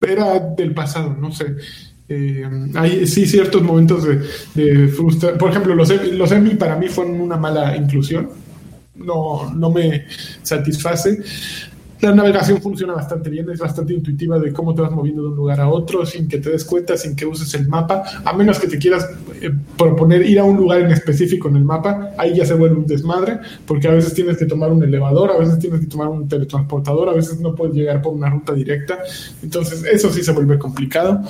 [0.00, 1.54] era del pasado, no sé.
[2.08, 2.44] Eh,
[2.74, 4.20] hay sí ciertos momentos de,
[4.54, 5.38] de frustración.
[5.38, 8.30] Por ejemplo, los, los Emmy para mí fueron una mala inclusión.
[8.96, 10.06] No, no me
[10.42, 11.22] satisface.
[12.00, 15.36] La navegación funciona bastante bien, es bastante intuitiva de cómo te vas moviendo de un
[15.36, 18.58] lugar a otro sin que te des cuenta, sin que uses el mapa, a menos
[18.58, 19.08] que te quieras
[19.40, 22.76] eh, proponer ir a un lugar en específico en el mapa, ahí ya se vuelve
[22.76, 26.08] un desmadre, porque a veces tienes que tomar un elevador, a veces tienes que tomar
[26.08, 28.98] un teletransportador, a veces no puedes llegar por una ruta directa,
[29.42, 31.22] entonces eso sí se vuelve complicado,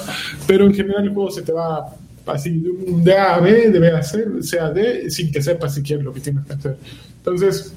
[0.47, 1.95] pero en general el juego se te va
[2.27, 6.03] así de A a B, de B a C, a D, sin que sepas siquiera
[6.03, 6.77] lo que tienes que hacer.
[7.19, 7.73] Entonces,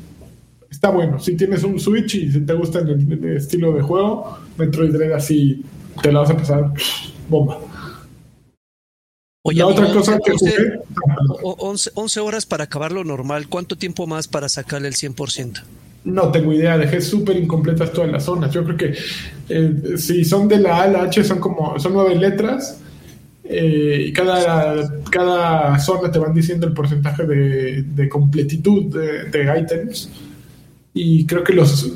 [0.77, 1.19] está bueno.
[1.19, 5.63] Si tienes un Switch y si te gusta el, estilo de juego, Metroid Dread así
[6.03, 6.71] te la vas a pasar
[7.27, 7.59] bomba.
[9.41, 10.33] Oye, la otra cosa que
[11.41, 13.47] 11, 11, horas para acabarlo normal.
[13.47, 15.63] ¿Cuánto tiempo más para sacarle el 100%?
[16.03, 18.53] No tengo idea, dejé súper incompletas todas las zonas.
[18.53, 18.93] Yo creo que
[19.49, 22.81] eh, si son de la A a la H son como son nueve letras
[23.43, 30.11] eh, y cada, cada zona te van diciendo el porcentaje de, completitud de, de ítems
[30.97, 31.93] y creo que los,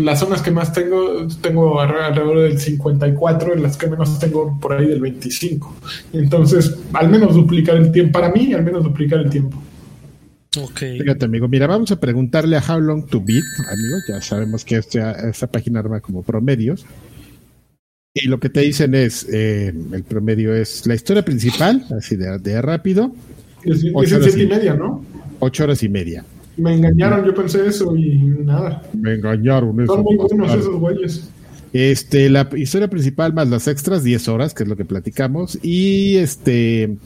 [0.00, 4.72] las zonas que más tengo, tengo alrededor del 54, en las que menos tengo por
[4.72, 5.76] ahí del 25.
[6.12, 9.60] Entonces, al menos duplicar el tiempo, para mí, al menos duplicar el tiempo.
[10.58, 10.78] Ok.
[10.78, 14.76] Fíjate, amigo, mira, vamos a preguntarle a How Long to Beat, amigo, ya sabemos que
[14.76, 16.86] esta, esta página arma como promedios.
[18.14, 22.38] Y lo que te dicen es, eh, el promedio es la historia principal, así de,
[22.38, 23.12] de rápido.
[23.64, 25.04] Es, es y media, ¿no?
[25.38, 26.24] Ocho horas y media.
[26.56, 28.82] Me engañaron, yo pensé eso y nada.
[28.92, 29.86] Me engañaron.
[29.86, 31.30] Son muy buenos esos güeyes.
[31.72, 35.58] Este, la historia principal más las extras, 10 horas, que es lo que platicamos.
[35.62, 36.96] Y este,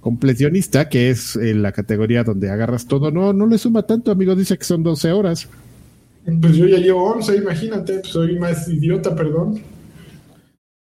[0.00, 4.34] completionista, que es eh, la categoría donde agarras todo, no, no le suma tanto, amigo,
[4.34, 5.48] dice que son 12 horas.
[6.40, 9.60] Pues yo ya llevo 11, imagínate, soy más idiota, perdón.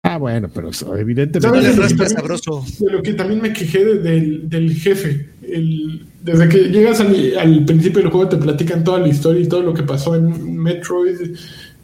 [0.02, 1.60] Ah, bueno, pero evidentemente.
[1.60, 5.28] De lo que también me quejé del, del jefe.
[5.42, 9.62] El, desde que llegas al, principio del juego te platican toda la historia y todo
[9.62, 11.36] lo que pasó en Metroid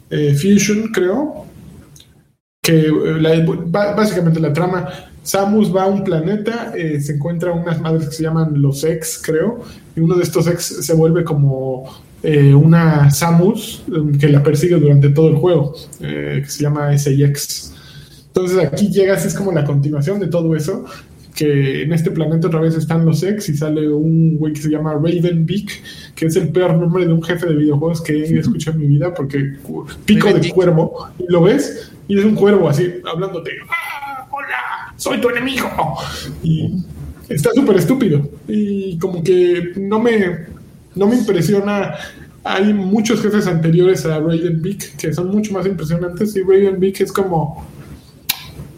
[0.09, 1.45] eh, Fusion, creo.
[2.61, 4.87] Que eh, básicamente la trama,
[5.23, 9.21] Samus va a un planeta, eh, se encuentra unas madres que se llaman los ex,
[9.23, 9.61] creo,
[9.95, 11.85] y uno de estos ex se vuelve como
[12.21, 13.83] una Samus
[14.19, 17.73] que la persigue durante todo el juego, que se llama SX.
[18.27, 20.83] Entonces aquí llegas, es como la continuación de todo eso
[21.39, 24.69] que en este planeta otra vez están los ex y sale un güey que se
[24.69, 25.71] llama Raven Beak,
[26.13, 28.87] que es el peor nombre de un jefe de videojuegos que he escuchado en mi
[28.87, 29.53] vida, porque
[30.03, 35.21] pico de cuervo, y lo ves, y es un cuervo así, hablándote, "Ah, hola, soy
[35.21, 35.69] tu enemigo.
[36.43, 36.73] Y
[37.29, 38.29] está súper estúpido.
[38.49, 40.39] Y como que no me,
[40.95, 41.95] no me impresiona.
[42.43, 46.99] Hay muchos jefes anteriores a Raven Beak que son mucho más impresionantes y Raven Beak
[46.99, 47.65] es como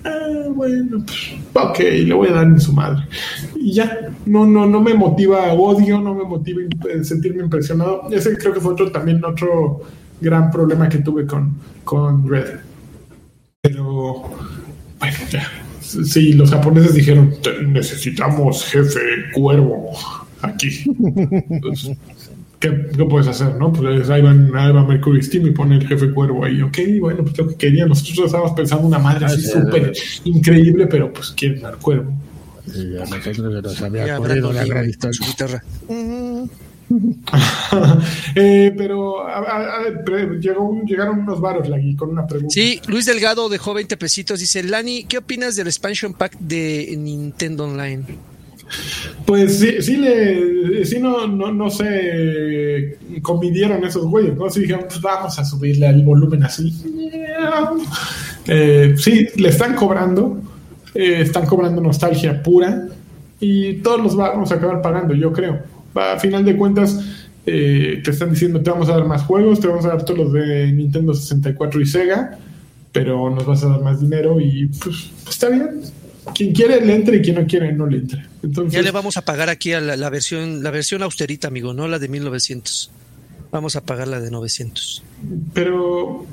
[0.05, 3.03] ah, bueno, pues, ok, le voy a dar en su madre.
[3.55, 8.03] Y ya, no, no, no me motiva odio, no me motiva imp- sentirme impresionado.
[8.11, 9.81] Ese creo que fue otro también otro
[10.19, 12.59] gran problema que tuve con, con Red.
[13.61, 14.23] Pero,
[14.99, 15.47] bueno, ya.
[15.81, 18.99] Sí, los japoneses dijeron, "Te- necesitamos jefe
[19.33, 19.91] cuervo
[20.41, 20.69] aquí.
[21.61, 21.91] Pues,
[22.61, 23.73] ¿Qué, qué puedes hacer, no?
[23.73, 26.61] Pues ahí, van, ahí va Mercury Steam y pone el jefe cuervo ahí.
[26.61, 27.85] Ok, bueno, pues lo que quería.
[27.87, 29.91] Nosotros estábamos pensando una madre así sí, súper
[30.25, 32.13] increíble, pero pues quieren dar cuervo.
[32.73, 35.27] Y a nosotros se nos había ocurrido la gran su historia.
[35.27, 35.63] guitarra.
[35.89, 36.43] Mm,
[38.35, 42.53] Eh, pero a- a- a- pre- llegó- llegaron unos varos, Lagui, con una pregunta.
[42.53, 44.39] Sí, Luis Delgado dejó 20 pesitos.
[44.39, 48.03] Dice, Lani, ¿qué opinas del expansion pack de Nintendo Online?
[49.25, 54.47] Pues sí, sí, le, sí no, no, no se convidieron esos güeyes, ¿no?
[54.49, 56.73] Dijeron, pues vamos a subirle el volumen así.
[58.47, 60.41] Eh, sí, le están cobrando,
[60.93, 62.87] eh, están cobrando nostalgia pura
[63.39, 65.59] y todos los vamos a acabar pagando, yo creo.
[65.95, 66.99] A final de cuentas,
[67.45, 70.19] eh, te están diciendo, te vamos a dar más juegos, te vamos a dar todos
[70.19, 72.37] los de Nintendo 64 y Sega,
[72.91, 75.81] pero nos vas a dar más dinero y pues, está bien.
[76.35, 78.25] Quien quiere le entre y quien no quiere no le entre.
[78.43, 81.73] Entonces, Ya le vamos a pagar aquí a la, la versión la versión austerita, amigo,
[81.73, 82.91] no la de 1900.
[83.51, 85.03] Vamos a pagar la de 900.
[85.53, 86.25] Pero,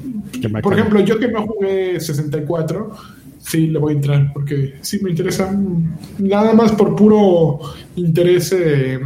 [0.62, 2.92] por ejemplo, yo que no jugué 64,
[3.40, 7.60] sí le voy a entrar, porque sí me interesa, mm, nada más por puro
[7.96, 9.00] interés eh,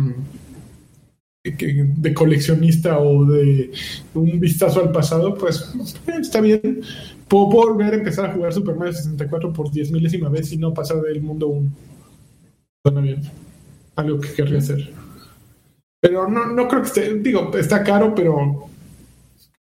[1.45, 3.73] de coleccionista o de
[4.15, 5.73] un vistazo al pasado, pues
[6.21, 6.81] está bien.
[7.27, 10.73] Puedo, volver a empezar a jugar Super Mario 64 por 10 milésima vez y no
[10.73, 11.71] pasar del mundo 1.
[12.85, 13.23] Suena bien.
[13.97, 14.93] Algo que querría hacer.
[16.01, 18.67] Pero no, no creo que esté, digo, está caro, pero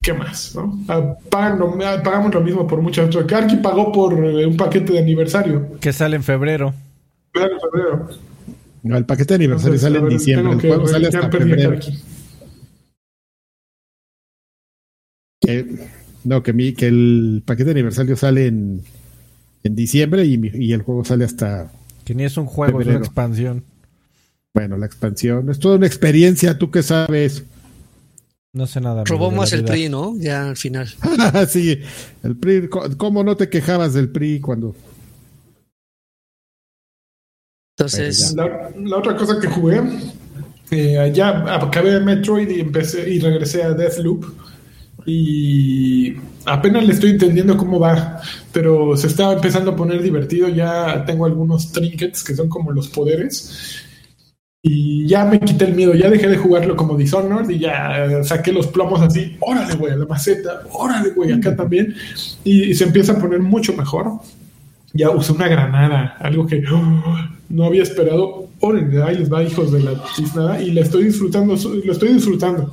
[0.02, 0.54] ¿qué más?
[0.56, 0.78] ¿no?
[0.88, 3.26] Ah, pagan lo- ah, pagamos lo mismo por muchas otras.
[3.26, 5.78] Karki pagó por eh, un paquete de aniversario.
[5.80, 6.74] Que sale en febrero.
[7.32, 8.08] Claro, en febrero.
[8.82, 10.52] No, el paquete de aniversario Entonces, sale en diciembre.
[10.54, 11.78] El juego sale hasta febrero.
[15.40, 15.88] Que-
[16.24, 18.82] no, que, mi, que el paquete de aniversario sale en,
[19.62, 21.72] en diciembre y, y el juego sale hasta,
[22.04, 23.64] Que ni es un juego, es una expansión.
[24.54, 25.48] bueno, la expansión.
[25.50, 27.44] Es toda una experiencia, ¿tú qué sabes?
[28.52, 29.04] No sé nada.
[29.30, 29.64] más el.
[29.64, 30.14] PRI, ¿no?
[30.18, 30.88] Ya al final.
[31.48, 31.80] sí,
[32.22, 34.74] el PRI, ¿cómo no te quejabas del PRI cuando...
[37.80, 39.80] Entonces, La, la otra cosa que jugué,
[40.70, 44.26] eh, ya acabé de Metroid y empecé y regresé a Deathloop.
[45.06, 48.20] Y apenas le estoy entendiendo cómo va,
[48.52, 50.48] pero se está empezando a poner divertido.
[50.48, 53.86] Ya tengo algunos trinkets que son como los poderes.
[54.62, 58.52] Y ya me quité el miedo, ya dejé de jugarlo como Dishonored y ya saqué
[58.52, 61.94] los plomos así, órale, güey, a la maceta, órale, güey, acá también.
[62.44, 64.20] Y, y se empieza a poner mucho mejor.
[64.92, 68.48] Ya usé una granada, algo que oh, no había esperado.
[68.60, 71.54] Órale, ahí les va, hijos de la chisnada, y la estoy disfrutando,
[71.84, 72.70] lo estoy disfrutando.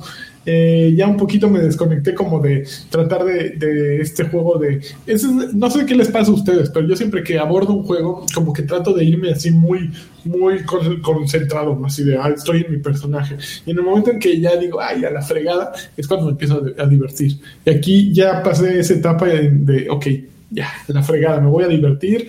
[0.50, 4.80] Eh, ya un poquito me desconecté como de tratar de, de este juego de...
[5.06, 8.24] es- no sé qué les pasa a ustedes, pero yo siempre que abordo un juego,
[8.34, 9.90] como que trato de irme así muy,
[10.24, 13.36] muy con- concentrado, así de, ah, estoy en mi personaje.
[13.66, 16.32] Y en el momento en que ya digo, ay, a la fregada, es cuando me
[16.32, 17.36] empiezo a, divertir.
[17.66, 20.06] Y aquí ya pasé esa etapa de, de, ok,
[20.50, 22.26] ya, la fregada, me voy a divertir.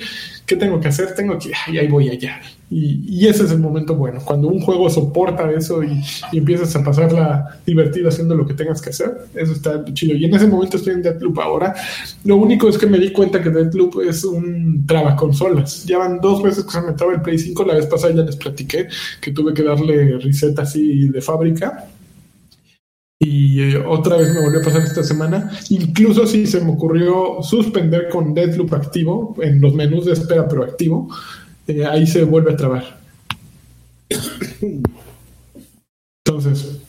[0.49, 1.13] ¿Qué tengo que hacer?
[1.13, 2.41] Tengo que, ay, ahí voy allá.
[2.71, 6.01] Y, y ese es el momento bueno, cuando un juego soporta eso y,
[6.33, 10.15] empiezas a pasarla divertido haciendo lo que tengas que hacer, eso está chido.
[10.15, 11.75] Y en ese momento estoy en Deathloop ahora.
[12.23, 15.85] Lo único es que me di cuenta que Deathloop es un trabaconsolas.
[15.85, 18.23] Ya van dos veces que se me traba el Play 5, la vez pasada ya
[18.23, 18.87] les platiqué
[19.21, 21.85] que tuve que darle reset así de fábrica.
[23.21, 25.51] Y eh, otra vez me volvió a pasar esta semana.
[25.69, 30.63] Incluso si se me ocurrió suspender con Deathloop activo en los menús de espera, pero
[30.63, 31.09] activo,
[31.67, 32.97] eh, ahí se vuelve a trabar.
[36.25, 36.79] Entonces,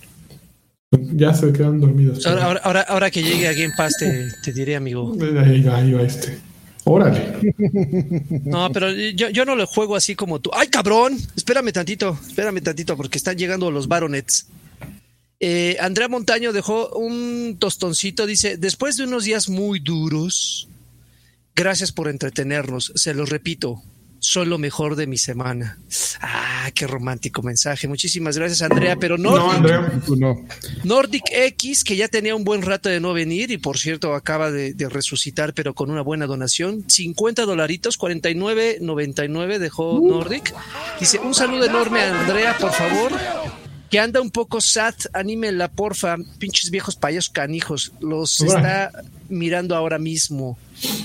[1.15, 2.25] ya se quedan dormidos.
[2.25, 5.13] ahora, ahora, ahora, ahora que llegue a Game Pass te, te diré, amigo.
[5.21, 6.39] Ahí va, ahí va este.
[6.85, 7.39] Órale.
[8.45, 10.51] No, pero yo, yo no lo juego así como tú.
[10.53, 11.17] ¡Ay, cabrón!
[11.37, 14.47] Espérame tantito, espérame tantito, porque están llegando los baronets.
[15.41, 20.69] Eh, Andrea Montaño dejó un tostoncito, dice, después de unos días muy duros,
[21.57, 23.83] gracias por entretenernos, se los repito,
[24.23, 25.79] Son lo mejor de mi semana.
[26.21, 27.89] Ah, qué romántico mensaje.
[27.89, 28.97] Muchísimas gracias, Andrea.
[28.97, 30.03] Pero Nordic, No, Andrea.
[30.05, 30.45] Tú no.
[30.85, 34.51] Nordic X, que ya tenía un buen rato de no venir y por cierto acaba
[34.51, 36.85] de, de resucitar, pero con una buena donación.
[36.87, 40.55] 50 dolaritos, 49.99 dejó Nordic.
[41.01, 43.13] Dice, un saludo enorme a Andrea, por favor.
[43.91, 46.17] Que anda un poco sad, anímela, porfa.
[46.39, 47.93] Pinches viejos payasos canijos.
[48.01, 48.93] Los está
[49.29, 50.57] mirando ahora mismo.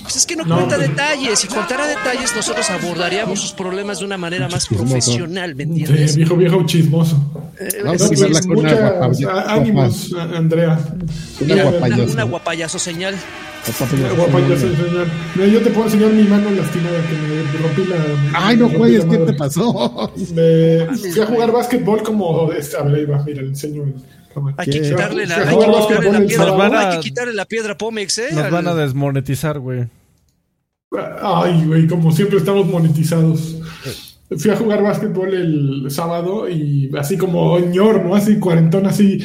[0.02, 1.40] Pues es que no, No, cuenta pero- detalles.
[1.40, 4.84] Si contara detalles, nosotros abordaríamos sus problemas de una manera más Chismoso.
[4.84, 6.16] profesional, ¿me Sí, pues, entiendes?
[6.16, 7.52] viejo, viejo chismoso.
[7.58, 10.78] Eh, Vamos es- a llevarla con una guapa- ánimos, a- Andrea.
[11.40, 13.16] Una Mira, una, una guapayazo señal.
[15.34, 18.38] Mira, yo te puedo enseñar mi mano lastimada que me rompí la.
[18.38, 20.12] Ay, no juegues, ¿qué te pasó?
[20.34, 22.52] Me- fui a jugar básquetbol como.
[22.52, 23.82] este, A ver, ahí va, mira, le enseño.
[23.84, 23.94] el-.
[24.58, 26.44] Hay que quitarle la, hay que quitarle piedra.
[26.44, 26.46] sábado.
[26.46, 28.28] Nos van a- Hay que quitarle la piedra Pomex, ¿eh?
[28.32, 29.86] Nos van a desmonetizar, güey.
[31.22, 33.56] Ay, güey, como siempre estamos monetizados.
[34.38, 38.14] Fui a jugar básquetbol el sábado y así como ñor, ¿no?
[38.14, 39.18] Así cuarentón, así.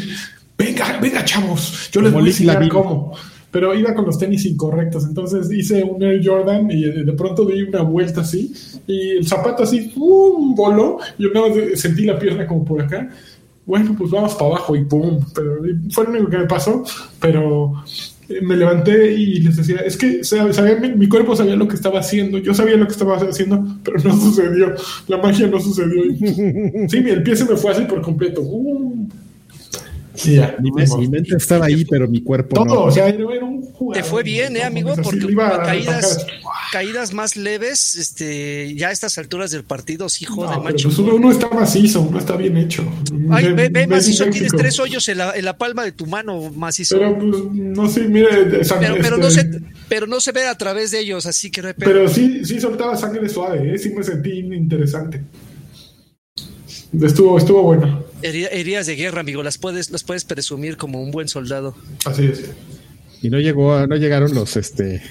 [0.58, 3.16] Venga, venga, chavos, yo les voy a enseñar cómo.
[3.52, 7.44] Pero iba con los tenis incorrectos, entonces hice un Air Jordan y de de pronto
[7.46, 8.54] di una vuelta así
[8.88, 10.56] y el zapato así, ¡pum!
[10.56, 11.00] voló.
[11.20, 13.10] Yo nada más sentí la pierna como por acá.
[13.66, 15.20] Bueno, pues vamos para abajo y ¡pum!
[15.36, 15.58] Pero
[15.92, 16.84] fue lo único que me pasó,
[17.20, 17.74] pero
[18.30, 21.68] eh, me levanté y les decía, es que sab- sabía, mi, mi cuerpo sabía lo
[21.68, 24.74] que estaba haciendo, yo sabía lo que estaba haciendo, pero no sucedió,
[25.08, 26.04] la magia no sucedió.
[26.90, 28.42] Sí, el pie se me fue así por completo.
[28.42, 28.91] ¡Uh!
[30.24, 32.82] Ya, Mi, me- mi mente estaba ahí, pero mi cuerpo todo, no.
[32.84, 34.04] o sea, era, era un jugador.
[34.04, 34.94] Te fue bien, ¿eh, amigo?
[35.02, 35.28] Porque
[35.66, 36.26] caídas,
[36.72, 40.88] caídas más leves, este, ya a estas alturas del partido, sí No, jode, pero macho.
[40.90, 42.84] pues uno, uno está macizo, uno está bien hecho.
[43.30, 46.52] Ay, ve, ve, macizo, tienes tres hoyos en la, en la palma de tu mano,
[46.56, 46.98] macizo.
[46.98, 50.32] Pero pues, no sé, mire, de- san- Pero, pero, este, no se, pero no se
[50.32, 51.74] ve a través de ellos, así que no hay.
[51.78, 53.78] Pero sí, sí soltaba sangre suave, ¿eh?
[53.78, 55.22] sí me sentí interesante.
[57.02, 58.04] Estuvo, estuvo bueno.
[58.24, 61.76] Heri- Heridas de guerra, amigo, las puedes, las puedes presumir como un buen soldado.
[62.06, 62.44] Así es.
[63.22, 65.02] Y no llegó, no llegaron los este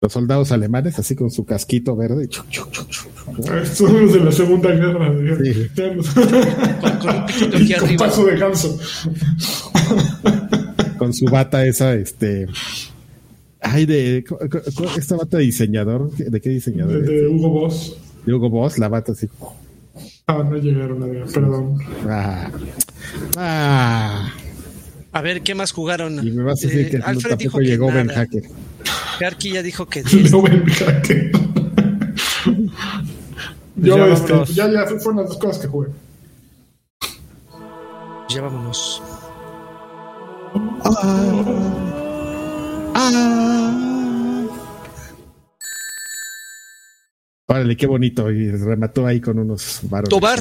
[0.00, 2.26] los soldados alemanes así con su casquito verde.
[2.26, 3.38] Chuc, chuc, chuc, chuc.
[3.62, 5.14] Estos son los de la Segunda Guerra.
[5.44, 5.68] Sí.
[5.76, 8.06] Con un piquito aquí Y con arriba.
[8.06, 8.78] paso de ganso.
[10.98, 12.46] Con su bata esa, este.
[13.60, 14.24] Ay, de
[14.96, 17.02] esta bata de diseñador, ¿de qué De, diseñador?
[17.04, 17.96] de Hugo Boss.
[18.26, 19.28] De Hugo Boss, la bata así.
[20.40, 21.78] Ah, no llegaron, Adrián, perdón.
[22.08, 22.50] Ah,
[23.36, 24.32] ah.
[25.12, 26.26] A ver, ¿qué más jugaron?
[26.26, 28.20] Y me vas a decir Eh, que no, Alfred dijo tampoco que llegó Ben nada.
[28.20, 28.42] Hacker.
[29.18, 31.32] Karki ya dijo que No ven, fíjate.
[33.76, 35.88] Yo, Ya este, ya, ya fueron las dos cosas que jugué.
[38.28, 39.02] ya vámonos.
[42.94, 43.91] Ah.
[47.52, 48.30] Órale, qué bonito.
[48.30, 50.08] Y remató ahí con unos varones.
[50.08, 50.38] Tobar.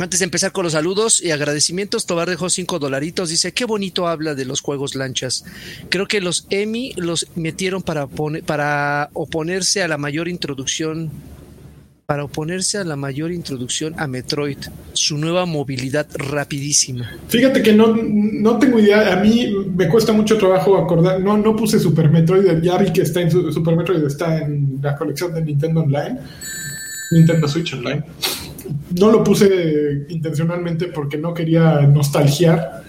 [0.00, 3.30] Antes de empezar con los saludos y agradecimientos, Tobar dejó cinco dolaritos.
[3.30, 5.44] Dice, qué bonito habla de los juegos lanchas.
[5.88, 8.08] Creo que los Emmy los metieron para,
[8.44, 11.12] para oponerse a la mayor introducción,
[12.06, 14.58] para oponerse a la mayor introducción a Metroid,
[14.92, 17.10] su nueva movilidad rapidísima.
[17.28, 19.12] Fíjate que no, no tengo idea.
[19.14, 21.20] A mí me cuesta mucho trabajo acordar.
[21.20, 22.62] No, no puse Super Metroid.
[22.62, 26.18] Ya vi que está en su- Super Metroid está en la colección de Nintendo Online.
[27.12, 28.04] Nintendo Switch Online.
[28.98, 32.83] No lo puse intencionalmente porque no quería nostalgiar.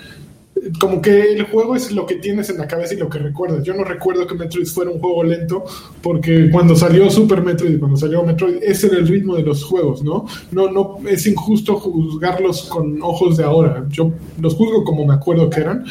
[0.80, 3.64] Como que el juego es lo que tienes en la cabeza y lo que recuerdas.
[3.64, 5.64] Yo no recuerdo que Metroid fuera un juego lento
[6.02, 9.64] porque cuando salió Super Metroid y cuando salió Metroid, ese era el ritmo de los
[9.64, 10.26] juegos, ¿no?
[10.52, 13.86] No, no es injusto juzgarlos con ojos de ahora.
[13.90, 15.86] Yo los juzgo como me acuerdo que eran.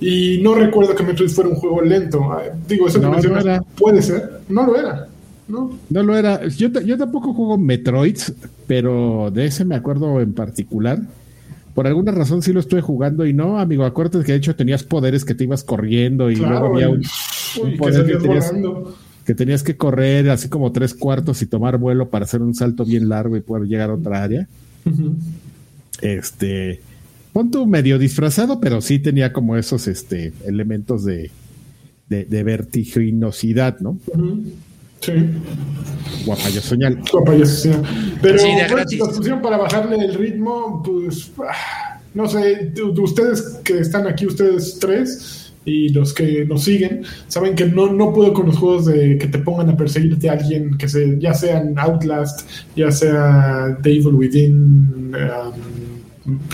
[0.00, 2.20] Y no recuerdo que Metroid fuera un juego lento.
[2.30, 4.40] Ah, Digo, eso que No, mencionas puede ser.
[4.48, 5.08] No lo era.
[5.48, 5.78] No.
[5.88, 6.46] No lo era.
[6.48, 8.18] Yo, yo tampoco juego Metroid,
[8.66, 11.00] pero de ese me acuerdo en particular.
[11.76, 14.82] Por alguna razón sí lo estuve jugando y no, amigo, acuérdate que de hecho tenías
[14.82, 18.14] poderes que te ibas corriendo y Claro, luego había un, Uy, un que poder que
[18.14, 18.74] salías tenías,
[19.26, 22.86] que tenías que correr así como tres cuartos y tomar vuelo para hacer un salto
[22.86, 24.48] bien largo y poder llegar a otra área.
[26.00, 26.80] Este,
[27.34, 31.30] punto medio disfrazado, pero sí tenía como esos este, elementos de,
[32.08, 33.98] de, de vertiginosidad, ¿no?
[34.14, 34.44] Ujú.
[35.00, 35.12] Sí.
[36.24, 36.98] Guapayo soñal.
[37.12, 37.70] Papayazo, sí.
[38.22, 43.60] Pero Sí, de bueno, para bajarle el ritmo, pues ah, no sé, de- de ustedes
[43.62, 48.32] que están aquí, ustedes tres y los que nos siguen, saben que no, no puedo
[48.32, 51.74] con los juegos de que te pongan a perseguirte a alguien, que se, ya sean
[51.78, 55.52] Outlast, ya sea The Evil Within, um,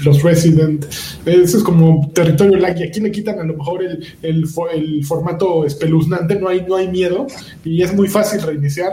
[0.04, 0.84] los Resident,
[1.24, 4.44] eso es como territorio lag y aquí le quitan a lo mejor el, el,
[4.74, 7.26] el formato espeluznante, no hay, no hay miedo
[7.64, 8.92] y es muy fácil reiniciar.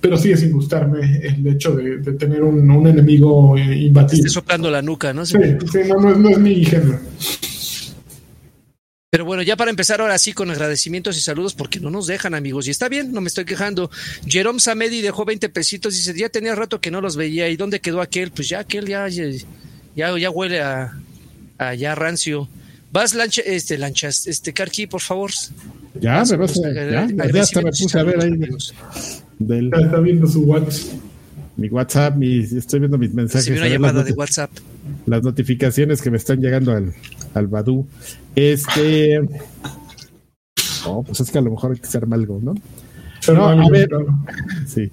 [0.00, 4.26] pero sigue sin gustarme el hecho de, tener un, enemigo eh, imbatible.
[4.26, 5.26] Esté soplando la nuca, ¿no?
[5.26, 5.36] Sí,
[5.88, 7.00] no, no, es, mi género.
[9.10, 12.34] Pero bueno, ya para empezar ahora sí con agradecimientos y saludos porque no nos dejan
[12.34, 13.90] amigos y está bien, no me estoy quejando.
[14.26, 17.80] Jerome Samedi dejó 20 pesitos, dice, ya tenía rato que no los veía y ¿dónde
[17.80, 18.30] quedó aquel?
[18.30, 19.24] Pues ya aquel ya, ya,
[20.06, 20.92] ya huele a,
[21.58, 22.48] a ya rancio.
[22.90, 25.30] Vas lancha, este, lanchas, este, Karki, por favor.
[26.00, 28.30] Ya, me vas a, ya, ya hasta me puse a ver ahí.
[29.38, 31.00] Del, está viendo su WhatsApp.
[31.56, 33.48] Mi WhatsApp, mi, estoy viendo mis mensajes.
[33.50, 34.50] una llamada de WhatsApp.
[35.06, 36.94] Las notificaciones que me están llegando al,
[37.34, 37.86] al Badu.
[38.36, 39.20] Este.
[40.84, 42.54] No, pues es que a lo mejor hay que hacer algo, ¿no?
[43.34, 43.88] No, a ver,
[44.66, 44.90] sí.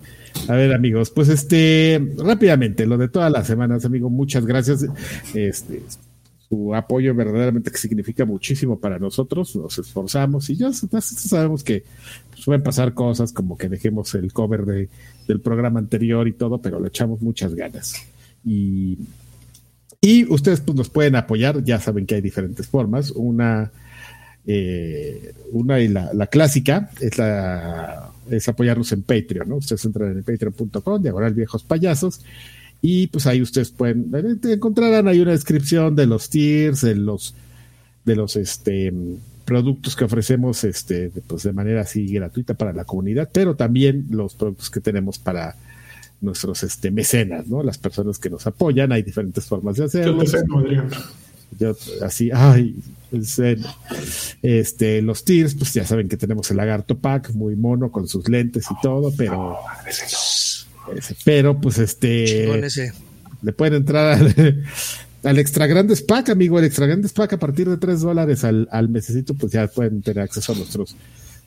[0.47, 4.85] A ver, amigos, pues este, rápidamente, lo de todas las semanas, amigo, muchas gracias.
[5.33, 5.81] Este,
[6.47, 11.83] su apoyo verdaderamente que significa muchísimo para nosotros, nos esforzamos y ya sabemos que
[12.35, 14.89] suelen pasar cosas como que dejemos el cover de,
[15.27, 17.95] del programa anterior y todo, pero le echamos muchas ganas.
[18.45, 18.99] Y,
[20.01, 23.09] y ustedes pues, nos pueden apoyar, ya saben que hay diferentes formas.
[23.11, 23.71] Una,
[24.47, 29.55] eh, una y la, la, clásica es, la, es apoyarnos en Patreon, ¿no?
[29.57, 32.21] Ustedes entran en patreon.com, diagonal viejos payasos
[32.81, 34.11] y pues ahí ustedes pueden,
[34.43, 37.33] encontrarán ahí una descripción de los tiers, de los,
[38.03, 38.93] de los este,
[39.45, 44.35] productos que ofrecemos este, pues de manera así gratuita para la comunidad, pero también los
[44.35, 45.55] productos que tenemos para
[46.21, 47.63] nuestros este, mecenas, ¿no?
[47.63, 50.23] Las personas que nos apoyan, hay diferentes formas de hacerlo.
[51.59, 52.75] Yo así, ay,
[54.41, 58.27] este, los tiers, pues ya saben que tenemos el lagarto pack, muy mono, con sus
[58.29, 59.57] lentes y todo, pero
[61.23, 62.47] pero pues este.
[63.41, 64.63] Le pueden entrar al,
[65.23, 66.57] al, Extra Grandes Pack, amigo.
[66.57, 70.01] El Extra Grandes Pack a partir de 3 dólares al, al mesecito, pues ya pueden
[70.01, 70.95] tener acceso a nuestros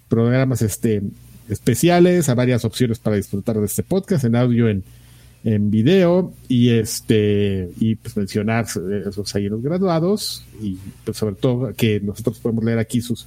[0.09, 1.03] programas este,
[1.49, 4.85] especiales, a varias opciones para disfrutar de este podcast, en audio, en,
[5.45, 11.73] en video, y este, y pues mencionar esos ahí los graduados, y pues sobre todo
[11.75, 13.27] que nosotros podemos leer aquí sus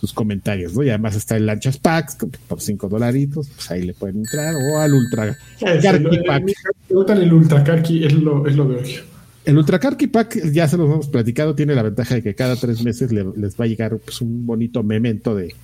[0.00, 0.82] sus comentarios, ¿no?
[0.82, 4.78] Y además está el Lanchas Packs por 5 dolaritos, pues ahí le pueden entrar, o
[4.78, 6.44] al Ultra Carky Pack.
[6.90, 8.96] el Ultra Carky, es lo, es lo de hoy.
[9.44, 12.56] El Ultra Carky Pack, ya se los hemos platicado, tiene la ventaja de que cada
[12.56, 15.54] tres meses les va a llegar pues, un bonito memento de.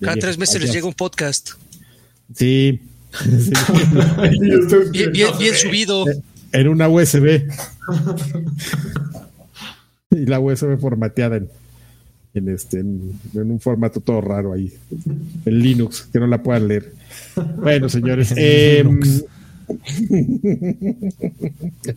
[0.00, 1.50] cada tres meses les llega un podcast.
[2.34, 2.80] Sí.
[4.92, 6.04] bien, bien, bien subido.
[6.52, 7.48] En una USB.
[10.10, 11.48] y la USB formateada en
[12.34, 14.72] en este en, un formato todo raro ahí.
[15.44, 16.92] En Linux que no la puedan leer.
[17.56, 18.84] Bueno señores eh,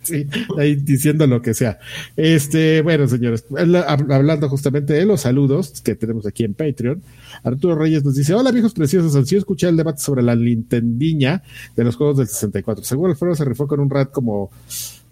[0.04, 0.28] sí,
[0.58, 1.80] ahí diciendo lo que sea.
[2.16, 3.46] Este bueno señores
[4.10, 7.02] hablando justamente de los saludos que tenemos aquí en Patreon
[7.44, 11.44] Arturo Reyes nos dice hola viejos preciosos ansí escuché el debate sobre la Nintendiña
[11.76, 14.50] de los juegos del 64 según el foro se rifó con un rat como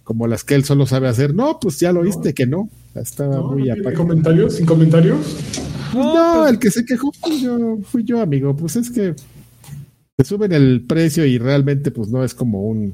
[0.03, 1.34] como las que él solo sabe hacer.
[1.34, 2.70] No, pues ya lo viste que no.
[2.95, 3.95] Estaba muy apagado.
[3.95, 4.56] comentarios?
[4.56, 5.20] ¿Sin comentarios?
[5.94, 8.56] no, el que se quejó fui yo, fui yo, amigo.
[8.56, 9.16] Pues es que
[10.18, 12.94] se suben el precio y realmente pues no es como un,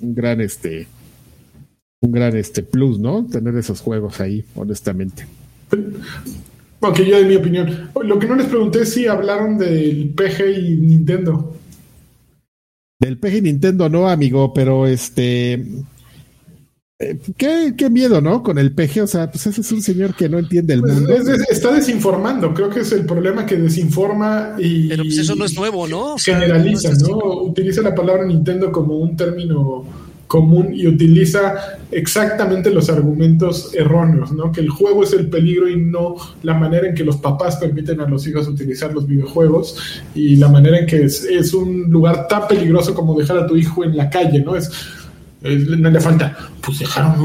[0.00, 0.86] un gran este
[2.00, 3.26] un gran este plus, ¿no?
[3.26, 5.26] Tener esos juegos ahí, honestamente.
[6.86, 7.90] Ok, yo de mi opinión.
[8.02, 11.56] Lo que no les pregunté es si hablaron del PG y Nintendo.
[13.00, 15.64] Del PG y Nintendo no, amigo, pero este
[17.00, 18.42] eh, qué, miedo, ¿no?
[18.42, 20.94] Con el PG, o sea, pues ese es un señor que no entiende el pues
[20.94, 21.12] mundo.
[21.50, 24.88] está desinformando, creo que es el problema que desinforma y.
[24.88, 26.16] Pero pues eso no es nuevo, ¿no?
[26.18, 27.42] generaliza, ¿no?
[27.42, 29.84] Utiliza la palabra Nintendo como un término
[30.34, 31.54] común y utiliza
[31.92, 34.50] exactamente los argumentos erróneos, ¿no?
[34.50, 38.00] Que el juego es el peligro y no la manera en que los papás permiten
[38.00, 39.76] a los hijos utilizar los videojuegos
[40.12, 43.56] y la manera en que es, es un lugar tan peligroso como dejar a tu
[43.56, 44.56] hijo en la calle, ¿no?
[44.56, 44.72] Es
[45.42, 47.20] no le falta, pues dejaron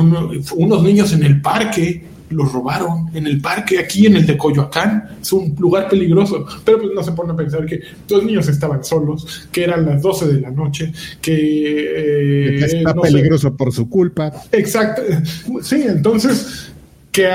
[0.56, 5.18] unos niños en el parque, los robaron en el parque, aquí en el de Coyoacán,
[5.22, 7.80] es un lugar peligroso, pero pues no se pone a pensar que
[8.10, 10.92] los niños estaban solos, que eran las 12 de la noche,
[11.22, 12.56] que...
[12.56, 14.32] Eh, está peligroso por su culpa.
[14.52, 15.02] Exacto,
[15.62, 16.72] sí, entonces
[17.12, 17.28] que,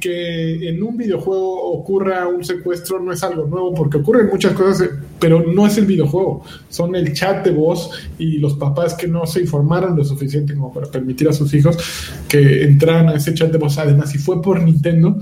[0.00, 4.90] que en un videojuego ocurra un secuestro no es algo nuevo, porque ocurren muchas cosas,
[5.20, 9.26] pero no es el videojuego, son el chat de voz y los papás que no
[9.26, 11.78] se informaron lo suficiente como para permitir a sus hijos
[12.28, 13.78] que entraran a ese chat de voz.
[13.78, 15.18] Además, si fue por Nintendo,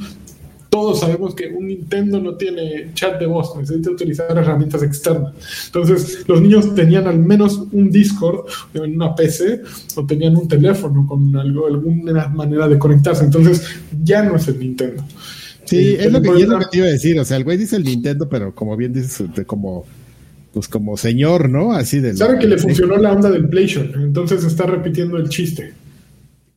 [0.71, 5.35] todos sabemos que un Nintendo no tiene chat de voz, necesita utilizar herramientas externas.
[5.67, 9.63] Entonces, los niños tenían al menos un Discord en una PC
[9.97, 13.25] o tenían un teléfono con algo, alguna manera de conectarse.
[13.25, 13.65] Entonces,
[14.03, 15.05] ya no es el Nintendo.
[15.65, 17.19] Sí, es, lo que, yo te iba a decir.
[17.19, 19.85] O sea, el güey dice el Nintendo, pero como bien dices, como
[20.53, 21.73] pues como señor, ¿no?
[21.73, 22.17] Así de...
[22.17, 25.73] Sabe que le funcionó la onda del PlayStation, entonces está repitiendo el chiste.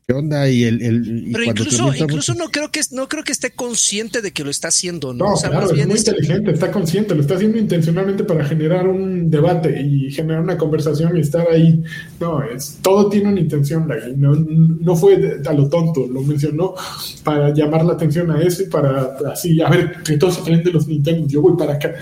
[0.06, 0.50] ¿Qué onda?
[0.50, 4.32] Y el, el Pero incluso, incluso no creo que no creo que esté consciente de
[4.32, 5.30] que lo está haciendo, ¿no?
[5.30, 9.82] No, claro, es muy inteligente, está consciente, lo está haciendo intencionalmente para generar un debate
[9.82, 11.82] y generar una conversación y estar ahí.
[12.20, 16.76] No, es todo tiene una intención, no, no fue a lo tonto, lo mencionó
[17.24, 20.72] para llamar la atención a eso y para así, a ver, que todos se de
[20.72, 21.94] los Nintendo, yo voy para acá.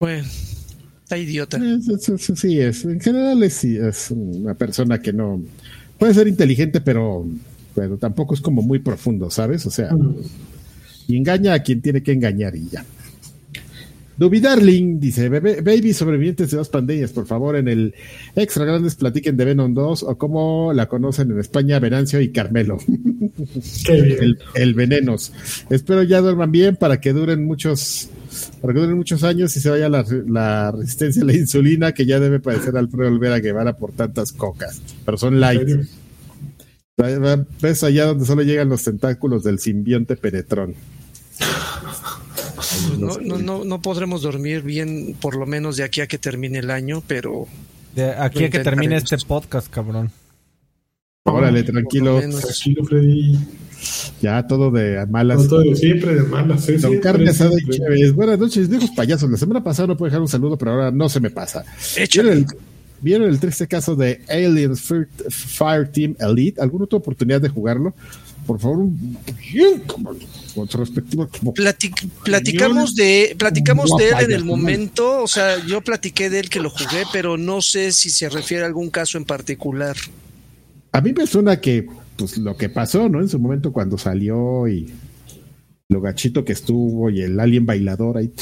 [0.00, 0.26] Bueno.
[1.06, 1.56] Está idiota.
[2.18, 2.84] Sí, es.
[2.84, 5.40] En general es, es una persona que no.
[6.00, 7.24] Puede ser inteligente, pero,
[7.76, 9.64] pero tampoco es como muy profundo, ¿sabes?
[9.66, 9.90] O sea,
[11.06, 12.84] y engaña a quien tiene que engañar y ya.
[14.16, 17.94] Duby Darling dice: Baby sobrevivientes de dos pandemias, por favor, en el
[18.34, 22.78] Extra Grandes platiquen de Venom 2 o como la conocen en España, Venancio y Carmelo.
[23.88, 25.32] el, el, Venenos.
[25.68, 28.08] Espero ya duerman bien para que duren muchos
[28.60, 32.20] para que duren muchos años y se vaya la, resistencia a la insulina que ya
[32.20, 34.80] debe padecer Alfredo Olvera Guevara por tantas cocas.
[35.04, 35.68] Pero son light.
[37.60, 40.74] Ves allá donde solo llegan los tentáculos del simbionte Penetrón.
[42.98, 46.70] No, no, no, podremos dormir bien por lo menos de aquí a que termine el
[46.70, 47.46] año, pero...
[47.94, 50.10] De aquí a que termine este podcast, cabrón.
[51.24, 52.20] Órale, tranquilo.
[52.20, 53.38] Tranquilo, Freddy.
[54.20, 55.48] Ya todo de malas.
[55.48, 56.66] todo de siempre de malas.
[56.80, 58.12] Don Carne Asada y Chévez.
[58.12, 59.30] Buenas noches, viejos payasos.
[59.30, 61.64] La semana pasada no puedo dejar un saludo, pero ahora no se me pasa.
[62.12, 62.46] ¿Vieron el,
[63.00, 64.92] ¿Vieron el triste caso de Aliens
[65.28, 66.60] Fire Team Elite?
[66.60, 67.94] ¿Alguna otra oportunidad de jugarlo?
[68.46, 68.86] Por favor,
[70.54, 71.28] con su respectivo.
[72.24, 75.22] platicamos de, platicamos de él en el momento.
[75.22, 78.62] O sea, yo platiqué de él que lo jugué, pero no sé si se refiere
[78.62, 79.96] a algún caso en particular.
[80.92, 81.86] A mí me suena que
[82.16, 83.20] pues lo que pasó, ¿no?
[83.20, 84.90] En su momento cuando salió y
[85.88, 88.32] lo gachito que estuvo y el alien bailador ahí.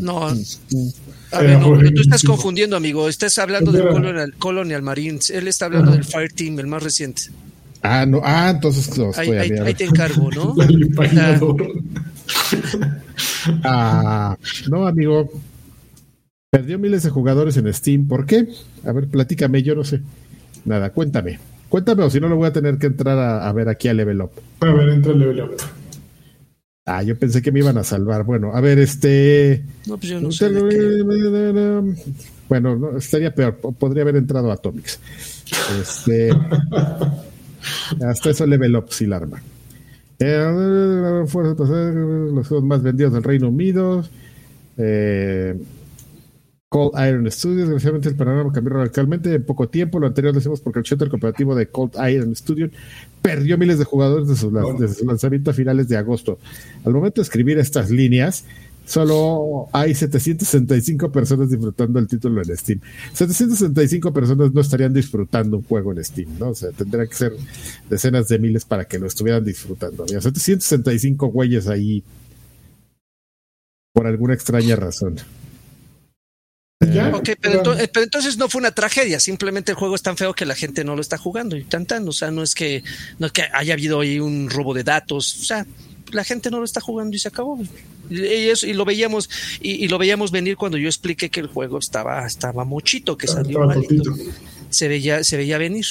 [0.00, 0.26] No.
[0.26, 3.08] A ver, no, pero tú estás confundiendo, amigo.
[3.08, 5.30] Estás hablando del Colonial, Colonial, Marines.
[5.30, 7.22] Él está hablando del Fire Team, el más reciente.
[7.82, 8.20] Ah, no.
[8.22, 10.54] Ah, entonces los ahí, ahí, ahí te encargo, ¿no?
[13.64, 14.36] ah,
[14.70, 15.30] no, amigo.
[16.50, 18.06] Perdió miles de jugadores en Steam.
[18.06, 18.46] ¿Por qué?
[18.84, 20.00] A ver, platícame, yo no sé.
[20.64, 21.40] Nada, cuéntame.
[21.68, 24.20] Cuéntame, o si no, lo voy a tener que entrar a, ver aquí a Level
[24.20, 24.32] Up.
[24.60, 25.56] A ver, entra a Level Up.
[26.84, 28.24] Ah, yo pensé que me iban a salvar.
[28.24, 29.64] Bueno, a ver, este.
[29.86, 30.50] No, pues yo no sé.
[32.48, 33.56] Bueno, no, estaría peor.
[33.56, 35.00] Podría haber entrado a Atomics.
[35.80, 36.30] Este.
[38.06, 39.42] hasta eso Level Up sí la arma.
[40.18, 44.04] Eh, los juegos más vendidos del Reino Unido.
[44.78, 45.56] Eh,
[46.72, 47.68] Cold Iron Studios.
[47.68, 50.00] Desgraciadamente el panorama cambió radicalmente en poco tiempo.
[50.00, 52.70] Lo anterior lo decimos porque el shooter cooperativo de Cold Iron Studios
[53.20, 56.38] perdió miles de jugadores desde su, lanzamiento a finales de agosto.
[56.84, 58.46] Al momento de escribir estas líneas,
[58.92, 62.80] solo hay 765 personas disfrutando el título en Steam.
[63.14, 66.50] 765 personas no estarían disfrutando un juego en Steam, ¿no?
[66.50, 67.32] O sea, tendría que ser
[67.88, 70.02] decenas de miles para que lo estuvieran disfrutando.
[70.02, 72.04] Había 765 güeyes ahí
[73.94, 75.16] por alguna extraña razón.
[77.14, 80.56] Ok, pero, entonces no fue una tragedia, simplemente el juego es tan feo que la
[80.56, 82.82] gente no lo está jugando y tan tan, o sea, no es que
[83.20, 85.66] no es que haya habido ahí un robo de datos, o sea,
[86.12, 87.58] la gente no lo está jugando y se acabó.
[88.10, 89.28] Y, eso, y lo veíamos
[89.60, 93.60] y, lo veíamos venir cuando yo expliqué que el juego estaba estaba mochito, que salió
[93.60, 94.14] malito.
[94.70, 95.86] Se veía se veía venir.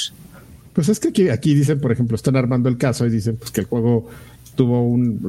[0.74, 3.52] Pues es que aquí, aquí dicen, por ejemplo, están armando el caso y dicen pues
[3.52, 4.10] que el juego
[4.56, 5.20] tuvo un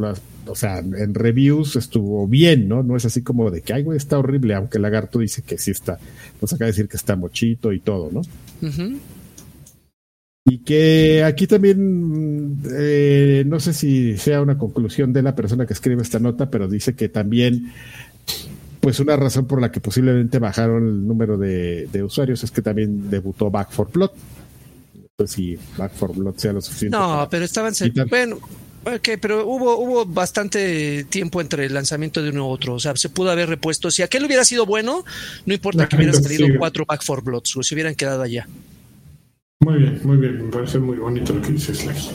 [0.47, 2.82] o sea, en reviews estuvo bien, ¿no?
[2.82, 5.59] No es así como de que, ay, güey, está horrible, aunque el lagarto dice que
[5.59, 5.98] sí está,
[6.40, 8.23] nos acaba de decir que está mochito y todo, ¿no?
[10.44, 15.73] Y que aquí también, eh, no sé si sea una conclusión de la persona que
[15.73, 17.73] escribe esta nota, pero dice que también,
[18.81, 23.09] pues una razón por la que posiblemente bajaron el número de, usuarios es que también
[23.09, 24.10] debutó Back for Blood.
[25.19, 26.97] No sé si Back for Blood sea lo suficiente.
[26.97, 27.73] No, pero estaban...
[28.09, 28.40] Bueno,
[28.85, 32.74] Ok, pero hubo, hubo bastante tiempo entre el lanzamiento de uno u otro.
[32.74, 33.93] O sea, se pudo haber repuesto.
[33.93, 35.05] Si aquel hubiera sido bueno,
[35.47, 38.48] no importa que hubieran salido cuatro Back for Bloods, o si hubieran quedado allá.
[39.64, 40.44] Muy bien, muy bien.
[40.47, 42.10] Me parece muy bonito lo que dices, Slash.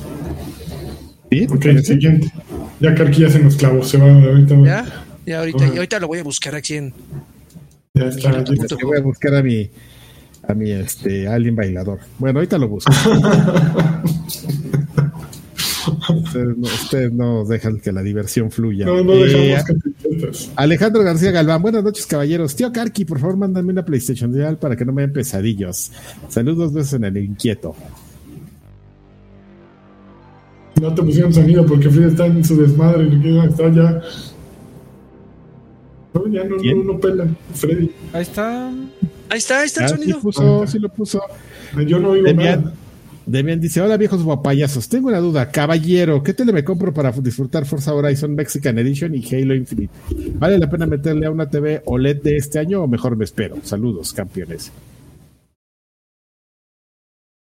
[1.32, 1.48] ¿Sí?
[1.50, 2.32] Ok, siguiente.
[2.80, 4.56] Ya que aquí ya se nos clavó, se va ahorita.
[4.64, 4.86] Ya,
[5.26, 6.94] ya ahorita, y ahorita lo voy a buscar aquí en.
[7.94, 8.44] Ya está.
[8.84, 9.70] voy a buscar a mi,
[10.48, 12.00] a mi este, alien bailador.
[12.20, 12.92] Bueno, ahorita lo busco.
[16.58, 18.86] Ustedes no, dejan que la diversión fluya.
[18.86, 19.58] No, no eh,
[20.56, 22.56] Alejandro García Galván, buenas noches, caballeros.
[22.56, 25.92] Tío Karki, por favor, mándame una PlayStation Real para que no me den pesadillos.
[26.30, 27.76] Saludos veces en el inquieto.
[30.82, 34.02] No te pusieron sonido porque Frida está en su desmadre y está ya.
[36.14, 37.28] No, ya no, no, no pela.
[37.54, 37.92] Freddy.
[38.14, 38.70] Ahí está.
[39.30, 40.20] Ahí está, ahí está el Ah, sí sonido.
[40.20, 41.22] puso, sí lo puso.
[41.86, 42.74] Yo no oigo Demian, nada.
[43.28, 47.66] Demian dice, hola viejos guapayazos, tengo una duda, caballero, ¿qué tele me compro para disfrutar
[47.66, 49.94] Forza Horizon Mexican Edition y Halo Infinite?
[50.36, 53.58] ¿Vale la pena meterle a una TV OLED de este año o mejor me espero?
[53.64, 54.72] Saludos, campeones.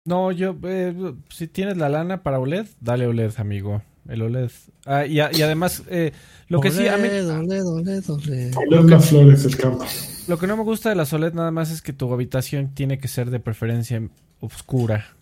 [0.07, 0.95] No, yo, eh,
[1.29, 3.83] si tienes la lana para OLED, dale OLED, amigo.
[4.09, 4.51] El OLED.
[4.87, 6.13] Ah, y, a- y además, eh,
[6.49, 8.51] lo que sí, a mí, Olé, olé, olé, olé.
[8.57, 9.85] Oler las flores del campo.
[10.29, 12.99] lo que no me gusta de las OLED nada más es que tu habitación tiene
[12.99, 14.01] que ser de preferencia
[14.41, 15.16] oscura,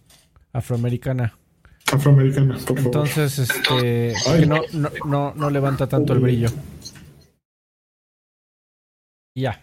[0.54, 1.36] afroamericana.
[1.92, 2.84] Afroamericana, por favor.
[2.86, 6.48] Entonces, este, que no, no, no, no levanta tanto el brillo.
[9.36, 9.60] Ya.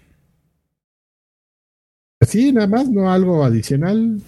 [2.24, 4.22] Sí, nada más, no algo adicional.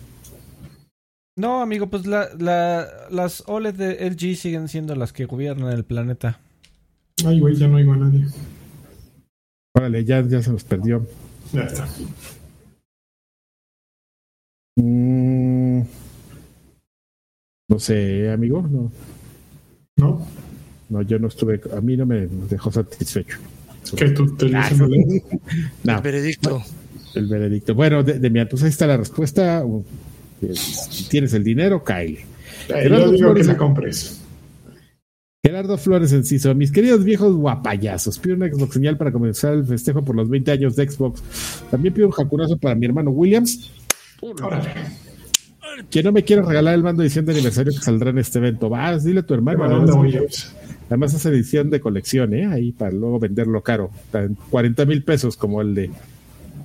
[1.35, 5.83] No, amigo, pues la, la, las OLED de LG siguen siendo las que gobiernan el
[5.83, 6.39] planeta.
[7.25, 8.25] Ay, güey, ya no oigo a nadie.
[9.75, 11.05] Órale, ya, ya se nos perdió.
[11.51, 11.87] Ya está.
[17.73, 18.91] No sé, amigo, no,
[19.97, 20.27] ¿No?
[20.89, 23.37] no, yo no estuve, a mí no me dejó satisfecho.
[23.97, 24.91] Que tu televisión
[25.43, 25.57] Ah.
[25.83, 26.61] No, El veredicto.
[27.15, 27.73] el veredicto.
[27.75, 29.63] Bueno, de, de mi pues ahí está la respuesta.
[30.41, 32.05] Eh, Si tienes el dinero, cae.
[32.07, 33.47] Ay, Gerardo Yo digo que Flores.
[33.47, 34.19] la compres.
[35.45, 40.01] Gerardo Flores Enciso, mis queridos viejos guapayazos, pido una Xbox señal para comenzar el festejo
[40.05, 41.21] por los 20 años de Xbox.
[41.69, 43.71] También pido un jacurazo para mi hermano Williams,
[44.21, 44.69] Órale.
[45.89, 48.39] Que no me quiere regalar el mando de edición de aniversario que saldrá en este
[48.39, 48.69] evento.
[48.69, 49.59] Vas, dile a tu hermano.
[49.59, 50.55] Bueno, anda, Williams.
[50.87, 52.45] Además es edición de colección, ¿eh?
[52.45, 53.89] Ahí para luego venderlo caro.
[54.11, 55.89] Tan 40 mil pesos como el de...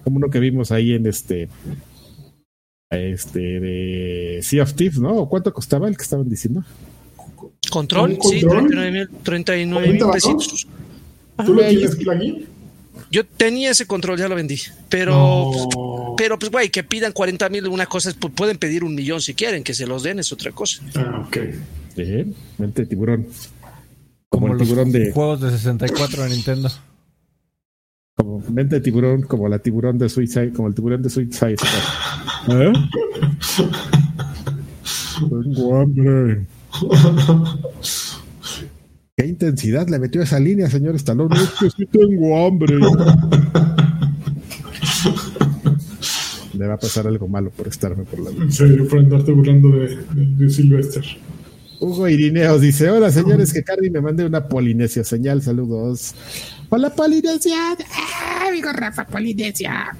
[0.04, 1.48] Como uno que vimos ahí en este...
[2.90, 5.14] Este de Sea of Thieves, ¿no?
[5.14, 6.64] ¿O ¿Cuánto costaba el que estaban diciendo?
[7.70, 8.68] Control, ¿Un sí, control?
[8.68, 10.66] 39 mil 39 mil 40 pesitos.
[11.44, 11.96] ¿Tú lo Ah, tienes?
[13.10, 14.60] Yo tenía ese control, ya lo vendí.
[14.88, 16.14] Pero, No.
[16.16, 19.20] pero pues, güey, que pidan 40 mil, una cosa es, pues, pueden pedir un millón
[19.20, 20.82] si quieren, que se los den, es otra cosa.
[20.96, 21.36] Ah, ok.
[21.96, 23.26] Sí, mente de tiburón.
[24.28, 25.10] Como, Como el los tiburón de...
[25.12, 26.70] juegos de 64 de Nintendo.
[28.14, 31.56] Como mente de tiburón, como la tiburón de Suicide, como el tiburón de Suicide.
[32.48, 32.72] ¿Eh?
[35.18, 36.46] Tengo hambre.
[39.18, 41.34] Qué intensidad le metió esa línea, señor Stallone.
[41.34, 42.76] Es que sí tengo hambre.
[46.54, 48.44] Le va a pasar algo malo por estarme por la vida.
[48.44, 51.04] En serio, por andarte burlando de, de, de Sylvester.
[51.80, 55.42] Hugo Irineos dice: Hola señores, que Cardi me mande una Polinesia señal.
[55.42, 56.14] Saludos.
[56.68, 57.76] Hola Polinesia.
[57.92, 59.96] ¡Ah, amigo Rafa Polinesia.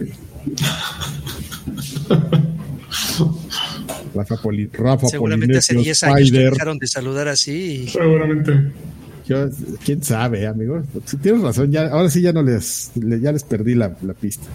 [4.15, 6.51] Rafa, Poli, Rafa Seguramente hace Polinesio 10 años que Spider.
[6.53, 7.85] dejaron de saludar así.
[7.85, 8.53] y- Seguramente.
[9.29, 9.49] Yo-
[9.85, 10.83] quién sabe, amigo.
[11.05, 14.15] Si tienes razón, ya, ahora sí ya no les, le- ya les perdí la, la
[14.15, 14.47] pista.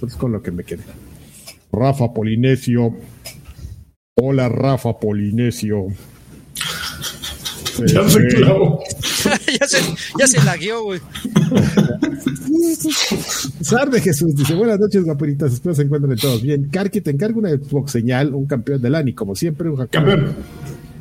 [0.00, 0.82] Pues con lo que me quedé.
[1.72, 2.94] Rafa Polinesio.
[4.20, 5.86] Hola, Rafa Polinesio.
[7.86, 8.82] Ya se Eh, clavó.
[9.60, 9.78] ya, se,
[10.18, 11.00] ya se lagueó, güey.
[13.60, 15.52] Sar de Jesús dice: Buenas noches, guapuritas.
[15.52, 16.68] Espero se encuentren todos bien.
[16.70, 19.90] Karki, te encargo una Xbox señal, un campeón del ANI, como siempre, un hacker.
[20.04, 20.34] Campeón.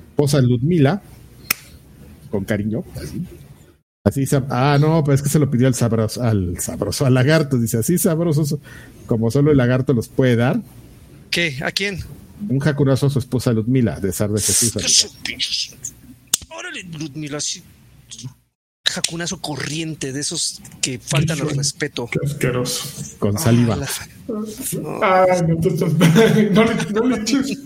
[0.10, 1.02] esposa Ludmila,
[2.30, 3.22] con cariño, así.
[4.04, 7.58] Así, ah, no, pero es que se lo pidió al sabroso, al sabroso, al lagarto,
[7.58, 8.56] dice, así sabrosos
[9.06, 10.62] como solo el lagarto los puede dar.
[11.30, 11.58] ¿Qué?
[11.62, 11.99] ¿A quién?
[12.48, 14.74] Un jacurazo a su esposa Ludmila, de Sar de Jesús.
[16.49, 17.62] Órale, Ludmila, así.
[18.86, 22.08] Jacunazo corriente, de esos que faltan al respeto.
[22.10, 23.18] Qué asqueroso.
[23.20, 23.78] Con saliva.
[25.04, 25.91] Ah, Ay, no te estás.
[26.52, 27.58] No le, no le eches.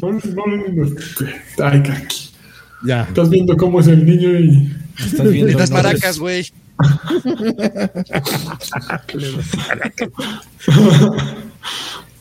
[0.00, 0.72] No, le- no le.
[0.72, 0.96] no-
[1.62, 2.30] Ay, Kaki.
[2.84, 3.02] Ya.
[3.02, 4.72] Estás viendo cómo es el niño y.
[4.98, 5.76] Estás viendo, Le das ¿no?
[5.76, 6.46] maracas, güey.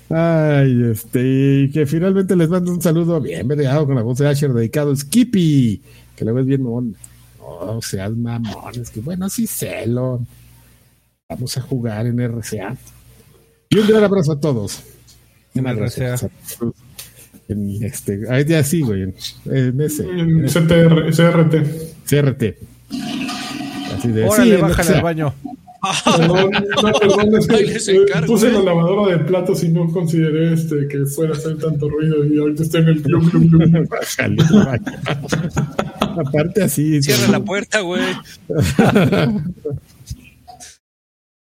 [0.10, 4.28] Ay, este, y que finalmente les mando un saludo bien verificado con la voz de
[4.28, 5.82] Asher dedicado a Skippy,
[6.16, 6.96] que lo ves bien mamón.
[7.40, 10.26] No seas mamón, es que bueno, sí celo.
[11.28, 12.78] Vamos a jugar en RCA.
[13.70, 14.84] Y un gran abrazo a todos.
[15.58, 16.04] Abrazo.
[16.04, 16.30] RCA.
[17.48, 19.16] En este, ahí ya sí, güey, en,
[19.46, 21.56] en ese, En CTR, CRT.
[22.10, 22.44] CRT.
[23.96, 24.98] Así de, Órale, sí, RCA.
[24.98, 25.34] al baño.
[26.18, 31.06] Perdón, no, perdón, es que puse la lavadora de platos y no consideré este que
[31.06, 33.86] fuera a hacer tanto ruido y ahorita estoy en el glum, glum, glum.
[33.88, 35.00] Bájale al baño.
[36.00, 37.04] Aparte así.
[37.04, 38.02] Cierra la puerta, güey.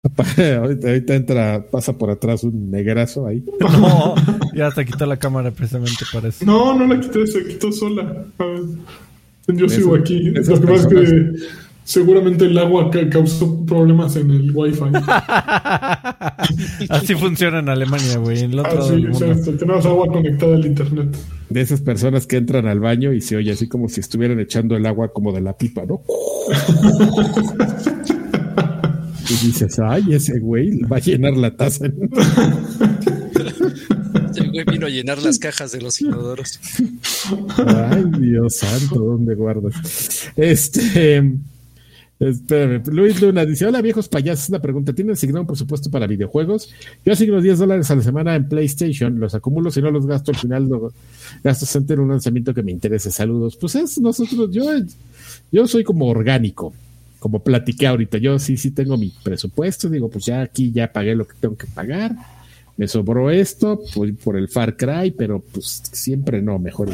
[0.37, 3.43] ahorita, ahorita entra, pasa por atrás un negrazo ahí.
[3.59, 4.15] No,
[4.55, 6.43] ya te quitó la cámara precisamente para eso.
[6.45, 8.25] No, no la quité, se quitó sola.
[8.39, 8.61] A ver,
[9.57, 10.31] Yo sigo aquí.
[10.35, 11.31] esas Lo que pasa es que
[11.83, 14.81] Seguramente el agua ca- causó problemas en el wifi.
[16.89, 18.39] Así funciona en Alemania, güey.
[18.43, 19.25] En el otro lado Así, del mundo.
[19.25, 19.57] exacto.
[19.57, 21.17] Tenemos agua conectada al internet.
[21.49, 24.75] De esas personas que entran al baño y se oye así como si estuvieran echando
[24.77, 26.01] el agua como de la pipa, ¿no?
[29.31, 31.85] Y dices, ay, ese güey va a llenar la taza.
[34.35, 36.59] El güey vino a llenar las cajas de los inodoros.
[37.65, 40.31] Ay, Dios santo, ¿dónde guardas?
[40.35, 41.33] Este.
[42.19, 44.93] Espérame, Luis Luna dice: Hola viejos payasos, una pregunta.
[44.93, 46.71] ¿Tienen asignado un presupuesto para videojuegos?
[47.03, 50.31] Yo asigno 10 dólares a la semana en PlayStation, los acumulo, si no los gasto
[50.31, 50.93] al final, los
[51.43, 53.09] gasto en un lanzamiento que me interese.
[53.09, 53.57] Saludos.
[53.57, 54.65] Pues es nosotros, yo,
[55.51, 56.73] yo soy como orgánico,
[57.21, 58.17] como platiqué ahorita.
[58.17, 61.55] Yo sí, sí tengo mi presupuesto, digo, pues ya aquí ya pagué lo que tengo
[61.55, 62.15] que pagar.
[62.77, 66.89] Me sobró esto, pues por el Far Cry, pero pues siempre no, mejor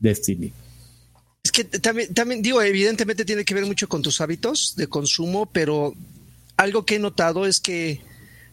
[0.00, 0.52] Destiny.
[1.44, 5.46] Es que también, también digo, evidentemente tiene que ver mucho con tus hábitos de consumo,
[5.46, 5.94] pero
[6.56, 8.00] algo que he notado es que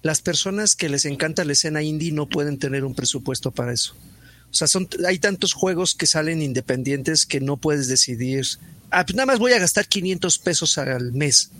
[0.03, 3.95] las personas que les encanta la escena indie no pueden tener un presupuesto para eso.
[4.55, 8.45] O sea, son, hay tantos juegos que salen independientes que no puedes decidir,
[8.89, 11.51] ah, pues nada más voy a gastar 500 pesos al mes,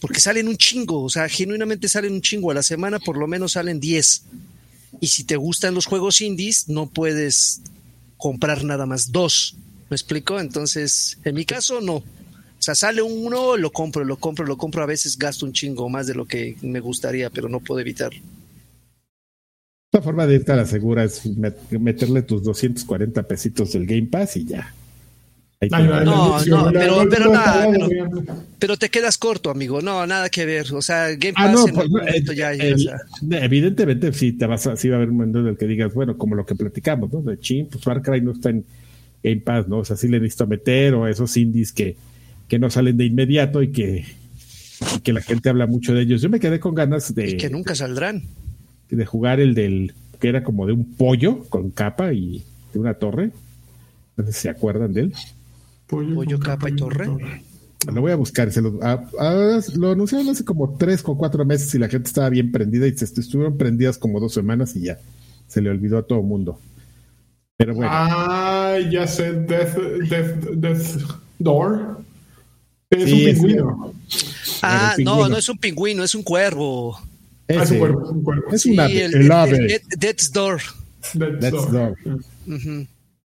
[0.00, 3.28] porque salen un chingo, o sea, genuinamente salen un chingo, a la semana por lo
[3.28, 4.24] menos salen 10.
[5.00, 7.60] Y si te gustan los juegos indies, no puedes
[8.16, 9.54] comprar nada más dos.
[9.88, 10.40] ¿Me explico?
[10.40, 11.98] Entonces, en mi caso, no.
[11.98, 12.02] O
[12.58, 14.82] sea, sale uno, lo compro, lo compro, lo compro.
[14.82, 18.20] A veces gasto un chingo más de lo que me gustaría, pero no puedo evitarlo.
[19.94, 24.08] La forma de irte a la segura es met- meterle tus 240 pesitos del Game
[24.08, 24.74] Pass y ya.
[25.70, 27.66] No, no, pero- pero nada,
[28.58, 29.80] pero- te quedas corto, amigo.
[29.80, 30.66] No, nada que ver.
[30.74, 32.98] O sea, Game Ah, Pass no, en pues, momento eh, ya, ya, el- o sea,
[33.44, 35.94] evidentemente sí te vas a, sí va a haber un momento en el que digas,
[35.94, 37.22] bueno, como lo que platicamos, ¿no?
[37.22, 38.64] De chin, pues Far Cry no está en
[39.22, 39.78] Game Pass, ¿no?
[39.78, 41.96] O sea, sí le necesito meter, o esos indies que,
[42.48, 44.04] que no salen de inmediato y que,
[44.96, 46.20] y que la gente habla mucho de ellos.
[46.20, 48.22] Yo me quedé con ganas de, y que nunca saldrán.
[48.90, 52.94] De jugar el del que era como de un pollo con capa y de una
[52.94, 53.30] torre.
[54.16, 55.14] No sé si se acuerdan de él.
[55.86, 57.08] Pollo, capa y y torre.
[57.92, 58.50] Lo voy a buscar.
[58.50, 62.08] Se lo, ah, ah, lo anunciaron hace como tres o cuatro meses y la gente
[62.08, 64.98] estaba bien prendida y se est- estuvieron prendidas como dos semanas y ya
[65.46, 66.58] se le olvidó a todo el mundo.
[67.56, 69.76] Pero bueno, Ah, ya sé, Death,
[70.08, 71.00] Death, Death
[71.38, 72.00] Door.
[72.90, 73.92] Es Sí, un es- pingüino.
[74.62, 75.28] Ah, no, pingüino.
[75.28, 76.98] no es un pingüino, es un cuervo.
[77.48, 78.42] Ah, es un cuervo, es un cuervo.
[78.52, 80.60] es Sí, un ave, el, el, el- ave, Death's Door.
[81.14, 81.96] Death's Death's Door.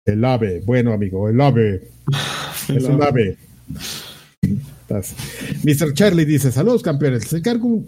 [0.07, 0.61] El ave.
[0.65, 1.89] Bueno, amigo, el ave.
[2.69, 3.37] El Es un ave.
[5.65, 5.93] Mr.
[5.95, 7.25] Charlie dice: Saludos, campeones.
[7.25, 7.87] Les encargo un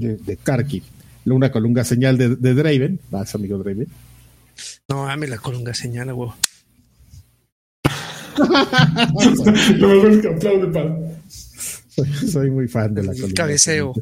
[0.00, 0.82] de, de Karki.
[1.26, 3.00] Una colunga señal de, de Draven.
[3.10, 3.88] Vas, amigo Draven.
[4.88, 6.30] No, dame la colunga señala, güey.
[9.78, 10.96] Lo mejor es que aplaude para.
[11.94, 13.34] Soy, soy muy fan de la El colunga.
[13.34, 13.92] cabeceo.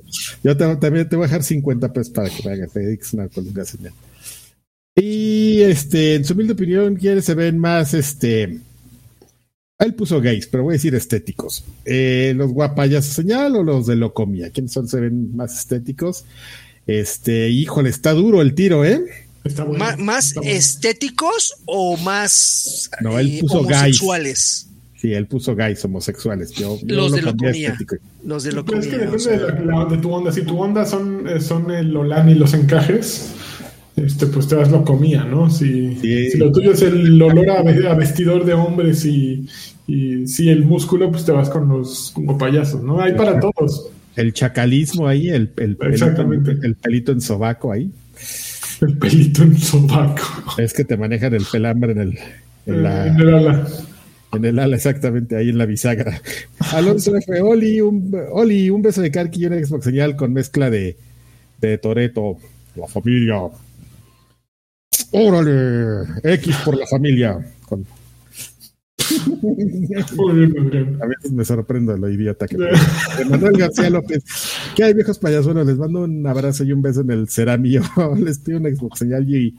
[0.43, 3.29] Yo te- también te voy a dejar 50 pesos para que me hagas, dediques una
[3.29, 3.93] columna señal.
[4.97, 8.59] Y este, en su humilde opinión, ¿quiénes se ven más este?
[9.79, 11.65] Él puso gays, pero voy a decir estéticos.
[11.85, 14.51] Eh, ¿Los guapayas señal o los de locomía?
[14.51, 16.25] ¿Quiénes son se ven más estéticos?
[16.87, 19.01] Este, híjole, está duro el tiro, ¿eh?
[19.45, 19.85] Está bueno.
[19.85, 20.57] Ma- ¿Más está bueno.
[20.57, 24.01] estéticos o más No, él eh, puso gays.
[24.01, 24.67] homosexuales?
[25.03, 26.53] Sí, él puso gays homosexuales.
[26.53, 27.69] Yo, yo Los lo de cambié a locomía.
[27.73, 27.97] estético.
[28.25, 28.89] Los de Pero es locomía.
[28.91, 30.31] que o depende sea, de, la- la- de tu onda.
[30.33, 33.33] Si tu onda son, eh, son el Olan y los encajes,
[33.97, 35.51] este, pues te das lo comía, ¿no?
[35.51, 36.31] Si, Sí.
[36.31, 39.49] si lo tuyo es el olor a, ve- a vestidor de hombres y,
[39.89, 43.01] y sí el músculo, pues te vas con los como payasos, ¿no?
[43.01, 43.89] Hay para todos.
[44.15, 46.53] El chacalismo ahí, el, el, pelito, Exactamente.
[46.63, 47.91] el pelito en sobaco ahí.
[48.81, 50.23] El pelito en sobaco.
[50.59, 52.19] Es que te manejan el pelambre en el,
[52.67, 53.67] en la, Eh, en el ala.
[54.33, 56.21] En el ala, exactamente, ahí en la bisagra.
[56.73, 57.41] Alonso F.
[57.43, 60.97] Oli, un, Oli, un beso de Karki y una Xbox señal con mezcla de,
[61.61, 62.37] de Toreto.
[62.75, 63.37] La familia.
[65.11, 66.07] ¡Órale!
[66.23, 67.39] X por la familia.
[67.67, 67.87] Con-
[71.03, 74.23] a veces me sorprendo lo idiota que de Manuel García López.
[74.75, 75.67] ¿Qué hay, viejos payasuelos?
[75.67, 77.83] Les mando un abrazo y un beso en el ceramillo.
[78.19, 79.55] Les pido una Xbox señal y.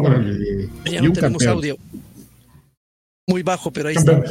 [0.00, 0.68] Órale.
[0.86, 1.48] ya Y no un tenemos campeón.
[1.50, 1.76] audio.
[3.32, 4.22] Muy bajo, pero ahí está.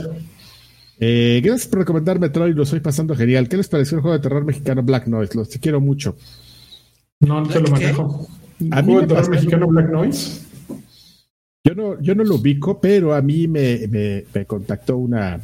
[0.99, 3.49] Eh, gracias por recomendar Metroid, lo estoy pasando genial.
[3.49, 5.35] ¿Qué les pareció el juego de terror mexicano Black Noise?
[5.35, 6.15] Los te quiero mucho.
[7.21, 8.27] No te lo manejo.
[8.69, 10.41] A mí ¿Juego me de terror mexicano Black Noise?
[11.63, 15.39] Yo no, yo no lo ubico, pero a mí me, me- me contactó una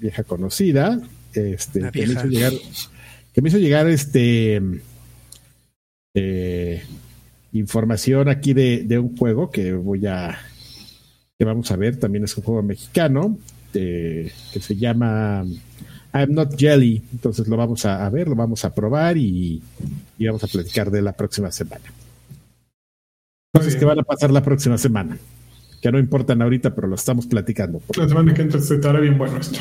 [0.00, 1.00] vieja conocida,
[1.34, 2.52] este, Una que me hizo llegar,
[3.34, 4.62] que me hizo llegar este
[6.14, 6.82] eh,
[7.52, 10.38] información aquí de, de un juego que voy a
[11.38, 13.38] que vamos a ver, también es un juego mexicano.
[13.74, 15.44] eh, que se llama
[16.14, 17.02] I'm Not Jelly.
[17.12, 19.60] Entonces lo vamos a, a ver, lo vamos a probar y,
[20.18, 21.84] y, vamos a platicar de la próxima semana.
[23.52, 25.18] Cosas que van a pasar la próxima semana.
[25.82, 27.82] Que no importan ahorita, pero lo estamos platicando.
[27.96, 29.58] La semana que entra estará bien bueno esto.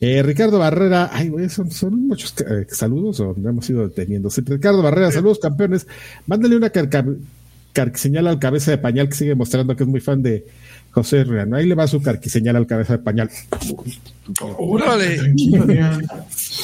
[0.00, 4.30] Eh, Ricardo Barrera, ay, güey, son, son muchos eh, saludos o no hemos ido deteniendo.
[4.46, 5.88] Ricardo Barrera, saludos campeones.
[6.26, 7.04] Mándale una carca,
[7.94, 10.46] señal al cabeza de pañal que sigue mostrando que es muy fan de
[10.90, 11.56] José Riano.
[11.56, 13.30] Ahí le va su carquiseñal al cabeza de pañal.
[14.58, 15.34] ¡Órale!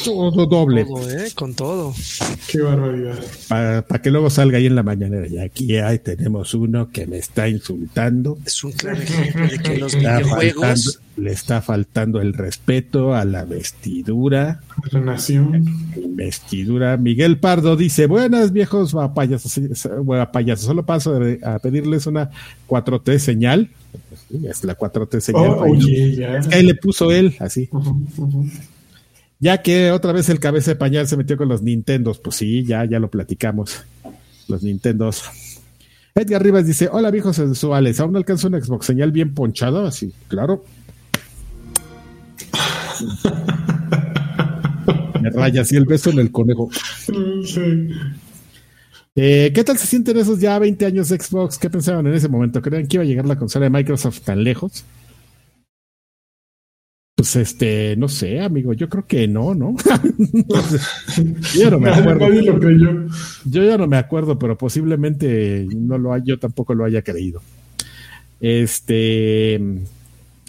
[0.04, 0.84] Todo doble.
[0.84, 1.30] Todo, ¿eh?
[1.34, 1.94] Con todo.
[2.48, 3.18] Qué barbaridad.
[3.48, 5.26] Para que luego salga ahí en la mañanera.
[5.26, 8.38] Y aquí ahí tenemos uno que me está insultando.
[8.44, 11.00] Es un claro ejemplo de que los Está videojuegos.
[11.16, 14.60] Le está faltando el respeto a la vestidura.
[14.90, 15.64] La nación.
[16.10, 16.96] Vestidura.
[16.96, 19.60] Miguel Pardo dice: Buenas, viejos payasos.
[20.32, 20.66] payasos.
[20.66, 22.30] Solo paso a pedirles una
[22.68, 23.70] 4T señal.
[24.44, 25.50] Es la 4T señal.
[25.50, 26.38] Oh, oye, ya.
[26.38, 27.68] Es que ahí le puso él, así.
[29.38, 32.18] Ya que otra vez el cabeza de pañal se metió con los Nintendos.
[32.18, 33.84] Pues sí, ya, ya lo platicamos.
[34.48, 35.22] Los Nintendos.
[36.14, 38.00] Edgar Rivas dice: Hola, viejos sensuales.
[38.00, 39.86] ¿Aún no alcanza un Xbox señal bien ponchado?
[39.86, 40.64] Así, claro.
[45.20, 46.68] Me raya así el beso en el conejo.
[47.44, 47.88] Sí.
[49.16, 51.56] Eh, ¿Qué tal se sienten esos ya 20 años de Xbox?
[51.58, 52.60] ¿Qué pensaban en ese momento?
[52.60, 54.84] ¿Creían que iba a llegar la consola de Microsoft tan lejos?
[57.16, 59.76] Pues este, no sé, amigo, yo creo que no, ¿no?
[61.54, 62.28] Yo ya no me acuerdo.
[62.28, 63.06] nadie lo creyó.
[63.44, 67.40] Yo ya no me acuerdo, pero posiblemente no lo hay, yo tampoco lo haya creído.
[68.40, 69.60] Este.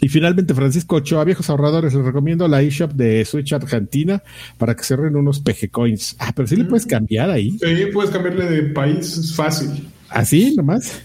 [0.01, 4.21] Y finalmente, Francisco Ochoa, viejos ahorradores, les recomiendo la eShop de Switch Argentina
[4.57, 6.15] para que se ahorren unos PG Coins.
[6.19, 7.57] Ah, pero sí le puedes cambiar ahí.
[7.59, 9.87] Sí, puedes cambiarle de país, es fácil.
[10.09, 11.01] Así nomás.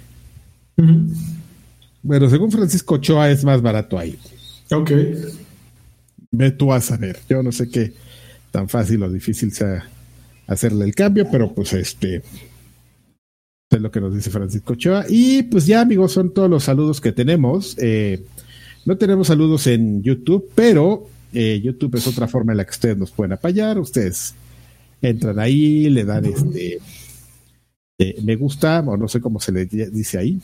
[2.02, 4.18] Bueno, según Francisco Ochoa es más barato ahí.
[4.72, 4.90] Ok.
[6.32, 7.18] Ve tú a saber.
[7.28, 7.92] Yo no sé qué
[8.50, 9.88] tan fácil o difícil sea
[10.46, 12.22] hacerle el cambio, pero pues este
[13.70, 15.04] es lo que nos dice Francisco Ochoa.
[15.08, 17.76] Y pues ya, amigos, son todos los saludos que tenemos.
[17.78, 18.24] Eh,
[18.84, 22.96] no tenemos saludos en YouTube, pero eh, YouTube es otra forma en la que ustedes
[22.96, 23.78] nos pueden apoyar.
[23.78, 24.34] Ustedes
[25.02, 26.78] entran ahí, le dan este
[27.98, 30.38] eh, me gusta, o no sé cómo se le dice ahí.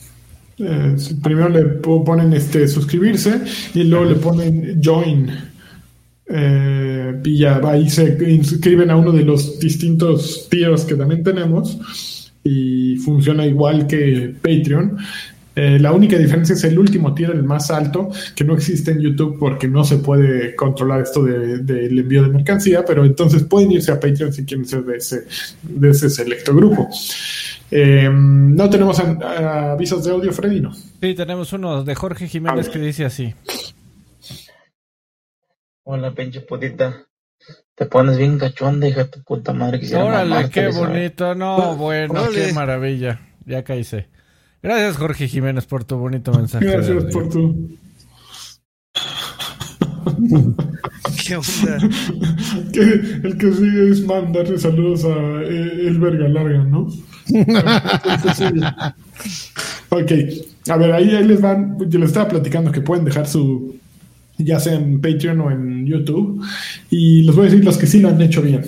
[0.59, 3.41] Eh, primero le po- ponen este suscribirse
[3.73, 5.29] y luego le ponen join.
[7.23, 12.33] Y ya va y se inscriben a uno de los distintos tiers que también tenemos
[12.43, 14.97] y funciona igual que Patreon.
[15.59, 18.99] Eh, la única diferencia es el último tier, el más alto, que no existe en
[18.99, 23.71] YouTube porque no se puede controlar esto de- del envío de mercancía, pero entonces pueden
[23.71, 25.25] irse a Patreon si quieren ser de ese,
[25.63, 26.87] de ese selecto grupo.
[27.71, 30.73] Eh, no tenemos a- avisos de audio, Freddy, ¿no?
[30.75, 33.33] Sí, tenemos uno de Jorge Jiménez que dice así.
[35.83, 37.03] Hola, pinche putita.
[37.75, 39.79] Te pones bien cachonda, hija de tu puta madre.
[39.79, 40.77] Quisiera Órale, mamarte, qué ¿sabes?
[40.77, 41.35] bonito.
[41.35, 42.47] No, bueno, Órale.
[42.47, 43.19] qué maravilla.
[43.45, 44.07] Ya caíse.
[44.61, 46.65] Gracias, Jorge Jiménez, por tu bonito mensaje.
[46.65, 47.77] Gracias por tu.
[51.25, 51.77] ¿Qué onda?
[52.73, 56.87] Que el que sigue es mandarle saludos a eh, el verga larga, ¿no?
[59.89, 60.11] ok,
[60.69, 61.77] a ver, ahí, ahí les van.
[61.89, 63.75] Yo les estaba platicando que pueden dejar su.
[64.37, 66.43] Ya sea en Patreon o en YouTube.
[66.89, 68.61] Y les voy a decir los que sí lo han hecho bien.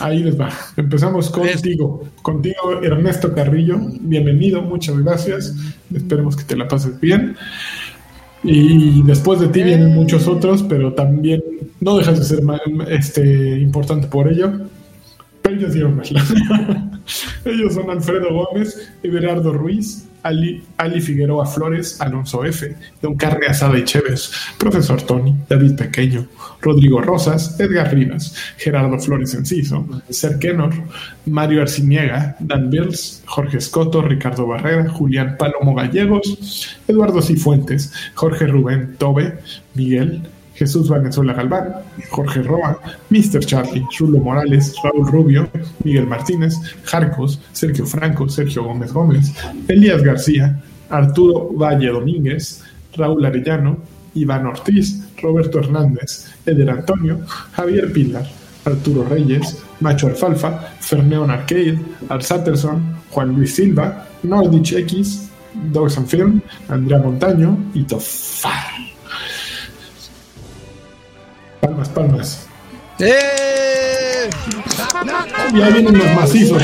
[0.00, 0.50] Ahí les va.
[0.76, 2.04] Empezamos contigo.
[2.22, 3.78] Contigo, Ernesto Carrillo.
[4.00, 5.54] Bienvenido, muchas gracias.
[5.94, 7.36] Esperemos que te la pases bien.
[8.42, 11.42] Y después de ti vienen muchos otros, pero también
[11.80, 12.40] no dejas de ser
[12.88, 14.52] este, importante por ello.
[15.52, 15.74] Ellos.
[17.44, 23.78] Ellos son Alfredo Gómez, Everardo Ruiz, Ali, Ali Figueroa Flores, Alonso F., Don Carre Asada
[23.78, 26.26] y Chévez, Profesor Tony, David Pequeño,
[26.60, 30.72] Rodrigo Rosas, Edgar Rivas, Gerardo Flores Enciso, Ser Kenor,
[31.26, 38.96] Mario Arciniega, Dan Bills, Jorge Escoto, Ricardo Barrera, Julián Palomo Gallegos, Eduardo Cifuentes, Jorge Rubén
[38.98, 39.38] Tobe,
[39.74, 40.22] Miguel,
[40.62, 41.74] Jesús Valenzuela Galván,
[42.08, 42.78] Jorge Roa,
[43.10, 43.40] Mr.
[43.40, 45.48] Charlie, Rulo Morales, Raúl Rubio,
[45.82, 49.32] Miguel Martínez, Jarcos, Sergio Franco, Sergio Gómez Gómez,
[49.66, 52.62] Elías García, Arturo Valle Domínguez,
[52.96, 53.78] Raúl Arellano,
[54.14, 57.18] Iván Ortiz, Roberto Hernández, Eder Antonio,
[57.56, 58.26] Javier Pilar,
[58.64, 61.76] Arturo Reyes, Macho Alfalfa, Ferneon Arcade,
[62.08, 65.28] Arsatterson, Juan Luis Silva, Nordich X,
[65.72, 68.91] Dogs and Film, Andrea Montaño y Tofar.
[71.62, 72.46] Palmas, palmas.
[72.98, 74.28] ¡Eh!
[75.54, 76.60] Ya vienen los macizos.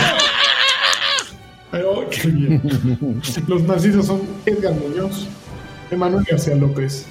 [1.70, 2.60] Pero qué bien.
[3.46, 5.28] Los macizos son Edgar Muñoz,
[5.92, 7.06] Emanuel García López,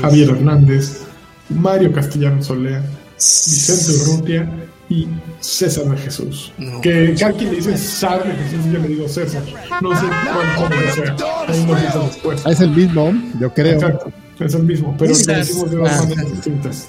[0.00, 1.00] Javier Hernández,
[1.48, 2.82] Mario Castellano Solea,
[3.16, 4.48] Vicente Urrutia
[4.88, 5.08] y
[5.40, 6.52] César de Jesús.
[6.56, 6.80] No.
[6.82, 9.42] Que cada quien le dice César de Jesús y yo le digo César.
[9.82, 11.16] No sé cuál cómo lo sea.
[11.48, 12.46] Ahí nos después.
[12.46, 13.72] Es el mismo, yo creo.
[13.74, 15.98] Exacto, es el mismo, pero le decimos de dos Ah.
[16.02, 16.88] maneras distintas.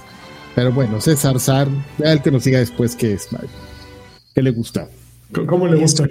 [0.56, 1.68] Pero bueno, César Sar,
[1.99, 3.27] el que nos siga después que es
[4.34, 4.88] que le gusta.
[5.48, 6.07] ¿Cómo le gusta?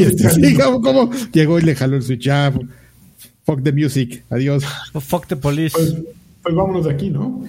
[0.00, 0.54] Este, sí.
[0.54, 1.10] ¿cómo, cómo?
[1.32, 2.22] Llegó y le jaló el switch.
[2.22, 2.52] Ya,
[3.44, 4.24] fuck the music.
[4.30, 4.64] Adiós.
[4.92, 5.76] Oh, fuck the police.
[5.76, 5.94] Pues,
[6.42, 7.44] pues vámonos de aquí, ¿no?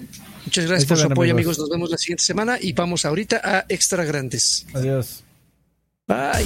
[0.46, 1.56] Muchas gracias por su apoyo, amigos.
[1.56, 1.60] amigos.
[1.60, 4.66] Nos vemos la siguiente semana y vamos ahorita a Extra Grandes.
[4.74, 5.24] Adiós.
[6.08, 6.46] Bye.